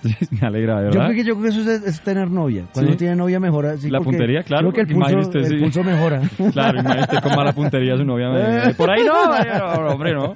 me 0.39 0.45
alegra, 0.47 0.82
de 0.82 0.91
Yo 0.91 0.99
verdad. 0.99 1.06
creo 1.08 1.15
que 1.15 1.23
yo 1.28 1.34
creo 1.39 1.41
que 1.54 1.60
eso 1.62 1.71
es, 1.71 1.82
es 1.84 2.01
tener 2.01 2.30
novia. 2.30 2.65
Cuando 2.73 2.91
¿Sí? 2.91 2.97
tiene 2.97 3.15
novia 3.15 3.39
mejora. 3.39 3.75
sí, 3.78 3.89
La 3.89 4.01
puntería, 4.01 4.43
claro, 4.43 4.71
Creo 4.71 4.86
que 4.86 4.91
el 4.91 4.97
pulso, 4.99 5.12
imagínese, 5.12 5.38
el 5.39 5.45
sí. 5.47 5.56
pulso 5.63 5.84
mejora. 5.84 6.21
Claro, 6.54 6.80
imagínate 6.82 7.21
con 7.21 7.36
mala 7.36 7.54
puntería 7.54 7.97
su 7.97 8.04
novia. 8.06 8.30
me- 8.30 8.73
Por 8.78 8.91
ahí 8.91 9.04
no, 9.04 9.84
no, 9.84 9.93
hombre, 9.93 10.13
no. 10.13 10.36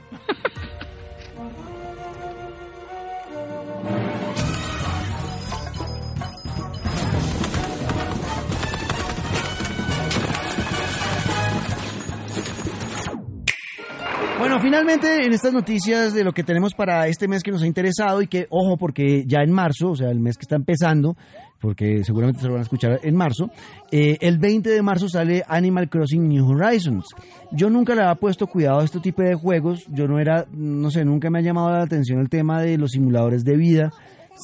Bueno, 14.39 14.57
finalmente 14.61 15.25
en 15.25 15.33
estas 15.33 15.51
noticias 15.51 16.13
de 16.13 16.23
lo 16.23 16.31
que 16.31 16.45
tenemos 16.45 16.73
para 16.73 17.07
este 17.07 17.27
mes 17.27 17.43
que 17.43 17.51
nos 17.51 17.61
ha 17.61 17.67
interesado 17.67 18.21
y 18.21 18.27
que, 18.27 18.47
ojo, 18.49 18.77
porque 18.77 19.25
ya 19.27 19.41
en 19.43 19.51
marzo, 19.51 19.89
o 19.89 19.95
sea, 19.97 20.09
el 20.11 20.21
mes 20.21 20.37
que 20.37 20.43
está 20.43 20.55
empezando, 20.55 21.17
porque 21.59 22.05
seguramente 22.05 22.39
se 22.39 22.47
lo 22.47 22.53
van 22.53 22.61
a 22.61 22.63
escuchar 22.63 23.01
en 23.03 23.17
marzo, 23.17 23.49
eh, 23.91 24.17
el 24.21 24.37
20 24.39 24.69
de 24.69 24.81
marzo 24.81 25.09
sale 25.09 25.43
Animal 25.45 25.89
Crossing 25.89 26.29
New 26.29 26.47
Horizons. 26.47 27.03
Yo 27.51 27.69
nunca 27.69 27.93
le 27.95 28.01
había 28.01 28.15
puesto 28.15 28.47
cuidado 28.47 28.79
a 28.79 28.85
este 28.85 29.01
tipo 29.01 29.21
de 29.21 29.35
juegos, 29.35 29.85
yo 29.89 30.07
no 30.07 30.19
era, 30.19 30.45
no 30.53 30.89
sé, 30.89 31.03
nunca 31.03 31.29
me 31.29 31.39
ha 31.39 31.41
llamado 31.41 31.71
la 31.71 31.83
atención 31.83 32.21
el 32.21 32.29
tema 32.29 32.61
de 32.61 32.77
los 32.77 32.91
simuladores 32.91 33.43
de 33.43 33.57
vida. 33.57 33.91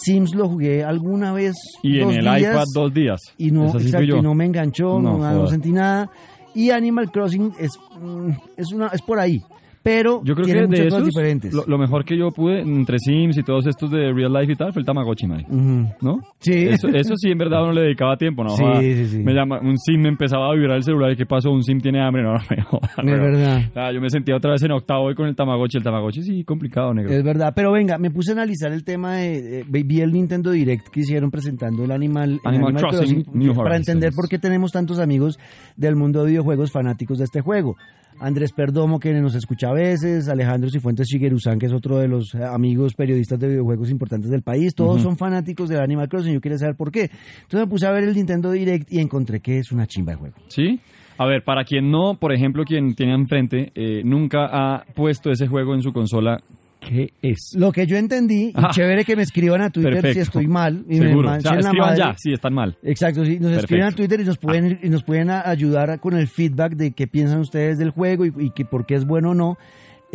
Sims 0.04 0.36
lo 0.36 0.50
jugué 0.50 0.84
alguna 0.84 1.32
vez 1.32 1.54
Y 1.82 2.02
en 2.02 2.10
el 2.10 2.22
días, 2.22 2.42
iPad 2.42 2.66
dos 2.74 2.94
días. 2.94 3.22
y 3.38 3.50
no, 3.50 3.68
exacto, 3.68 4.18
y 4.18 4.22
no 4.22 4.34
me 4.36 4.44
enganchó, 4.44 5.00
no, 5.00 5.18
No, 5.18 5.48
sentí 5.48 5.72
nada. 5.72 6.12
Y 6.54 6.72
Animal 6.72 7.12
Crossing 7.12 7.54
es, 7.58 7.72
mm, 7.98 8.30
es, 8.58 8.74
una, 8.74 8.88
es 8.88 9.02
por 9.02 9.20
ahí, 9.20 9.42
pero 9.86 10.24
Yo 10.24 10.34
creo 10.34 10.46
tiene 10.46 10.62
que 10.62 10.68
muchas 10.68 10.80
de 10.80 10.90
cosas 10.90 11.02
esos, 11.04 11.14
diferentes. 11.14 11.54
lo, 11.54 11.64
lo 11.68 11.78
mejor 11.78 12.04
que 12.04 12.18
yo 12.18 12.32
pude 12.32 12.60
entre 12.62 12.98
Sims 12.98 13.38
y 13.38 13.44
todos 13.44 13.68
estos 13.68 13.92
de 13.92 14.12
Real 14.12 14.34
Life 14.34 14.54
y 14.54 14.56
tal 14.56 14.74
fue 14.74 14.80
el 14.80 14.86
Tamagotchi. 14.88 15.28
Ujú. 15.28 15.86
¿No? 16.02 16.22
Sí. 16.40 16.54
Eso, 16.54 16.88
eso 16.88 17.14
sí, 17.16 17.30
en 17.30 17.38
verdad, 17.38 17.62
uno 17.62 17.74
le 17.74 17.82
dedicaba 17.82 18.18
tiempo, 18.18 18.44
¿no? 18.44 18.50
Sí, 18.58 18.64
Joda. 18.64 18.82
sí, 18.82 19.06
sí. 19.06 19.20
Me 19.20 19.34
llama, 19.34 19.60
un 19.62 19.78
Sim 19.78 20.02
me 20.02 20.10
empezaba 20.10 20.50
a 20.50 20.56
vibrar 20.56 20.78
el 20.78 20.84
celular 20.84 21.12
y 21.12 21.16
¿qué 21.16 21.28
pasó? 21.28 21.52
Un 21.52 21.62
Sim 21.62 21.80
tiene 21.82 22.02
hambre, 22.02 22.24
no, 22.24 22.34
no 22.34 22.40
me 22.50 22.62
joda, 22.64 22.90
Es 22.98 23.06
verdad. 23.06 23.62
Ah, 23.76 23.92
yo 23.94 24.02
me 24.02 24.10
sentía 24.10 24.36
otra 24.36 24.54
vez 24.54 24.64
en 24.64 24.72
octavo 24.72 25.12
y 25.12 25.14
con 25.14 25.28
el 25.28 25.36
Tamagotchi. 25.36 25.78
El 25.78 25.84
Tamagotchi 25.84 26.24
sí, 26.24 26.44
complicado, 26.44 26.92
negro. 26.92 27.12
Es 27.14 27.24
verdad, 27.24 27.54
pero 27.56 27.72
venga, 27.72 28.00
me 28.00 28.10
puse 28.10 28.32
a 28.32 28.34
analizar 28.34 28.72
el 28.72 28.84
tema 28.84 29.18
de, 29.18 29.60
eh, 29.60 29.66
vi 29.68 30.02
el 30.02 30.12
Nintendo 30.12 30.50
Direct 30.50 30.88
que 30.90 31.02
hicieron 31.02 31.30
presentando 31.30 31.84
el 31.84 31.92
Animal, 31.92 32.40
el 32.44 32.56
Animal 32.56 32.74
Crossing 32.74 33.26
New 33.34 33.54
para 33.54 33.76
Horizons. 33.76 33.88
entender 33.90 34.14
por 34.16 34.28
qué 34.28 34.40
tenemos 34.40 34.72
tantos 34.72 34.98
amigos 34.98 35.38
del 35.78 35.96
mundo 35.96 36.24
de 36.24 36.30
videojuegos 36.32 36.72
fanáticos 36.72 37.20
de 37.20 37.26
este 37.26 37.42
juego. 37.42 37.76
Andrés 38.20 38.52
Perdomo, 38.54 39.00
que 39.00 39.14
nos 39.14 39.36
escucha 39.36 39.70
a 39.70 39.74
veces, 39.74 40.30
Alejandro 40.30 40.70
Cifuentes 40.70 41.08
Shigeru-san, 41.08 41.60
que 41.60 41.66
es 41.66 41.74
otro 41.74 41.98
de 41.98 42.08
los 42.08 42.34
eh, 42.34 42.44
amigos 42.44 42.94
periodistas 42.94 43.40
de 43.40 43.50
videojuegos 43.50 43.90
importantes 43.90 44.30
del 44.30 44.42
país, 44.42 44.74
todos 44.74 45.02
son 45.02 45.18
fanáticos 45.18 45.70
del 45.70 45.80
Animal 45.80 46.08
Crossing, 46.08 46.34
yo 46.34 46.42
quería 46.42 46.58
saber 46.58 46.76
por 46.76 46.92
qué. 46.92 47.10
Entonces 47.44 47.60
me 47.60 47.68
puse 47.68 47.88
a 47.88 47.92
ver 47.92 48.04
el 48.04 48.16
Nintendo 48.16 48.52
Direct 48.52 48.92
y 48.92 49.00
encontré 49.00 49.40
que 49.40 49.60
es 49.60 49.72
una 49.72 49.86
chimba 49.86 50.14
de 50.14 50.18
juego. 50.18 50.36
¿Sí? 50.48 50.80
A 51.18 51.26
ver, 51.26 51.44
para 51.44 51.64
quien 51.64 51.92
no, 51.92 52.16
por 52.20 52.34
ejemplo, 52.34 52.64
quien 52.66 52.94
tiene 52.94 53.14
enfrente, 53.14 53.72
eh, 53.76 54.02
nunca 54.04 54.48
ha 54.52 54.84
puesto 54.96 55.32
ese 55.32 55.48
juego 55.48 55.74
en 55.74 55.82
su 55.82 55.94
consola, 55.94 56.42
¿qué 56.88 57.14
es? 57.22 57.54
Lo 57.58 57.72
que 57.72 57.86
yo 57.88 57.98
entendí, 57.98 58.46
y 58.50 58.54
Ah. 58.56 58.70
chévere 58.72 59.04
que 59.04 59.16
me 59.16 59.24
escriban 59.24 59.62
a 59.62 59.70
Twitter 59.70 60.14
si 60.14 60.20
estoy 60.20 60.48
mal. 60.48 60.86
Y 60.90 61.00
me. 61.00 61.16
O 61.16 61.22
sea, 61.42 61.54
la 61.54 61.60
escriban 61.62 61.88
madre. 61.90 61.98
ya, 61.98 62.14
si 62.18 62.34
están 62.34 62.54
mal. 62.54 62.78
Exacto, 62.84 63.26
sí, 63.26 63.32
nos 63.40 63.52
Perfecto. 63.52 63.60
escriben 63.62 63.86
a 63.86 63.92
Twitter 63.92 64.20
y 64.20 64.24
nos 64.24 64.38
pueden, 64.38 64.80
y 64.82 64.90
nos 64.90 65.04
pueden 65.04 65.30
ayudar 65.32 66.00
con 66.00 66.14
el 66.16 66.28
feedback 66.28 66.74
de 66.76 66.92
qué 66.92 67.08
piensan 67.08 67.40
ustedes 67.40 67.78
del 67.78 67.90
juego 67.92 68.26
y, 68.26 68.34
y 68.38 68.50
que 68.52 68.66
por 68.66 68.86
qué 68.86 68.96
es 68.96 69.06
bueno 69.06 69.32
o 69.32 69.34
no. 69.36 69.58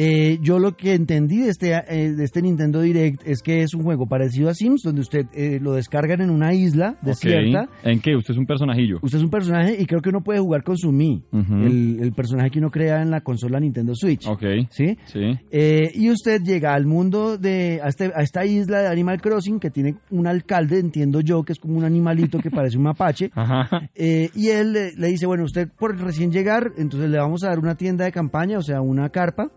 Eh, 0.03 0.39
yo 0.41 0.59
lo 0.59 0.77
que 0.79 0.95
entendí 0.95 1.41
de 1.41 1.51
este, 1.51 1.75
eh, 1.75 2.13
de 2.15 2.25
este 2.25 2.41
Nintendo 2.41 2.81
Direct 2.81 3.21
es 3.27 3.43
que 3.43 3.61
es 3.63 3.75
un 3.75 3.83
juego 3.83 4.07
parecido 4.07 4.49
a 4.49 4.55
Sims, 4.55 4.81
donde 4.83 5.03
usted 5.03 5.27
eh, 5.35 5.59
lo 5.61 5.73
descargan 5.75 6.23
en 6.23 6.31
una 6.31 6.55
isla 6.55 6.97
desierta. 7.03 7.69
¿En 7.83 8.01
qué? 8.01 8.17
Usted 8.17 8.33
es 8.33 8.39
un 8.39 8.47
personajillo. 8.47 8.99
Usted 9.03 9.19
es 9.19 9.25
un 9.25 9.31
personaje 9.31 9.77
y 9.79 9.85
creo 9.85 10.01
que 10.01 10.09
uno 10.09 10.23
puede 10.23 10.41
jugar 10.41 10.63
con 10.63 10.79
su 10.79 10.91
Mi, 10.91 11.23
el, 11.33 11.99
el 12.01 12.13
personaje 12.13 12.51
que 12.51 12.59
uno 12.61 12.71
crea 12.71 13.03
en 13.03 13.11
la 13.11 13.21
consola 13.21 13.61
Nintendo 13.61 13.95
Switch. 13.95 14.27
Ok. 14.27 14.43
¿Sí? 14.71 14.97
Sí. 15.05 15.39
Eh, 15.51 15.91
y 15.95 16.09
usted 16.11 16.41
llega 16.43 16.73
al 16.75 16.87
mundo 16.87 17.37
de 17.37 17.81
a, 17.83 17.89
este- 17.89 18.13
a 18.15 18.23
esta 18.23 18.47
isla 18.47 18.81
de 18.81 18.89
Animal 18.89 19.21
Crossing 19.21 19.61
que 19.61 19.71
tiene 19.71 19.97
un 20.11 20.27
alcalde, 20.27 20.79
entiendo 20.79 21.21
yo, 21.21 21.43
que 21.43 21.53
es 21.53 21.59
como 21.59 21.77
un 21.77 21.85
animalito 21.85 22.39
que 22.39 22.51
parece 22.51 22.79
un 22.79 22.85
mapache. 22.85 23.31
Ajá. 23.35 23.91
Eh, 23.95 24.31
y 24.35 24.49
él 24.49 24.73
le, 24.73 24.93
le 24.97 25.09
dice, 25.09 25.27
bueno, 25.27 25.45
usted 25.45 25.69
por 25.79 25.95
recién 26.01 26.31
llegar, 26.33 26.73
entonces 26.79 27.11
le 27.11 27.19
vamos 27.19 27.45
a 27.45 27.49
dar 27.49 27.59
una 27.59 27.75
tienda 27.75 28.07
de 28.07 28.13
campaña, 28.13 28.57
o 28.57 28.63
sea, 28.63 28.81
una 28.81 29.11
carpa 29.11 29.51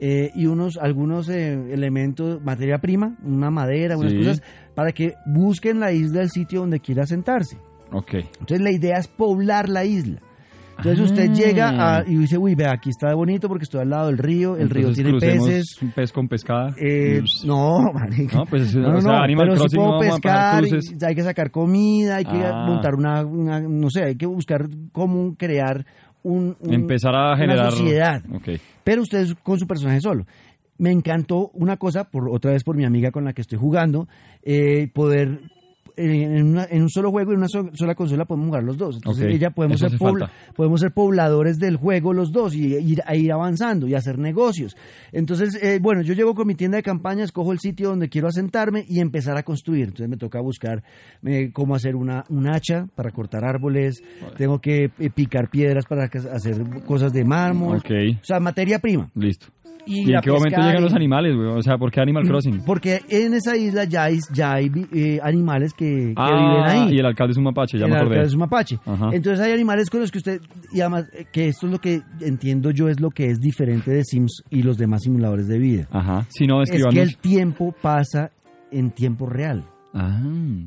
eh, 0.00 0.30
y 0.34 0.46
unos 0.46 0.76
algunos 0.76 1.28
eh, 1.28 1.52
elementos, 1.72 2.42
materia 2.42 2.78
prima, 2.78 3.16
una 3.24 3.50
madera, 3.50 3.96
unas 3.96 4.12
Sí. 4.12 4.18
cosas, 4.18 4.42
para 4.74 4.92
que 4.92 5.14
busquen 5.26 5.80
la 5.80 5.92
isla, 5.92 6.22
el 6.22 6.30
sitio 6.30 6.60
donde 6.60 6.80
quiera 6.80 7.04
sentarse. 7.06 7.56
Ok. 7.92 8.14
Entonces 8.14 8.60
la 8.60 8.70
idea 8.70 8.98
es 8.98 9.08
poblar 9.08 9.68
la 9.68 9.84
isla. 9.84 10.20
Entonces 10.76 11.10
usted 11.10 11.30
Ah. 11.30 11.32
llega 11.34 11.96
a- 11.96 12.04
y 12.06 12.14
dice, 12.16 12.38
uy, 12.38 12.54
vea, 12.54 12.70
aquí 12.70 12.90
está 12.90 13.12
bonito 13.12 13.48
porque 13.48 13.64
estoy 13.64 13.80
al 13.80 13.90
lado 13.90 14.06
del 14.06 14.18
río, 14.18 14.56
el 14.56 14.70
río 14.70 14.88
Entonces 14.90 14.94
tiene 15.02 15.10
crucemos 15.10 15.48
peces. 15.48 15.82
Un 15.82 15.90
pez 15.90 16.12
con 16.12 16.28
pescada. 16.28 16.72
Eh, 16.80 17.20
no, 17.44 17.80
marica. 17.92 18.36
No, 18.36 18.44
pues, 18.46 18.72
No, 18.76 18.86
o 18.88 18.92
no, 18.92 19.00
sea, 19.00 19.12
no, 19.12 19.18
Animal 19.24 19.48
pero 19.48 19.58
Crossing 19.60 19.76
puedo 19.80 19.92
no 19.94 19.98
pescar, 19.98 20.64
y 20.64 21.04
hay 21.04 21.14
que 21.16 21.22
sacar 21.24 21.50
comida, 21.50 22.16
hay 22.16 22.24
que 22.24 22.44
Ah. 22.44 22.64
montar 22.68 22.94
una, 22.94 23.24
una- 23.24 23.60
no 23.60 23.90
sé, 23.90 24.04
hay 24.04 24.14
que 24.16 24.26
buscar 24.26 24.68
cómo 24.92 25.34
crear 25.36 25.84
un, 26.22 26.56
un- 26.60 26.74
Empezar 26.74 27.12
a 27.16 27.36
generar. 27.36 27.58
una 27.68 27.70
sociedad. 27.72 28.22
Ok. 28.32 28.48
Pero 28.88 29.02
usted 29.02 29.18
es 29.18 29.34
con 29.34 29.58
su 29.58 29.66
personaje 29.66 30.00
solo. 30.00 30.24
Me 30.78 30.90
encantó 30.90 31.50
una 31.52 31.76
cosa, 31.76 32.04
por 32.04 32.30
otra 32.30 32.52
vez 32.52 32.64
por 32.64 32.74
mi 32.74 32.86
amiga 32.86 33.10
con 33.10 33.22
la 33.22 33.34
que 33.34 33.42
estoy 33.42 33.58
jugando, 33.58 34.08
eh, 34.42 34.88
poder 34.94 35.42
en, 35.98 36.44
una- 36.50 36.64
en 36.70 36.82
un 36.82 36.88
solo 36.90 37.10
juego, 37.10 37.32
en 37.32 37.38
una 37.38 37.48
so- 37.48 37.70
sola 37.74 37.94
consola 37.94 38.24
podemos 38.24 38.46
jugar 38.48 38.62
los 38.64 38.76
dos. 38.78 38.96
Entonces 38.96 39.24
Ok, 39.24 39.30
ella 39.32 39.50
podemos 39.50 39.80
eso 39.82 39.90
ser, 39.90 39.98
podemos 40.54 40.80
ser 40.80 40.92
pobladores 40.92 41.58
del 41.58 41.76
juego 41.76 42.12
los 42.12 42.32
dos 42.32 42.54
y 42.54 42.74
ir, 42.76 43.02
a 43.06 43.14
ir 43.16 43.32
avanzando 43.32 43.86
y 43.88 43.94
hacer 43.94 44.18
negocios. 44.18 44.76
Entonces, 45.12 45.58
eh, 45.62 45.78
bueno, 45.80 46.02
yo 46.02 46.14
llego 46.14 46.34
con 46.34 46.46
mi 46.46 46.54
tienda 46.54 46.76
de 46.76 46.82
campaña, 46.82 47.24
escojo 47.24 47.52
el 47.52 47.58
sitio 47.58 47.88
donde 47.90 48.08
quiero 48.08 48.28
asentarme 48.28 48.84
y 48.88 49.00
empezar 49.00 49.36
a 49.36 49.42
construir. 49.42 49.84
Entonces 49.84 50.08
me 50.08 50.16
toca 50.16 50.40
buscar 50.40 50.82
eh, 51.24 51.50
cómo 51.52 51.74
hacer 51.74 51.96
una, 51.96 52.24
un 52.28 52.48
hacha 52.48 52.86
para 52.94 53.10
cortar 53.10 53.44
árboles, 53.44 54.02
tengo 54.36 54.60
que 54.60 54.90
eh, 54.98 55.10
picar 55.14 55.50
piedras 55.50 55.84
para 55.86 56.04
hacer 56.04 56.62
cosas 56.86 57.12
de 57.12 57.24
mármol. 57.24 57.76
O 58.20 58.24
sea, 58.24 58.40
materia 58.40 58.78
prima. 58.78 59.10
Listo. 59.14 59.46
Y, 59.86 60.10
¿Y, 60.10 60.14
en 60.14 60.20
qué 60.20 60.30
momento 60.30 60.60
llegan 60.60 60.82
los 60.82 60.92
animales, 60.92 61.34
güey? 61.34 61.48
O 61.48 61.62
sea, 61.62 61.78
¿por 61.78 61.90
qué 61.90 62.00
Animal 62.00 62.26
Crossing? 62.26 62.62
Porque 62.64 63.00
en 63.08 63.34
esa 63.34 63.56
isla 63.56 63.84
ya 63.84 64.04
hay, 64.04 64.18
ya 64.32 64.52
hay 64.54 64.70
eh, 64.92 65.18
animales 65.22 65.72
que, 65.72 65.84
que 65.86 66.14
ah, 66.16 66.30
viven 66.30 66.64
ahí. 66.88 66.94
y 66.94 66.98
el 66.98 67.06
alcalde 67.06 67.32
es 67.32 67.38
un 67.38 67.44
mapache, 67.44 67.78
ya 67.78 67.84
El 67.86 67.90
me 67.92 67.96
acordé. 67.96 68.10
alcalde 68.16 68.28
es 68.28 68.34
un 68.34 68.40
mapache. 68.40 68.78
Ajá. 68.84 69.10
Entonces 69.12 69.44
hay 69.44 69.52
animales 69.52 69.88
con 69.88 70.00
los 70.00 70.10
que 70.10 70.18
usted, 70.18 70.40
y 70.72 70.80
además 70.80 71.06
eh, 71.14 71.24
que 71.32 71.48
esto 71.48 71.66
es 71.66 71.72
lo 71.72 71.78
que 71.78 72.02
entiendo 72.20 72.70
yo 72.70 72.88
es 72.88 73.00
lo 73.00 73.10
que 73.10 73.26
es 73.30 73.40
diferente 73.40 73.90
de 73.90 74.04
Sims 74.04 74.42
y 74.50 74.62
los 74.62 74.76
demás 74.76 75.02
simuladores 75.02 75.48
de 75.48 75.58
vida. 75.58 75.88
Ajá. 75.90 76.26
Si 76.28 76.46
no, 76.46 76.62
Es 76.62 76.70
que 76.70 76.78
el 77.00 77.16
tiempo 77.16 77.74
pasa 77.80 78.30
en 78.70 78.90
tiempo 78.90 79.26
real. 79.26 79.64
Ah. 79.94 80.20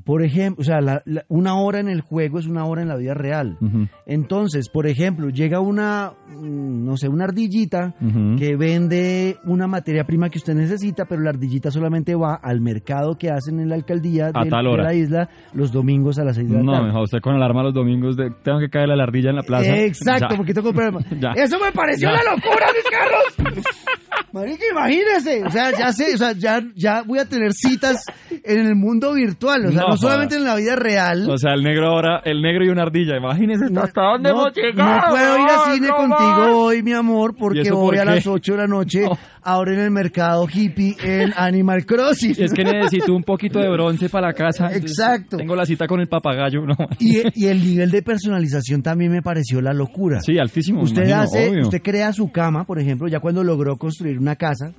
Por 0.03 0.23
ejemplo, 0.23 0.61
o 0.61 0.63
sea, 0.63 0.81
la- 0.81 1.03
la- 1.05 1.23
una 1.29 1.55
hora 1.55 1.79
en 1.79 1.89
el 1.89 2.01
juego 2.01 2.39
es 2.39 2.47
una 2.47 2.65
hora 2.65 2.81
en 2.81 2.87
la 2.87 2.95
vida 2.97 3.13
real. 3.13 3.57
Entonces, 4.05 4.67
por 4.69 4.87
ejemplo, 4.87 5.29
llega 5.29 5.59
una, 5.59 6.11
mm, 6.27 6.85
no 6.85 6.97
sé, 6.97 7.07
una 7.07 7.25
ardillita 7.25 7.93
que 8.37 8.55
vende 8.57 9.37
una 9.45 9.67
materia 9.67 10.03
prima 10.05 10.29
que 10.29 10.39
usted 10.39 10.55
necesita, 10.55 11.05
pero 11.05 11.21
la 11.21 11.29
ardillita 11.29 11.69
solamente 11.71 12.15
va 12.15 12.35
al 12.41 12.61
mercado 12.61 13.15
que 13.17 13.29
hacen 13.29 13.59
en 13.59 13.69
la 13.69 13.75
alcaldía 13.75 14.31
de, 14.31 14.49
la 14.49 14.93
isla 14.93 15.29
los 15.53 15.71
domingos 15.71 16.17
a 16.17 16.23
las 16.23 16.35
6 16.35 16.49
de 16.49 16.55
la 16.57 16.63
No, 16.63 16.71
tarde. 16.73 16.87
mejor 16.87 17.03
usted 17.03 17.19
con 17.21 17.35
alarma 17.35 17.63
los 17.63 17.73
domingos 17.73 18.17
de 18.17 18.31
tengo 18.43 18.59
que 18.59 18.69
caer 18.69 18.89
la 18.89 19.03
ardilla 19.03 19.29
en 19.29 19.35
la 19.35 19.43
plaza. 19.43 19.75
Exacto, 19.77 20.27
Ya. 20.31 20.37
porque 20.37 20.53
tengo 20.53 20.71
que 20.71 20.75
comprar. 20.79 20.93
Eso 21.37 21.59
me 21.59 21.71
pareció 21.71 22.09
la 22.09 22.23
locura, 22.23 22.65
mis 22.73 22.89
carros. 22.91 23.65
Marica, 24.33 24.63
imagínese. 24.71 25.43
O 25.45 25.49
sea, 25.49 25.71
ya 25.77 25.91
sé, 25.91 26.13
o 26.13 26.17
sea, 26.17 26.31
ya, 26.33 26.61
ya 26.75 27.03
voy 27.03 27.19
a 27.19 27.25
tener 27.25 27.51
citas 27.53 28.05
en 28.43 28.59
el 28.65 28.75
mundo 28.75 29.10
virtual. 29.13 29.65
O 29.67 29.71
sea, 29.71 29.81
no, 29.81 29.87
No, 29.89 29.97
solamente 29.97 30.35
en 30.35 30.43
la 30.43 30.55
vida 30.55 30.75
real. 30.75 31.29
O 31.29 31.37
sea, 31.37 31.53
el 31.53 31.63
negro 31.63 31.87
ahora, 31.87 32.21
el 32.25 32.41
negro 32.41 32.65
y 32.65 32.69
una 32.69 32.83
ardilla. 32.83 33.17
Imagínese 33.17 33.69
No, 33.71 33.81
hasta 33.81 34.01
dónde 34.01 34.29
no, 34.31 34.41
hemos 34.41 34.53
llegado. 34.55 34.95
no 35.07 35.09
puedo 35.09 35.37
ir 35.37 35.49
al 35.49 35.73
cine 35.73 35.87
contigo 35.89 36.17
más. 36.17 36.49
hoy, 36.53 36.83
mi 36.83 36.93
amor, 36.93 37.33
¿Y 37.35 37.39
porque 37.39 37.71
voy 37.71 37.97
por 37.97 37.99
a 37.99 38.05
las 38.05 38.27
8 38.27 38.51
de 38.53 38.57
la 38.57 38.67
noche 38.67 39.01
No. 39.05 39.17
ahora 39.43 39.73
en 39.73 39.79
el 39.79 39.91
mercado 39.91 40.47
hippie 40.51 40.95
en 41.03 41.33
Animal 41.35 41.85
Crossing. 41.85 42.35
Es 42.37 42.53
que 42.53 42.63
necesito 42.63 43.13
un 43.13 43.23
poquito 43.23 43.59
de 43.59 43.69
bronce 43.71 44.09
para 44.09 44.27
la 44.27 44.33
casa. 44.33 44.73
Exacto. 44.75 45.37
Tengo 45.37 45.55
la 45.55 45.65
cita 45.65 45.87
con 45.87 45.99
el 45.99 46.07
papagayo. 46.07 46.61
No. 46.65 46.75
Y, 46.99 47.21
y 47.33 47.47
el 47.47 47.63
nivel 47.63 47.89
de 47.91 48.01
personalización 48.01 48.81
también 48.81 49.11
me 49.11 49.21
pareció 49.21 49.61
la 49.61 49.73
locura. 49.73 50.19
Sí, 50.21 50.37
altísimo. 50.39 50.81
Usted 50.81 51.03
imagino, 51.03 51.21
hace, 51.21 51.49
obvio. 51.49 51.61
usted 51.63 51.81
crea 51.81 52.11
su 52.13 52.31
cama, 52.31 52.63
por 52.65 52.79
ejemplo, 52.79 53.07
ya 53.07 53.19
cuando 53.19 53.43
logró 53.43 53.75
construir 53.77 54.17
una 54.19 54.35
casa, 54.35 54.71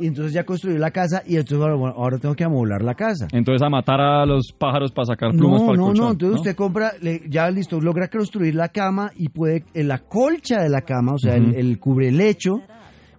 y 0.00 0.06
entonces 0.06 0.32
ya 0.32 0.44
construyó 0.44 0.78
la 0.78 0.90
casa 0.90 1.22
y 1.26 1.36
entonces 1.36 1.60
ahora, 1.60 1.74
bueno, 1.76 1.94
ahora 1.96 2.18
tengo 2.18 2.34
que 2.34 2.44
amoblar 2.44 2.82
la 2.82 2.94
casa. 2.94 3.28
Entonces 3.32 3.62
a 3.64 3.68
matar 3.68 4.00
a 4.00 4.24
los 4.26 4.52
pájaros 4.58 4.92
para 4.92 5.06
sacar 5.06 5.30
plumas 5.32 5.60
No, 5.60 5.66
para 5.66 5.72
el 5.74 5.78
no, 5.80 5.86
colchón. 5.86 6.04
no, 6.06 6.10
entonces 6.12 6.38
usted 6.40 6.56
compra, 6.56 6.92
le- 7.00 7.22
ya 7.28 7.50
listo, 7.50 7.80
logra 7.80 8.08
construir 8.08 8.54
la 8.54 8.68
cama 8.68 9.10
y 9.16 9.28
puede, 9.28 9.64
en 9.74 9.88
la 9.88 9.98
colcha 9.98 10.62
de 10.62 10.68
la 10.68 10.80
cama, 10.82 11.14
o 11.14 11.18
sea, 11.18 11.34
Ujú. 11.36 11.50
el, 11.50 11.54
el 11.54 11.78
cubrelecho, 11.78 12.60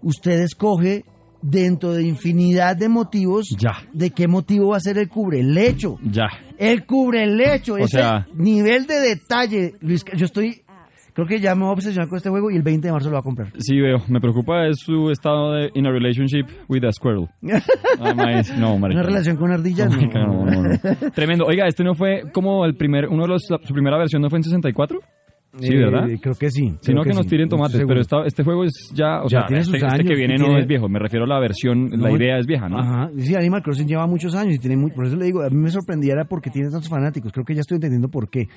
usted 0.01 0.41
escoge 0.41 1.05
dentro 1.43 1.93
de 1.93 2.03
infinidad 2.03 2.75
de 2.77 2.87
motivos, 2.87 3.49
Ya. 3.59 3.71
de 3.93 4.11
qué 4.11 4.27
motivo 4.27 4.69
va 4.69 4.77
a 4.77 4.79
ser 4.79 4.97
el 4.99 5.09
cubrelecho. 5.09 5.97
Ya. 6.03 6.27
El 6.57 6.85
cubrelecho, 6.85 7.77
ese 7.77 7.97
sea- 7.97 8.27
nivel 8.35 8.85
de 8.85 8.99
detalle, 8.99 9.73
Luis, 9.81 10.03
yo 10.15 10.25
estoy, 10.25 10.61
creo 11.13 11.27
que 11.27 11.39
ya 11.39 11.53
me 11.55 11.61
voy 11.61 11.69
a 11.69 11.73
obsesionar 11.73 12.07
con 12.09 12.17
este 12.17 12.29
juego 12.29 12.49
y 12.51 12.55
el 12.55 12.61
20 12.63 12.87
de 12.87 12.91
marzo 12.91 13.09
lo 13.09 13.15
voy 13.15 13.19
a 13.19 13.23
comprar. 13.23 13.47
Sí, 13.59 13.79
veo. 13.79 13.97
Me 14.07 14.19
preocupa 14.19 14.67
es 14.67 14.77
su 14.79 15.09
estado 15.11 15.53
de 15.53 15.69
in 15.75 15.85
a 15.87 15.91
relationship 15.91 16.45
with 16.67 16.83
a 16.85 16.91
squirrel. 16.91 17.27
Ah, 17.99 18.13
maíz. 18.15 18.51
no, 18.57 18.77
marica. 18.79 18.99
Una 19.01 19.07
relación 19.09 19.35
con 19.37 19.51
ardillas, 19.51 19.89
No, 19.89 19.95
no. 19.95 20.01
marica, 20.01 20.19
no, 20.25 20.45
no, 20.45 20.61
no. 20.63 21.11
Tremendo. 21.11 21.45
Oiga, 21.45 21.67
este 21.67 21.83
no 21.83 21.93
fue 21.93 22.23
como 22.33 22.65
el 22.65 22.75
primer, 22.75 23.07
uno 23.09 23.23
de 23.23 23.27
los, 23.29 23.43
la- 23.49 23.59
su 23.63 23.73
primera 23.73 23.97
versión 23.97 24.21
no 24.21 24.29
fue 24.29 24.39
en 24.39 24.43
64? 24.43 24.99
Sí, 25.59 25.73
Eh, 25.73 25.77
¿verdad? 25.79 26.07
Creo 26.21 26.35
que 26.35 26.49
sí. 26.49 26.73
Si 26.81 26.93
no, 26.93 27.03
que, 27.03 27.09
nos 27.13 27.27
tiren 27.27 27.47
no 27.49 27.57
tomates, 27.57 27.83
pero 27.85 27.99
esta- 27.99 28.23
este 28.25 28.43
juego 28.43 28.63
es 28.63 28.91
ya, 28.93 29.21
o 29.21 29.27
Ya 29.27 29.39
sea, 29.39 29.47
tiene 29.47 29.61
este, 29.61 29.71
sus 29.79 29.83
este 29.83 29.85
años 29.95 30.07
que 30.07 30.15
viene 30.15 30.35
no 30.37 30.57
es 30.57 30.65
viejo, 30.65 30.87
me 30.87 30.97
refiero 30.99 31.25
a 31.25 31.27
la 31.27 31.39
versión, 31.39 31.89
la 31.91 32.09
No, 32.09 32.15
idea 32.15 32.37
es 32.37 32.45
vieja, 32.47 32.69
¿no? 32.69 32.79
Ajá. 32.79 33.09
Sí, 33.17 33.35
Animal 33.35 33.61
Crossing 33.61 33.87
lleva 33.87 34.07
muchos 34.07 34.33
años 34.33 34.55
y 34.55 34.59
tiene 34.59 34.77
muy, 34.77 34.91
por 34.91 35.05
eso 35.07 35.17
le 35.17 35.25
digo, 35.25 35.41
a 35.41 35.49
mí 35.49 35.57
me 35.57 35.69
sorprendiera 35.69 36.23
porque 36.25 36.49
tiene 36.49 36.69
tantos 36.69 36.89
fanáticos. 36.89 37.31
Creo 37.33 37.43
que 37.45 37.53
ya 37.53 37.61
estoy 37.61 37.75
entendiendo 37.75 38.07
por 38.07 38.29
qué. 38.29 38.47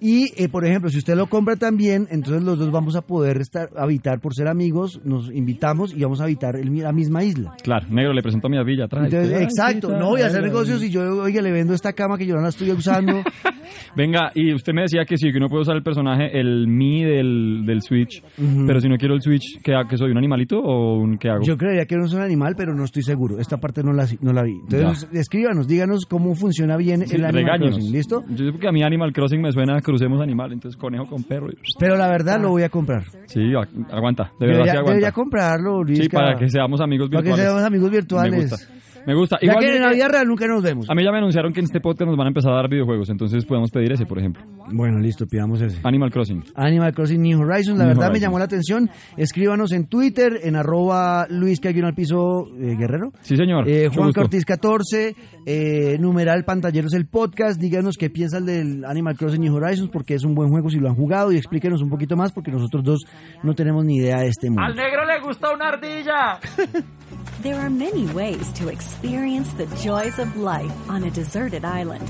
Y, 0.00 0.26
eh, 0.36 0.48
por 0.50 0.66
ejemplo, 0.66 0.90
si 0.90 0.98
usted 0.98 1.14
lo 1.16 1.26
compra 1.28 1.56
también, 1.56 2.06
entonces 2.10 2.42
los 2.42 2.58
dos 2.58 2.70
vamos 2.70 2.96
a 2.96 3.02
poder 3.02 3.38
estar 3.38 3.70
habitar 3.76 4.20
por 4.20 4.34
ser 4.34 4.48
amigos, 4.48 5.00
nos 5.04 5.30
invitamos 5.32 5.94
y 5.96 6.02
vamos 6.02 6.20
a 6.20 6.24
habitar 6.24 6.56
el 6.56 6.72
la 6.72 6.92
misma 6.92 7.22
isla. 7.22 7.54
Claro, 7.62 7.86
negro, 7.90 8.12
le 8.12 8.22
presento 8.22 8.48
a 8.48 8.50
mi 8.50 8.56
ardilla 8.58 8.86
atrás. 8.86 9.04
Entonces, 9.04 9.36
Ay, 9.38 9.44
exacto, 9.44 9.90
no 9.96 10.08
voy 10.08 10.22
a 10.22 10.26
hacer 10.26 10.42
ay, 10.42 10.46
negocios 10.50 10.82
y 10.82 10.90
yo, 10.90 11.02
oiga, 11.22 11.40
le 11.42 11.52
vendo 11.52 11.72
esta 11.74 11.92
cama 11.92 12.16
que 12.18 12.26
yo 12.26 12.34
no 12.34 12.40
la 12.42 12.48
estoy 12.48 12.70
usando. 12.72 13.22
Venga, 13.96 14.30
y 14.34 14.52
usted 14.54 14.72
me 14.72 14.82
decía 14.82 15.04
que 15.04 15.16
sí, 15.16 15.30
que 15.30 15.38
uno 15.38 15.48
puede 15.48 15.62
usar 15.62 15.76
el 15.76 15.82
personaje, 15.82 16.38
el 16.42 16.66
Mi 16.68 17.02
del, 17.02 17.62
del 17.64 17.80
Switch, 17.82 18.22
pero 18.66 18.80
si 18.80 18.88
no 18.88 18.96
quiero 18.96 19.14
el 19.14 19.22
Switch, 19.22 19.58
¿qué? 19.64 19.72
¿Que 19.88 19.96
soy 19.96 20.10
un 20.10 20.18
animalito 20.18 20.58
o 20.60 20.98
un 20.98 21.16
qué 21.18 21.30
hago? 21.30 21.42
Yo 21.42 21.56
creería 21.56 21.86
que 21.86 21.96
no 21.96 22.04
es 22.04 22.12
un 22.12 22.20
animal, 22.20 22.54
pero 22.56 22.74
no 22.74 22.84
estoy 22.84 23.02
seguro. 23.02 23.38
Esta 23.38 23.56
parte 23.56 23.82
no 23.82 23.92
la, 23.92 24.06
no 24.20 24.32
la 24.32 24.42
vi. 24.42 24.52
Entonces, 24.70 25.08
escríbanos, 25.12 25.66
díganos 25.66 26.04
cómo 26.06 26.34
funciona 26.34 26.76
bien 26.76 27.06
Sí, 27.06 27.16
el 27.16 27.24
Animal. 27.24 27.60
Crossing, 27.60 27.92
¿listo? 27.92 28.22
Yo 28.28 28.52
sé 28.52 28.58
que 28.58 28.68
a 28.68 28.72
mí 28.72 28.82
Animal 28.82 29.12
Crossing 29.12 29.40
me 29.40 29.50
suena 29.52 29.76
a 29.78 29.80
crucemos 29.80 30.20
animal, 30.20 30.52
entonces 30.52 30.78
conejo 30.78 31.06
con 31.06 31.22
perro. 31.24 31.48
y- 31.50 31.56
Pero 31.78 31.96
la 31.96 32.08
verdad 32.08 32.40
lo 32.40 32.50
voy 32.50 32.62
a 32.62 32.68
comprar. 32.68 33.04
Sí, 33.26 33.40
agu- 33.40 33.86
aguanta, 33.90 34.24
de 34.38 34.46
verdad 34.46 34.62
Debería, 34.64 34.64
sí 34.64 34.70
aguanta. 34.70 34.90
debería 34.92 35.12
comprarlo, 35.12 35.82
Luis. 35.84 35.98
sí, 35.98 36.08
para 36.08 36.36
que 36.38 36.48
seamos 36.50 36.80
amigos 36.80 37.08
para 37.08 37.22
que 37.22 37.28
virtuales. 37.28 37.44
seamos 37.46 37.62
amigos 37.66 37.90
virtuales. 37.90 38.68
Me 39.06 39.14
gusta. 39.14 39.38
Ya 39.40 39.48
Igual 39.52 39.64
que 39.64 39.76
en 39.76 39.82
la 39.82 39.92
vida 39.92 40.08
real 40.08 40.26
nunca 40.26 40.46
nos 40.46 40.62
vemos. 40.62 40.88
a 40.88 40.94
mí 40.94 41.04
ya 41.04 41.10
me 41.10 41.18
anunciaron 41.18 41.52
que 41.52 41.60
en 41.60 41.64
este 41.64 41.80
podcast 41.80 42.08
nos 42.08 42.16
van 42.16 42.26
a 42.26 42.30
empezar 42.30 42.52
a 42.52 42.56
dar 42.56 42.68
videojuegos, 42.68 43.10
entonces 43.10 43.44
podemos 43.44 43.70
pedir 43.70 43.92
ese, 43.92 44.06
por 44.06 44.18
ejemplo. 44.18 44.42
Bueno, 44.72 44.98
listo, 44.98 45.26
pidamos 45.26 45.60
ese. 45.60 45.80
Animal 45.84 46.10
Crossing. 46.10 46.44
Animal 46.54 46.94
Crossing 46.94 47.20
New 47.20 47.40
Horizons, 47.40 47.78
la 47.78 47.84
New 47.84 47.94
verdad 47.94 48.12
me 48.12 48.20
llamó 48.20 48.38
la 48.38 48.44
atención. 48.44 48.90
Escríbanos 49.16 49.72
en 49.72 49.86
Twitter, 49.86 50.40
en 50.42 50.56
arroba 50.56 51.26
Luis 51.28 51.60
Caguino 51.60 51.86
al 51.86 51.94
piso 51.94 52.46
eh, 52.58 52.76
Guerrero. 52.76 53.10
Sí, 53.20 53.36
señor. 53.36 53.68
Eh, 53.68 53.88
Juan. 53.92 54.12
Cortiz 54.12 54.44
14, 54.44 55.16
eh, 55.46 55.98
numeral 55.98 56.44
pantalleros 56.44 56.94
el 56.94 57.06
podcast, 57.06 57.60
díganos 57.60 57.96
qué 57.96 58.10
piensan 58.10 58.46
del 58.46 58.84
Animal 58.84 59.16
Crossing 59.16 59.40
New 59.40 59.54
Horizons 59.54 59.90
porque 59.90 60.14
es 60.14 60.24
un 60.24 60.34
buen 60.34 60.48
juego 60.48 60.70
si 60.70 60.78
lo 60.78 60.88
han 60.88 60.94
jugado 60.94 61.32
y 61.32 61.36
explíquenos 61.36 61.82
un 61.82 61.90
poquito 61.90 62.16
más 62.16 62.32
porque 62.32 62.50
nosotros 62.50 62.82
dos 62.84 63.00
no 63.42 63.54
tenemos 63.54 63.84
ni 63.84 63.96
idea 63.96 64.18
de 64.18 64.28
este 64.28 64.48
mundo. 64.48 64.62
negro 64.74 65.04
le 65.04 65.20
gusta 65.20 65.52
una 65.52 65.68
ardilla. 65.68 66.38
There 67.42 67.56
are 67.56 67.70
many 67.70 68.06
ways 68.06 68.52
to 68.52 68.68
experience 68.68 69.52
the 69.54 69.66
joys 69.82 70.20
of 70.20 70.36
life 70.36 70.72
on 70.88 71.02
a 71.02 71.10
deserted 71.10 71.64
island. 71.64 72.08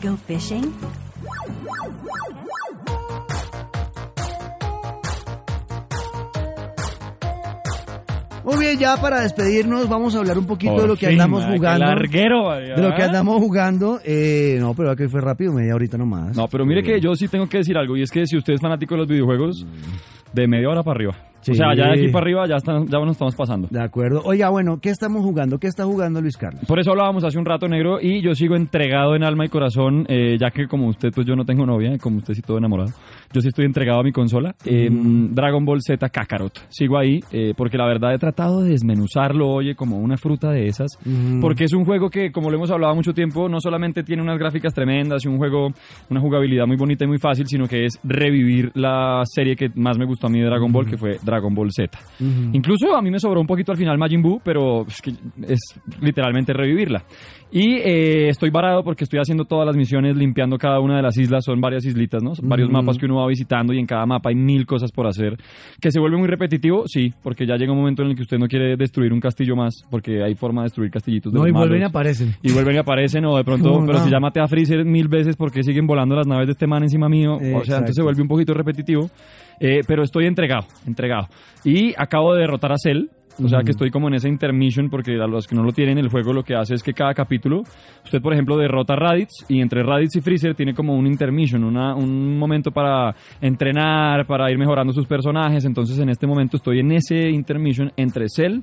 Go 0.00 0.14
fishing, 0.16 0.72
Muy 8.44 8.56
bien, 8.58 8.78
ya 8.78 8.96
para 9.00 9.20
despedirnos 9.20 9.88
vamos 9.88 10.14
a 10.14 10.18
hablar 10.18 10.36
un 10.36 10.46
poquito 10.46 10.80
de 10.80 10.88
lo 10.88 10.96
que 10.96 11.06
andamos 11.06 11.44
jugando. 11.44 11.86
larguero. 11.86 12.50
De 12.54 12.82
lo 12.82 12.94
que 12.94 13.02
andamos 13.02 13.40
jugando. 13.40 14.00
Eh, 14.04 14.58
no, 14.60 14.74
pero 14.74 14.94
que 14.96 15.08
fue 15.08 15.20
rápido, 15.20 15.52
media 15.52 15.74
horita 15.74 15.96
nomás. 15.96 16.36
No, 16.36 16.48
pero 16.48 16.66
mire 16.66 16.82
que 16.82 17.00
yo 17.00 17.14
sí 17.14 17.28
tengo 17.28 17.48
que 17.48 17.58
decir 17.58 17.76
algo, 17.76 17.96
y 17.96 18.02
es 18.02 18.10
que 18.10 18.26
si 18.26 18.36
usted 18.36 18.54
es 18.54 18.60
fanático 18.60 18.94
de 18.94 19.00
los 19.00 19.08
videojuegos, 19.08 19.64
de 20.32 20.48
media 20.48 20.68
hora 20.68 20.82
para 20.82 20.96
arriba. 20.96 21.31
O 21.50 21.54
sea, 21.54 21.74
ya 21.74 21.86
de 21.86 21.92
aquí 21.92 22.06
Sí. 22.06 22.12
para 22.12 22.24
arriba 22.24 22.46
ya, 22.48 22.56
están, 22.56 22.86
ya 22.86 22.98
nos 22.98 23.10
estamos 23.12 23.34
pasando. 23.36 23.68
De 23.70 23.82
acuerdo. 23.82 24.22
Oiga, 24.24 24.48
bueno, 24.50 24.78
¿qué 24.80 24.90
estamos 24.90 25.22
jugando? 25.22 25.58
¿Qué 25.58 25.66
está 25.66 25.84
jugando 25.84 26.20
Luis 26.20 26.36
Carlos? 26.36 26.64
Por 26.66 26.78
eso 26.78 26.90
hablábamos 26.92 27.24
hace 27.24 27.38
un 27.38 27.44
rato, 27.44 27.66
negro, 27.68 27.98
y 28.00 28.22
yo 28.22 28.34
sigo 28.34 28.54
entregado 28.56 29.14
en 29.16 29.24
alma 29.24 29.44
y 29.44 29.48
corazón, 29.48 30.04
eh, 30.08 30.36
ya 30.38 30.50
que 30.50 30.66
como 30.66 30.88
usted, 30.88 31.10
pues 31.14 31.26
yo 31.26 31.34
no 31.34 31.44
tengo 31.44 31.66
novia, 31.66 31.96
como 31.98 32.18
usted 32.18 32.34
sí 32.34 32.42
todo 32.42 32.58
enamorado. 32.58 32.90
Yo 33.32 33.40
sí 33.40 33.48
estoy 33.48 33.64
entregado 33.64 34.00
a 34.00 34.02
mi 34.02 34.12
consola. 34.12 34.54
eh, 34.64 34.88
Dragon 34.90 35.64
Ball 35.64 35.80
Z 35.82 36.08
Kakarot. 36.08 36.66
Sigo 36.68 36.98
ahí, 36.98 37.20
eh, 37.32 37.52
porque 37.56 37.76
la 37.78 37.86
verdad 37.86 38.14
he 38.14 38.18
tratado 38.18 38.62
de 38.62 38.70
desmenuzarlo, 38.70 39.48
oye, 39.48 39.74
como 39.74 39.98
una 39.98 40.16
fruta 40.16 40.50
de 40.50 40.66
esas. 40.66 40.98
Porque 41.40 41.64
es 41.64 41.72
un 41.72 41.84
juego 41.84 42.10
que, 42.10 42.30
como 42.30 42.50
lo 42.50 42.56
hemos 42.56 42.70
hablado 42.70 42.94
mucho 42.94 43.12
tiempo, 43.12 43.48
no 43.48 43.60
solamente 43.60 44.02
tiene 44.02 44.22
unas 44.22 44.38
gráficas 44.38 44.72
tremendas 44.74 45.24
y 45.24 45.28
un 45.28 45.38
juego, 45.38 45.68
una 46.10 46.20
jugabilidad 46.20 46.66
muy 46.66 46.76
bonita 46.76 47.04
y 47.04 47.08
muy 47.08 47.18
fácil, 47.18 47.46
sino 47.46 47.66
que 47.66 47.86
es 47.86 47.98
revivir 48.04 48.70
la 48.74 49.22
serie 49.24 49.56
que 49.56 49.70
más 49.74 49.98
me 49.98 50.04
gustó 50.04 50.26
a 50.26 50.30
mí 50.30 50.38
de 50.40 50.46
Dragon 50.46 50.70
Ball, 50.72 50.86
que 50.86 50.96
fue 50.96 51.16
Dragon 51.22 51.31
Ball 51.40 51.70
Z. 51.70 51.98
Incluso 52.52 52.96
a 52.96 53.02
mí 53.02 53.10
me 53.10 53.18
sobró 53.18 53.40
un 53.40 53.46
poquito 53.46 53.72
al 53.72 53.78
final 53.78 53.98
Majin 53.98 54.22
Buu, 54.22 54.40
pero 54.44 54.86
es 54.86 55.00
que 55.00 55.12
es 55.46 55.60
literalmente 56.00 56.52
revivirla. 56.52 57.04
Y 57.54 57.74
eh, 57.74 58.28
estoy 58.30 58.48
varado 58.48 58.82
porque 58.82 59.04
estoy 59.04 59.18
haciendo 59.20 59.44
todas 59.44 59.66
las 59.66 59.76
misiones, 59.76 60.16
limpiando 60.16 60.56
cada 60.56 60.80
una 60.80 60.96
de 60.96 61.02
las 61.02 61.18
islas. 61.18 61.44
Son 61.44 61.60
varias 61.60 61.84
islitas, 61.84 62.22
¿no? 62.22 62.34
Son 62.34 62.48
varios 62.48 62.70
mapas 62.70 62.96
que 62.96 63.04
uno 63.04 63.16
va 63.16 63.26
visitando 63.26 63.74
y 63.74 63.78
en 63.78 63.84
cada 63.84 64.06
mapa 64.06 64.30
hay 64.30 64.34
mil 64.34 64.64
cosas 64.64 64.90
por 64.90 65.06
hacer. 65.06 65.36
¿Que 65.78 65.92
se 65.92 66.00
vuelve 66.00 66.16
muy 66.16 66.28
repetitivo? 66.28 66.84
Sí, 66.86 67.12
porque 67.22 67.46
ya 67.46 67.56
llega 67.56 67.72
un 67.72 67.78
momento 67.78 68.02
en 68.02 68.08
el 68.08 68.16
que 68.16 68.22
usted 68.22 68.38
no 68.38 68.46
quiere 68.46 68.74
destruir 68.76 69.12
un 69.12 69.20
castillo 69.20 69.54
más, 69.54 69.84
porque 69.90 70.22
hay 70.22 70.34
forma 70.34 70.62
de 70.62 70.66
destruir 70.66 70.90
castillitos 70.90 71.30
de 71.30 71.38
No, 71.38 71.44
los 71.44 71.50
y 71.50 71.52
vuelven 71.52 71.76
y 71.76 71.80
malos. 71.80 71.90
aparecen. 71.90 72.34
Y 72.42 72.52
vuelven 72.52 72.74
y 72.74 72.78
aparecen, 72.78 73.24
o 73.26 73.36
de 73.36 73.44
pronto, 73.44 73.82
pero 73.86 73.98
si 73.98 74.10
ya 74.10 74.18
maté 74.18 74.40
a 74.40 74.48
Freezer 74.48 74.82
mil 74.86 75.08
veces, 75.08 75.36
porque 75.36 75.62
siguen 75.62 75.86
volando 75.86 76.16
las 76.16 76.26
naves 76.26 76.46
de 76.46 76.52
este 76.52 76.66
man 76.66 76.82
encima 76.84 77.10
mío? 77.10 77.34
O 77.34 77.64
sea, 77.64 77.76
entonces 77.76 77.96
se 77.96 78.02
vuelve 78.02 78.22
un 78.22 78.28
poquito 78.28 78.54
repetitivo. 78.54 79.10
Eh, 79.60 79.82
pero 79.86 80.02
estoy 80.02 80.26
entregado, 80.26 80.66
entregado. 80.86 81.28
Y 81.64 81.92
acabo 81.96 82.34
de 82.34 82.40
derrotar 82.40 82.72
a 82.72 82.76
Cell. 82.82 83.04
O 83.42 83.48
sea 83.48 83.60
que 83.60 83.70
estoy 83.70 83.90
como 83.90 84.08
en 84.08 84.14
esa 84.14 84.28
intermission 84.28 84.90
porque 84.90 85.12
a 85.14 85.26
los 85.26 85.46
que 85.46 85.54
no 85.54 85.62
lo 85.62 85.72
tienen 85.72 85.98
el 85.98 86.08
juego 86.08 86.32
lo 86.32 86.42
que 86.42 86.54
hace 86.54 86.74
es 86.74 86.82
que 86.82 86.92
cada 86.92 87.14
capítulo 87.14 87.62
usted 88.04 88.20
por 88.20 88.32
ejemplo 88.32 88.56
derrota 88.56 88.94
a 88.94 88.96
Raditz 88.96 89.44
y 89.48 89.60
entre 89.60 89.82
Raditz 89.82 90.16
y 90.16 90.20
Freezer 90.20 90.54
tiene 90.54 90.74
como 90.74 90.94
un 90.94 91.06
intermission, 91.06 91.64
una, 91.64 91.94
un 91.94 92.38
momento 92.38 92.70
para 92.70 93.14
entrenar, 93.40 94.26
para 94.26 94.50
ir 94.50 94.58
mejorando 94.58 94.92
sus 94.92 95.06
personajes. 95.06 95.64
Entonces 95.64 95.98
en 95.98 96.08
este 96.08 96.26
momento 96.26 96.56
estoy 96.56 96.80
en 96.80 96.92
ese 96.92 97.30
intermission 97.30 97.92
entre 97.96 98.26
Cell 98.28 98.60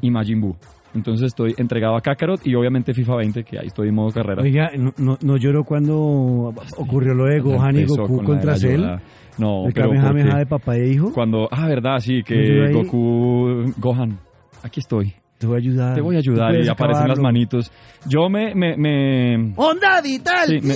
y 0.00 0.10
Majin 0.10 0.40
Buu. 0.40 0.56
Entonces 0.94 1.28
estoy 1.28 1.54
entregado 1.56 1.96
a 1.96 2.00
Kakarot 2.00 2.46
y 2.46 2.54
obviamente 2.54 2.92
FIFA 2.92 3.16
20 3.16 3.44
que 3.44 3.58
ahí 3.58 3.66
estoy 3.66 3.88
en 3.88 3.94
modo 3.94 4.10
carrera. 4.10 4.42
Oiga, 4.42 4.70
no, 4.76 4.92
no, 4.98 5.16
no 5.22 5.36
lloró 5.38 5.64
cuando 5.64 6.52
ocurrió 6.76 7.14
lo 7.14 7.24
de 7.24 7.40
Gohan 7.40 7.76
y 7.76 7.84
Goku 7.84 8.22
contra 8.22 8.56
Cell. 8.56 8.80
llorada. 8.80 9.02
No, 9.38 9.66
el 9.66 9.72
pero 9.72 9.88
¿por 9.88 9.96
Kamehameha 9.96 10.38
de 10.38 10.46
papá 10.46 10.76
e 10.76 10.88
hijo. 10.88 11.12
Cuando, 11.12 11.48
ah, 11.50 11.66
verdad, 11.68 11.98
sí, 12.00 12.22
que 12.22 12.34
ahí- 12.66 12.72
Goku, 12.72 13.72
Gohan, 13.78 14.18
aquí 14.62 14.80
estoy. 14.80 15.14
Te 15.38 15.46
voy 15.46 15.56
a 15.56 15.58
ayudar. 15.58 15.94
Te 15.94 16.00
voy 16.00 16.16
a 16.16 16.18
ayudar 16.20 16.50
y 16.50 16.54
puedes 16.58 16.68
aparecen 16.68 17.08
las 17.08 17.18
acabarlo. 17.18 17.22
manitos. 17.24 17.72
Yo 18.06 18.28
me, 18.28 18.54
me, 18.54 18.76
me, 18.76 19.52
¡Onda 19.56 20.00
vital! 20.00 20.46
sí, 20.46 20.60
me, 20.60 20.68
me, 20.68 20.74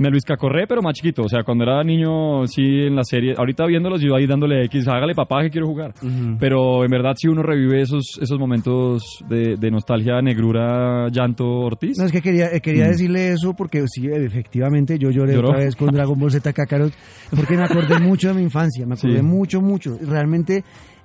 me 0.00 0.10
Luis 0.10 0.24
Cacorré, 0.24 0.66
pero 0.66 0.82
más 0.82 0.94
chiquito. 0.94 1.22
O 1.22 1.28
sea, 1.28 1.44
cuando 1.44 1.64
era 1.64 1.84
niño, 1.84 2.46
sí, 2.46 2.62
en 2.62 2.96
la 2.96 3.04
serie. 3.04 3.34
Ahorita 3.36 3.66
viéndolos, 3.66 4.00
yo 4.00 4.14
ahí 4.16 4.26
dándole 4.26 4.64
X, 4.64 4.88
hágale 4.88 5.14
papá 5.14 5.42
que 5.42 5.50
quiero 5.50 5.66
jugar. 5.66 5.94
Pero 6.38 6.84
en 6.84 6.90
verdad, 6.90 7.12
si 7.16 7.28
uno 7.28 7.42
revive 7.42 7.80
esos, 7.82 8.18
esos 8.20 8.38
momentos 8.38 9.02
de, 9.28 9.56
de 9.56 9.70
nostalgia, 9.70 10.20
negrura, 10.22 11.08
llanto, 11.10 11.46
Ortiz. 11.46 11.98
No, 11.98 12.06
es 12.06 12.12
que 12.12 12.22
quería, 12.22 12.46
eh, 12.52 12.60
quería 12.60 12.86
Mm. 12.86 12.88
decirle 12.90 13.32
eso 13.32 13.54
porque 13.54 13.84
sí, 13.86 14.08
efectivamente 14.08 14.98
yo 14.98 15.10
lloré 15.10 15.34
¿Lloró? 15.34 15.48
otra 15.50 15.60
vez 15.60 15.76
con 15.76 15.90
Dragon 15.92 16.18
Ball 16.18 16.30
Z 16.30 16.52
Kakarot 16.52 16.92
porque 17.36 17.56
me 17.56 17.64
acordé 17.64 17.98
mucho 18.00 18.28
de 18.28 18.34
mi 18.34 18.42
infancia, 18.42 18.86
me 18.86 18.94
acordé 18.94 19.18
Sí. 19.18 19.22
mucho, 19.22 19.60
mucho. 19.60 19.96
Realmente 20.00 20.64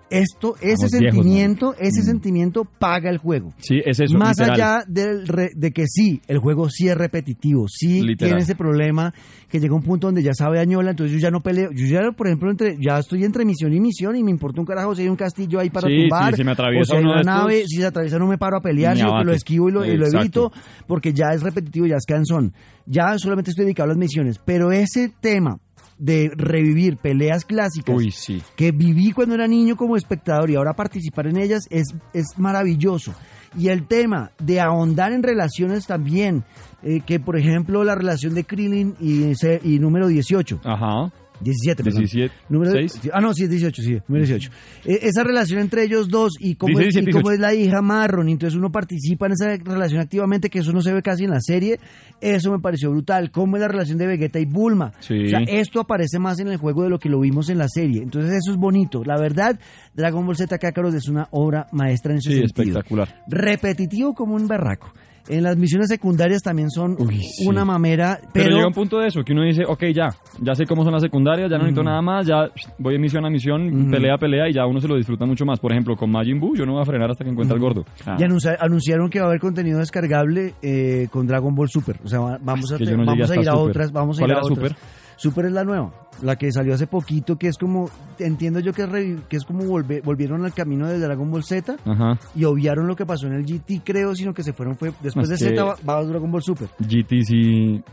esto, 0.09 0.55
ese 0.61 0.85
Estamos 0.85 0.91
viejos, 0.99 1.15
sentimiento, 1.23 1.73
ese 1.79 2.01
Mm. 2.01 2.05
sentimiento 2.05 2.63
paga 2.63 3.09
el 3.09 3.17
juego. 3.17 3.53
Sí, 3.57 3.79
es 3.83 3.99
eso. 3.99 4.17
Más 4.17 4.37
literal. 4.37 4.51
allá 4.61 4.83
del 4.87 5.27
re- 5.27 5.49
de 5.55 5.71
que 5.71 5.85
sí, 5.87 6.21
el 6.27 6.37
juego 6.37 6.69
sí 6.69 6.87
es 6.87 6.95
repetitivo, 6.95 7.65
sí 7.67 8.01
Literal. 8.01 8.29
tiene 8.31 8.41
ese 8.43 8.55
problema 8.55 9.13
que 9.49 9.59
llega 9.59 9.73
un 9.73 9.81
punto 9.81 10.07
donde 10.07 10.21
ya 10.21 10.33
sabe 10.33 10.59
Añola, 10.59 10.91
entonces 10.91 11.13
yo 11.13 11.19
ya 11.19 11.31
no 11.31 11.41
peleo, 11.41 11.71
yo 11.71 11.85
ya 11.87 12.11
por 12.11 12.27
ejemplo 12.27 12.51
entre, 12.51 12.77
ya 12.79 12.99
estoy 12.99 13.23
entre 13.23 13.45
misión 13.45 13.73
y 13.73 13.79
misión 13.79 14.15
y 14.15 14.23
me 14.23 14.31
importa 14.31 14.59
un 14.61 14.67
carajo 14.67 14.93
si 14.95 15.01
hay 15.03 15.09
un 15.09 15.15
castillo 15.15 15.59
ahí 15.59 15.69
para 15.71 15.87
Sí, 15.87 16.01
tumbar, 16.01 16.31
sí, 16.33 16.37
si 16.37 16.43
me 16.43 16.51
atraviesa 16.51 16.81
o 16.81 16.85
si 16.85 16.97
hay 16.97 17.03
una 17.03 17.21
estos, 17.21 17.25
nave, 17.35 17.63
si 17.65 17.77
se 17.77 17.85
atraviesa 17.85 18.19
no 18.19 18.27
me 18.27 18.37
paro 18.37 18.57
a 18.57 18.61
pelear, 18.61 18.95
sino 18.97 19.17
que 19.17 19.25
lo 19.25 19.33
esquivo 19.33 19.69
y 19.69 19.71
lo, 19.71 19.85
y 19.85 19.97
lo 19.97 20.07
evito, 20.07 20.51
porque 20.87 21.13
ya 21.13 21.33
es 21.33 21.41
repetitivo, 21.41 21.87
ya 21.87 21.95
es 21.95 22.05
cansón. 22.05 22.53
Ya 22.85 23.17
solamente 23.17 23.49
estoy 23.49 23.65
dedicado 23.65 23.85
a 23.85 23.93
las 23.93 23.97
misiones, 23.97 24.39
pero 24.45 24.71
ese 24.71 25.11
tema 25.19 25.57
de 25.97 26.31
revivir 26.35 26.97
peleas 26.97 27.45
clásicas 27.45 27.95
Uy, 27.95 28.11
sí. 28.11 28.41
que 28.55 28.71
viví 28.71 29.11
cuando 29.11 29.35
era 29.35 29.47
niño 29.47 29.77
como 29.77 29.95
espectador 29.95 30.49
y 30.49 30.55
ahora 30.55 30.73
participar 30.73 31.27
en 31.27 31.37
ellas 31.37 31.67
es, 31.69 31.93
es 32.13 32.37
maravilloso. 32.37 33.13
Y 33.57 33.69
el 33.69 33.87
tema 33.87 34.31
de 34.37 34.59
ahondar 34.59 35.13
en 35.13 35.23
relaciones 35.23 35.87
también, 35.87 36.43
eh, 36.83 37.01
que 37.05 37.19
por 37.19 37.37
ejemplo 37.37 37.83
la 37.85 37.95
relación 37.95 38.33
de 38.33 38.43
Krillin 38.43 38.95
y, 38.99 39.31
y 39.63 39.79
número 39.79 40.07
18, 40.07 40.61
Ajá. 40.65 41.11
17, 41.41 41.83
perdón. 41.83 41.99
17. 42.01 42.33
Número, 42.49 42.71
¿Seis? 42.71 42.99
Ah, 43.13 43.21
no, 43.21 43.33
sí, 43.33 43.43
es 43.43 43.49
18, 43.49 43.81
sí, 43.81 43.97
número 44.07 44.25
18. 44.25 44.51
Eh, 44.85 44.99
esa 45.03 45.23
relación 45.23 45.59
entre 45.59 45.83
ellos 45.83 46.07
dos 46.09 46.33
y 46.39 46.55
cómo, 46.55 46.79
es, 46.79 46.85
17, 46.93 47.09
y 47.09 47.13
cómo 47.13 47.29
18. 47.29 47.33
es 47.33 47.39
la 47.39 47.53
hija 47.53 47.81
Marron, 47.81 48.29
y 48.29 48.33
entonces 48.33 48.57
uno 48.57 48.71
participa 48.71 49.25
en 49.27 49.33
esa 49.33 49.55
relación 49.57 49.99
activamente, 50.01 50.49
que 50.49 50.59
eso 50.59 50.71
no 50.71 50.81
se 50.81 50.93
ve 50.93 51.01
casi 51.01 51.25
en 51.25 51.31
la 51.31 51.41
serie, 51.41 51.79
eso 52.21 52.51
me 52.51 52.59
pareció 52.59 52.89
brutal. 52.91 53.31
Cómo 53.31 53.57
es 53.57 53.61
la 53.61 53.67
relación 53.67 53.97
de 53.97 54.07
Vegeta 54.07 54.39
y 54.39 54.45
Bulma. 54.45 54.93
Sí. 54.99 55.25
O 55.25 55.29
sea, 55.29 55.39
esto 55.47 55.81
aparece 55.81 56.19
más 56.19 56.39
en 56.39 56.47
el 56.47 56.57
juego 56.57 56.83
de 56.83 56.89
lo 56.89 56.99
que 56.99 57.09
lo 57.09 57.19
vimos 57.19 57.49
en 57.49 57.57
la 57.57 57.67
serie. 57.67 58.01
Entonces 58.01 58.31
eso 58.31 58.51
es 58.51 58.57
bonito. 58.57 59.03
La 59.03 59.19
verdad, 59.19 59.59
Dragon 59.93 60.25
Ball 60.25 60.35
Z 60.37 60.57
Kakarot 60.57 60.93
es 60.93 61.07
una 61.07 61.27
obra 61.31 61.67
maestra 61.71 62.11
en 62.13 62.19
ese 62.19 62.29
Sí, 62.31 62.35
sentido. 62.39 62.79
espectacular. 62.79 63.23
Repetitivo 63.27 64.13
como 64.13 64.35
un 64.35 64.47
berraco. 64.47 64.93
En 65.27 65.43
las 65.43 65.57
misiones 65.57 65.87
secundarias 65.89 66.41
también 66.43 66.69
son 66.69 66.95
Uy, 66.99 67.17
sí. 67.23 67.47
una 67.47 67.65
mamera, 67.65 68.19
Pero, 68.21 68.29
pero, 68.45 68.55
llega 68.57 68.67
un 68.67 68.73
punto 68.73 68.99
de 68.99 69.07
eso, 69.07 69.23
que 69.23 69.33
uno 69.33 69.43
dice, 69.43 69.63
ok, 69.67 69.85
ya, 69.93 70.09
ya 70.39 70.53
sé 70.53 70.65
cómo 70.65 70.83
son 70.83 70.93
las 70.93 71.01
secundarias, 71.01 71.49
ya 71.49 71.57
no 71.57 71.63
necesito 71.63 71.81
Mm. 71.81 71.85
nada 71.85 72.01
más, 72.01 72.27
ya 72.27 72.47
voy 72.77 72.93
de 72.93 72.99
misión 72.99 73.25
a 73.25 73.29
misión, 73.29 73.87
Mm. 73.87 73.91
pelea 73.91 74.15
a 74.15 74.17
pelea 74.17 74.47
y 74.49 74.53
ya 74.53 74.65
uno 74.67 74.79
se 74.79 74.87
lo 74.87 74.95
disfruta 74.95 75.25
mucho 75.25 75.45
más. 75.45 75.59
Por 75.59 75.71
ejemplo, 75.71 75.95
con 75.95 76.11
Majin 76.11 76.39
Buu 76.39 76.55
yo 76.55 76.65
no 76.65 76.73
voy 76.73 76.81
a 76.81 76.85
frenar 76.85 77.09
hasta 77.09 77.23
que 77.23 77.31
encuentre 77.31 77.55
al 77.55 77.61
gordo. 77.61 77.85
Ah, 78.05 78.17
Y 78.19 78.23
anuncia- 78.23 78.57
anunciaron 78.59 79.09
que 79.09 79.19
va 79.19 79.25
a 79.25 79.29
haber 79.29 79.39
contenido 79.41 79.79
descargable 79.79 80.53
eh, 80.61 81.07
con 81.11 81.25
Dragon 81.27 81.55
Ball 81.55 81.69
Super. 81.69 81.97
O 82.03 82.07
sea, 82.07 82.19
va- 82.19 82.37
vamos 82.41 82.71
a, 82.71 82.75
Es 82.75 82.81
no 82.91 82.97
vamos 83.05 83.17
ir 83.17 83.23
a 83.49 83.53
Super. 83.53 83.69
otras. 83.69 83.91
Vamos 83.91 84.17
a 84.17 84.21
¿Cuál 84.21 84.29
ir 84.31 84.35
a 84.35 84.39
era 84.39 84.45
otras. 84.45 84.69
Super? 84.71 85.04
Super 85.17 85.45
es 85.45 85.51
la 85.51 85.63
nueva, 85.63 85.91
la 86.21 86.35
que 86.35 86.51
salió 86.51 86.73
hace 86.73 86.87
poquito, 86.87 87.37
que 87.37 87.47
es 87.47 87.57
como, 87.57 87.89
entiendo 88.19 88.59
yo 88.59 88.73
que 88.73 88.83
es, 88.83 88.89
revi- 88.89 89.21
que 89.29 89.37
es 89.37 89.45
como 89.45 89.63
volvieron 89.65 90.43
al 90.45 90.53
camino 90.53 90.87
de 90.87 90.99
Dragon 90.99 91.29
Ball 91.31 91.43
Z 91.43 91.75
Ajá. 91.85 92.19
y 92.35 92.43
obviaron 92.43 92.87
lo 92.87 92.95
que 92.95 93.05
pasó 93.05 93.27
en 93.27 93.33
el 93.33 93.45
GT, 93.45 93.81
creo, 93.83 94.13
sino 94.15 94.33
que 94.33 94.43
se 94.43 94.53
fueron, 94.53 94.75
fue 94.77 94.91
después 95.01 95.29
Es 95.29 95.39
de 95.39 95.49
Z 95.49 95.63
va, 95.63 95.75
va 95.87 96.03
Dragon 96.03 96.31
Ball 96.31 96.41
Super. 96.43 96.67
GT 96.79 97.21
sí... 97.23 97.83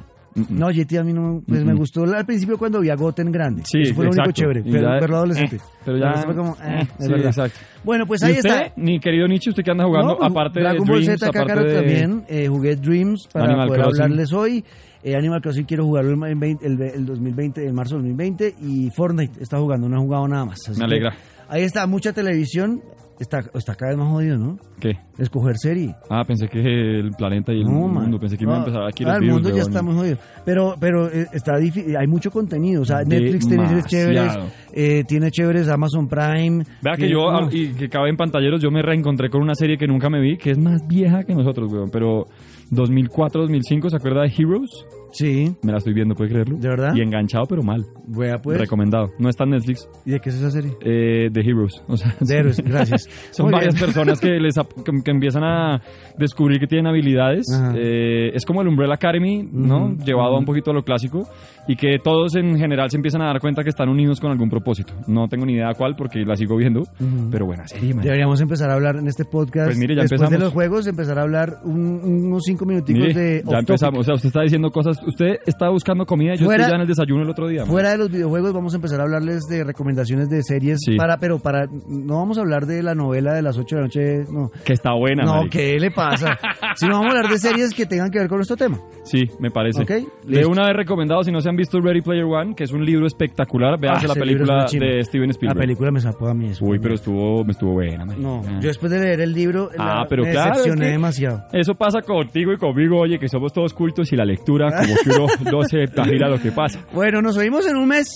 No, 0.48 0.68
GT 0.68 0.96
a 0.98 1.04
mí 1.04 1.12
no, 1.12 1.42
pues 1.46 1.62
me 1.62 1.74
gustó 1.74 2.04
al 2.04 2.24
principio 2.24 2.56
cuando 2.56 2.80
vi 2.80 2.88
a 2.88 2.94
Goten 2.96 3.30
grande. 3.30 3.64
Sí, 3.66 3.82
Eso 3.82 3.94
fue 3.94 4.06
lo 4.06 4.12
único 4.12 4.30
chévere, 4.32 4.62
pero, 4.62 4.88
verlo 4.92 5.16
adolescente. 5.18 5.56
eh, 5.56 5.60
pero 5.84 5.98
ya... 5.98 6.14
Fue 6.22 6.34
como, 6.34 6.52
eh, 6.52 6.56
eh, 6.64 6.88
es 6.98 7.04
sí, 7.04 7.12
verdad. 7.12 7.26
exacto. 7.26 7.58
Bueno, 7.84 8.06
pues 8.06 8.22
¿Y 8.22 8.24
ahí 8.24 8.32
usted, 8.36 8.48
está. 8.48 8.72
mi 8.80 8.98
querido 8.98 9.28
Nietzsche, 9.28 9.50
usted 9.50 9.62
que 9.62 9.70
anda 9.72 9.84
jugando, 9.84 10.12
No, 10.12 10.16
pues, 10.16 10.30
aparte 10.30 10.60
Dragon 10.60 10.86
de 10.86 10.90
Ball 10.90 11.02
Dreams, 11.04 11.20
Z 11.20 11.38
aparte 11.38 11.64
de... 11.64 11.74
también, 11.74 12.24
eh, 12.28 12.48
jugué 12.48 12.76
Dreams 12.76 13.28
para 13.30 13.44
Animal 13.44 13.68
poder 13.68 13.82
Crossing. 13.82 14.02
hablarles 14.04 14.32
hoy. 14.32 14.64
Eh, 15.04 15.16
Animal 15.16 15.40
Crossing 15.42 15.64
quiero 15.64 15.84
jugarlo 15.84 16.10
el, 16.26 16.34
20 16.36 16.66
el, 16.66 16.80
el 16.80 17.06
2020, 17.06 17.66
en 17.66 17.74
marzo 17.74 17.96
del 17.96 18.04
2020 18.04 18.54
y 18.62 18.88
Fortnite 18.96 19.42
está 19.42 19.58
jugando, 19.58 19.88
no 19.88 19.96
he 19.96 20.00
jugado 20.00 20.28
nada 20.28 20.44
más. 20.44 20.58
así 20.68 20.78
Me 20.78 20.84
alegra. 20.84 21.12
Ahí 21.48 21.62
está, 21.64 21.86
mucha 21.86 22.12
televisión, 22.12 22.80
está, 23.18 23.40
está 23.54 23.74
cada 23.74 23.90
vez 23.90 23.98
más 23.98 24.08
jodido, 24.10 24.38
¿no? 24.38 24.58
¿Qué? 24.80 24.92
Escoger 25.18 25.58
serie. 25.58 25.94
Ah, 26.08 26.24
pensé 26.26 26.48
que 26.48 26.60
el 26.60 27.10
planeta 27.10 27.52
y 27.52 27.58
el 27.58 27.64
No, 27.64 27.72
mundo, 27.72 28.00
man. 28.00 28.18
pensé 28.18 28.38
que 28.38 28.44
iba 28.44 28.54
a 28.54 28.56
Ah, 28.56 28.58
empezar 28.60 28.82
aquí 28.86 29.04
ah, 29.06 29.14
el 29.16 29.20
virus, 29.20 29.34
mundo 29.42 29.56
ya 29.56 29.62
está 29.62 29.82
muy 29.82 29.94
jodido. 29.94 30.16
Pero, 30.44 30.76
pero 30.80 31.08
eh, 31.12 31.26
está 31.32 31.56
difícil, 31.58 31.94
hay 31.96 32.06
mucho 32.06 32.30
contenido. 32.30 32.82
O 32.82 32.84
sea, 32.84 33.02
Netflix 33.04 33.46
tiene 33.48 33.66
series 33.68 33.86
chéveres, 33.86 34.38
eh, 34.72 35.04
tiene 35.06 35.30
chéveres 35.30 35.68
Amazon 35.68 36.08
Prime. 36.08 36.64
Vea 36.80 36.94
que 36.96 37.08
yo, 37.10 37.30
no. 37.30 37.36
al- 37.38 37.54
y 37.54 37.74
que 37.74 37.88
cabe 37.88 38.08
en 38.08 38.16
pantalleros, 38.16 38.62
yo 38.62 38.70
me 38.70 38.80
reencontré 38.82 39.28
con 39.28 39.42
una 39.42 39.54
serie 39.56 39.76
que 39.76 39.86
nunca 39.86 40.08
me 40.08 40.20
vi, 40.20 40.38
que 40.38 40.52
es 40.52 40.58
más 40.58 40.86
vieja 40.88 41.24
que 41.24 41.34
nosotros, 41.34 41.70
weón. 41.72 41.90
Pero 41.90 42.26
2004, 42.70 43.42
2005, 43.42 43.90
¿se 43.90 43.96
acuerda 43.96 44.22
de 44.22 44.32
Heroes? 44.36 44.70
Sí, 45.12 45.54
Me 45.62 45.72
la 45.72 45.78
estoy 45.78 45.92
viendo, 45.94 46.14
¿puede 46.14 46.30
creerlo? 46.30 46.56
¿De 46.58 46.68
verdad? 46.68 46.94
Y 46.94 47.00
enganchado, 47.02 47.44
pero 47.48 47.62
mal. 47.62 47.84
vea 48.06 48.38
pues. 48.38 48.58
Recomendado. 48.58 49.10
No 49.18 49.28
está 49.28 49.44
en 49.44 49.50
Netflix. 49.50 49.88
¿Y 50.06 50.10
de 50.12 50.20
qué 50.20 50.30
es 50.30 50.36
esa 50.36 50.50
serie? 50.50 50.72
Eh, 50.80 51.28
de 51.30 51.40
Heroes. 51.40 51.82
O 51.86 51.96
sea, 51.96 52.14
De 52.20 52.36
héroes, 52.36 52.58
gracias. 52.64 53.08
son 53.30 53.46
Muy 53.46 53.52
varias 53.54 53.74
bien. 53.74 53.86
personas 53.86 54.20
que 54.20 54.30
les 54.40 54.54
que, 54.54 54.92
que 55.04 55.10
empiezan 55.10 55.44
a 55.44 55.80
descubrir 56.18 56.58
que 56.58 56.66
tienen 56.66 56.86
habilidades. 56.86 57.46
Eh, 57.76 58.30
es 58.34 58.44
como 58.44 58.62
el 58.62 58.68
Umbrella 58.68 58.94
Academy, 58.94 59.42
¿no? 59.52 59.86
Ujú, 59.86 60.04
Llevado 60.04 60.30
a 60.30 60.38
un 60.38 60.44
ujú. 60.44 60.46
poquito 60.46 60.70
a 60.70 60.74
lo 60.74 60.82
clásico 60.82 61.28
y 61.68 61.76
que 61.76 61.98
todos 62.02 62.34
en 62.36 62.56
general 62.58 62.90
se 62.90 62.96
empiezan 62.96 63.22
a 63.22 63.26
dar 63.26 63.40
cuenta 63.40 63.62
que 63.62 63.68
están 63.68 63.88
unidos 63.88 64.18
con 64.20 64.30
algún 64.32 64.48
propósito. 64.50 64.94
No 65.06 65.28
tengo 65.28 65.46
ni 65.46 65.54
idea 65.54 65.72
cuál 65.76 65.94
porque 65.96 66.24
la 66.24 66.34
sigo 66.36 66.56
viendo, 66.56 66.80
Ujú. 66.80 67.28
pero 67.30 67.46
buena 67.46 67.66
serie, 67.68 67.94
man. 67.94 68.02
Deberíamos 68.04 68.40
empezar 68.40 68.70
a 68.70 68.74
hablar 68.74 68.96
en 68.96 69.06
este 69.08 69.24
podcast. 69.24 69.66
Pues 69.68 69.78
mire, 69.78 69.94
ya 69.94 70.02
después 70.02 70.20
de 70.20 70.24
empezamos. 70.26 70.44
los 70.44 70.52
juegos, 70.54 70.86
empezar 70.86 71.18
a 71.18 71.22
hablar 71.22 71.58
un- 71.64 72.00
unos 72.26 72.42
cinco 72.44 72.64
minuticos 72.66 73.02
Mire, 73.02 73.14
de. 73.14 73.42
ya 73.48 73.58
empezamos. 73.58 74.00
O 74.00 74.02
sea, 74.02 74.14
usted 74.14 74.28
está 74.28 74.42
diciendo 74.42 74.70
cosas. 74.70 74.96
Usted 75.06 75.36
está 75.46 75.68
buscando 75.70 76.06
comida. 76.06 76.34
Yo 76.34 76.44
Fuera- 76.46 76.64
estoy 76.64 76.72
ya 76.72 76.76
en 76.76 76.82
el 76.82 76.88
desayuno 76.88 77.22
el 77.22 77.30
otro 77.30 77.48
día. 77.48 77.60
man. 77.62 77.68
Fuera 77.70 77.90
de 77.90 77.98
los 77.98 78.10
videojuegos, 78.10 78.52
vamos 78.52 78.72
a 78.74 78.76
empezar 78.76 79.00
a 79.00 79.04
hablarles 79.04 79.42
de 79.48 79.64
recomendaciones 79.64 80.28
de 80.28 80.42
series. 80.42 80.78
Sí. 80.84 80.96
para 80.96 81.18
Pero 81.18 81.38
para. 81.38 81.66
No 81.88 82.16
vamos 82.16 82.38
a 82.38 82.40
hablar 82.42 82.66
de 82.66 82.82
la 82.82 82.94
novela 82.94 83.34
de 83.34 83.42
las 83.42 83.56
8 83.58 83.76
de 83.76 83.80
la 83.80 83.86
noche. 83.86 84.24
No. 84.32 84.50
Que 84.64 84.72
está 84.72 84.92
buena, 84.94 85.24
No, 85.24 85.36
marica. 85.38 85.58
¿qué 85.58 85.78
le 85.78 85.90
pasa? 85.90 86.38
si 86.76 86.86
no, 86.86 86.98
vamos 86.98 87.14
a 87.14 87.16
hablar 87.18 87.32
de 87.32 87.38
series 87.38 87.74
que 87.74 87.86
tengan 87.86 88.10
que 88.10 88.18
ver 88.18 88.28
con 88.28 88.38
nuestro 88.38 88.56
tema. 88.56 88.78
Sí, 89.04 89.24
me 89.40 89.50
parece. 89.50 89.82
Ok, 89.82 89.90
De 90.26 90.46
una 90.46 90.66
vez 90.66 90.76
recomendado, 90.76 91.22
si 91.24 91.30
no 91.32 91.40
se 91.40 91.48
han 91.48 91.56
visto 91.56 91.80
Ready 91.80 92.00
Player 92.02 92.24
One, 92.24 92.54
que 92.54 92.64
es 92.64 92.72
un 92.72 92.84
libro 92.84 93.06
espectacular, 93.06 93.78
véanse 93.78 94.06
Ah, 94.06 94.08
la 94.08 94.14
película 94.14 94.66
de 94.70 95.02
Steven 95.04 95.26
La 95.28 95.32
Spielberg. 95.32 95.58
película 95.60 95.90
me 95.90 96.00
sacó 96.00 96.28
a 96.28 96.34
mí 96.34 96.48
eso. 96.48 96.64
Uy, 96.64 96.78
pero 96.78 96.94
estuvo, 96.94 97.44
me 97.44 97.52
estuvo 97.52 97.72
buena, 97.72 98.04
marica. 98.04 98.22
No, 98.22 98.42
Ah. 98.46 98.58
yo 98.60 98.68
después 98.68 98.90
de 98.92 99.00
leer 99.00 99.20
el 99.20 99.32
libro, 99.32 99.68
Ah, 99.78 100.00
la- 100.02 100.06
pero 100.08 100.22
me 100.24 100.30
claro, 100.30 100.50
decepcioné 100.50 100.84
es 100.84 100.88
que- 100.88 100.92
demasiado. 100.92 101.42
Eso 101.52 101.74
pasa 101.74 102.00
contigo 102.02 102.52
y 102.52 102.56
conmigo, 102.56 102.98
oye, 103.00 103.18
que 103.18 103.28
somos 103.28 103.52
todos 103.52 103.72
cultos 103.74 104.12
y 104.12 104.16
la 104.16 104.24
lectura, 104.24 104.66
como 104.78 104.91
que 105.02 105.10
uno 105.10 105.26
no 105.50 105.62
se 105.64 105.86
lo 106.28 106.40
que 106.40 106.52
pasa. 106.52 106.80
Bueno, 106.92 107.20
nos 107.22 107.36
oímos 107.36 107.66
en 107.66 107.76
un 107.76 107.88
mes. 107.88 108.06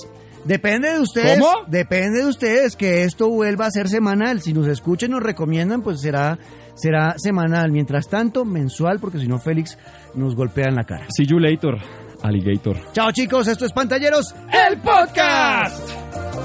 Depende 0.45 0.93
de 0.93 1.01
ustedes. 1.01 1.41
¿Cómo? 1.41 1.65
Depende 1.67 2.23
de 2.23 2.29
ustedes 2.29 2.77
que 2.77 3.03
esto 3.03 3.29
vuelva 3.29 3.67
a 3.67 3.71
ser 3.71 3.89
semanal. 3.89 4.41
Si 4.41 4.53
nos 4.53 4.69
escuchan, 4.69 5.11
nos 5.11 5.23
recomiendan, 5.23 5.83
pues 5.83 6.01
será, 6.01 6.39
será 6.75 7.15
semanal. 7.19 7.73
Mientras 7.73 8.09
tanto, 8.09 8.45
mensual, 8.45 9.01
porque 9.01 9.19
si 9.19 9.27
no, 9.27 9.39
Félix 9.39 9.77
nos 10.15 10.37
golpea 10.37 10.67
en 10.69 10.77
la 10.77 10.85
cara. 10.85 11.07
See 11.17 11.27
you 11.27 11.41
later, 11.41 11.75
alligator. 12.23 12.77
Chao 12.93 13.11
chicos, 13.11 13.49
esto 13.49 13.67
es 13.67 13.73
Pantalleros, 13.73 14.35
¡El 14.71 14.79
podcast! 14.79 16.36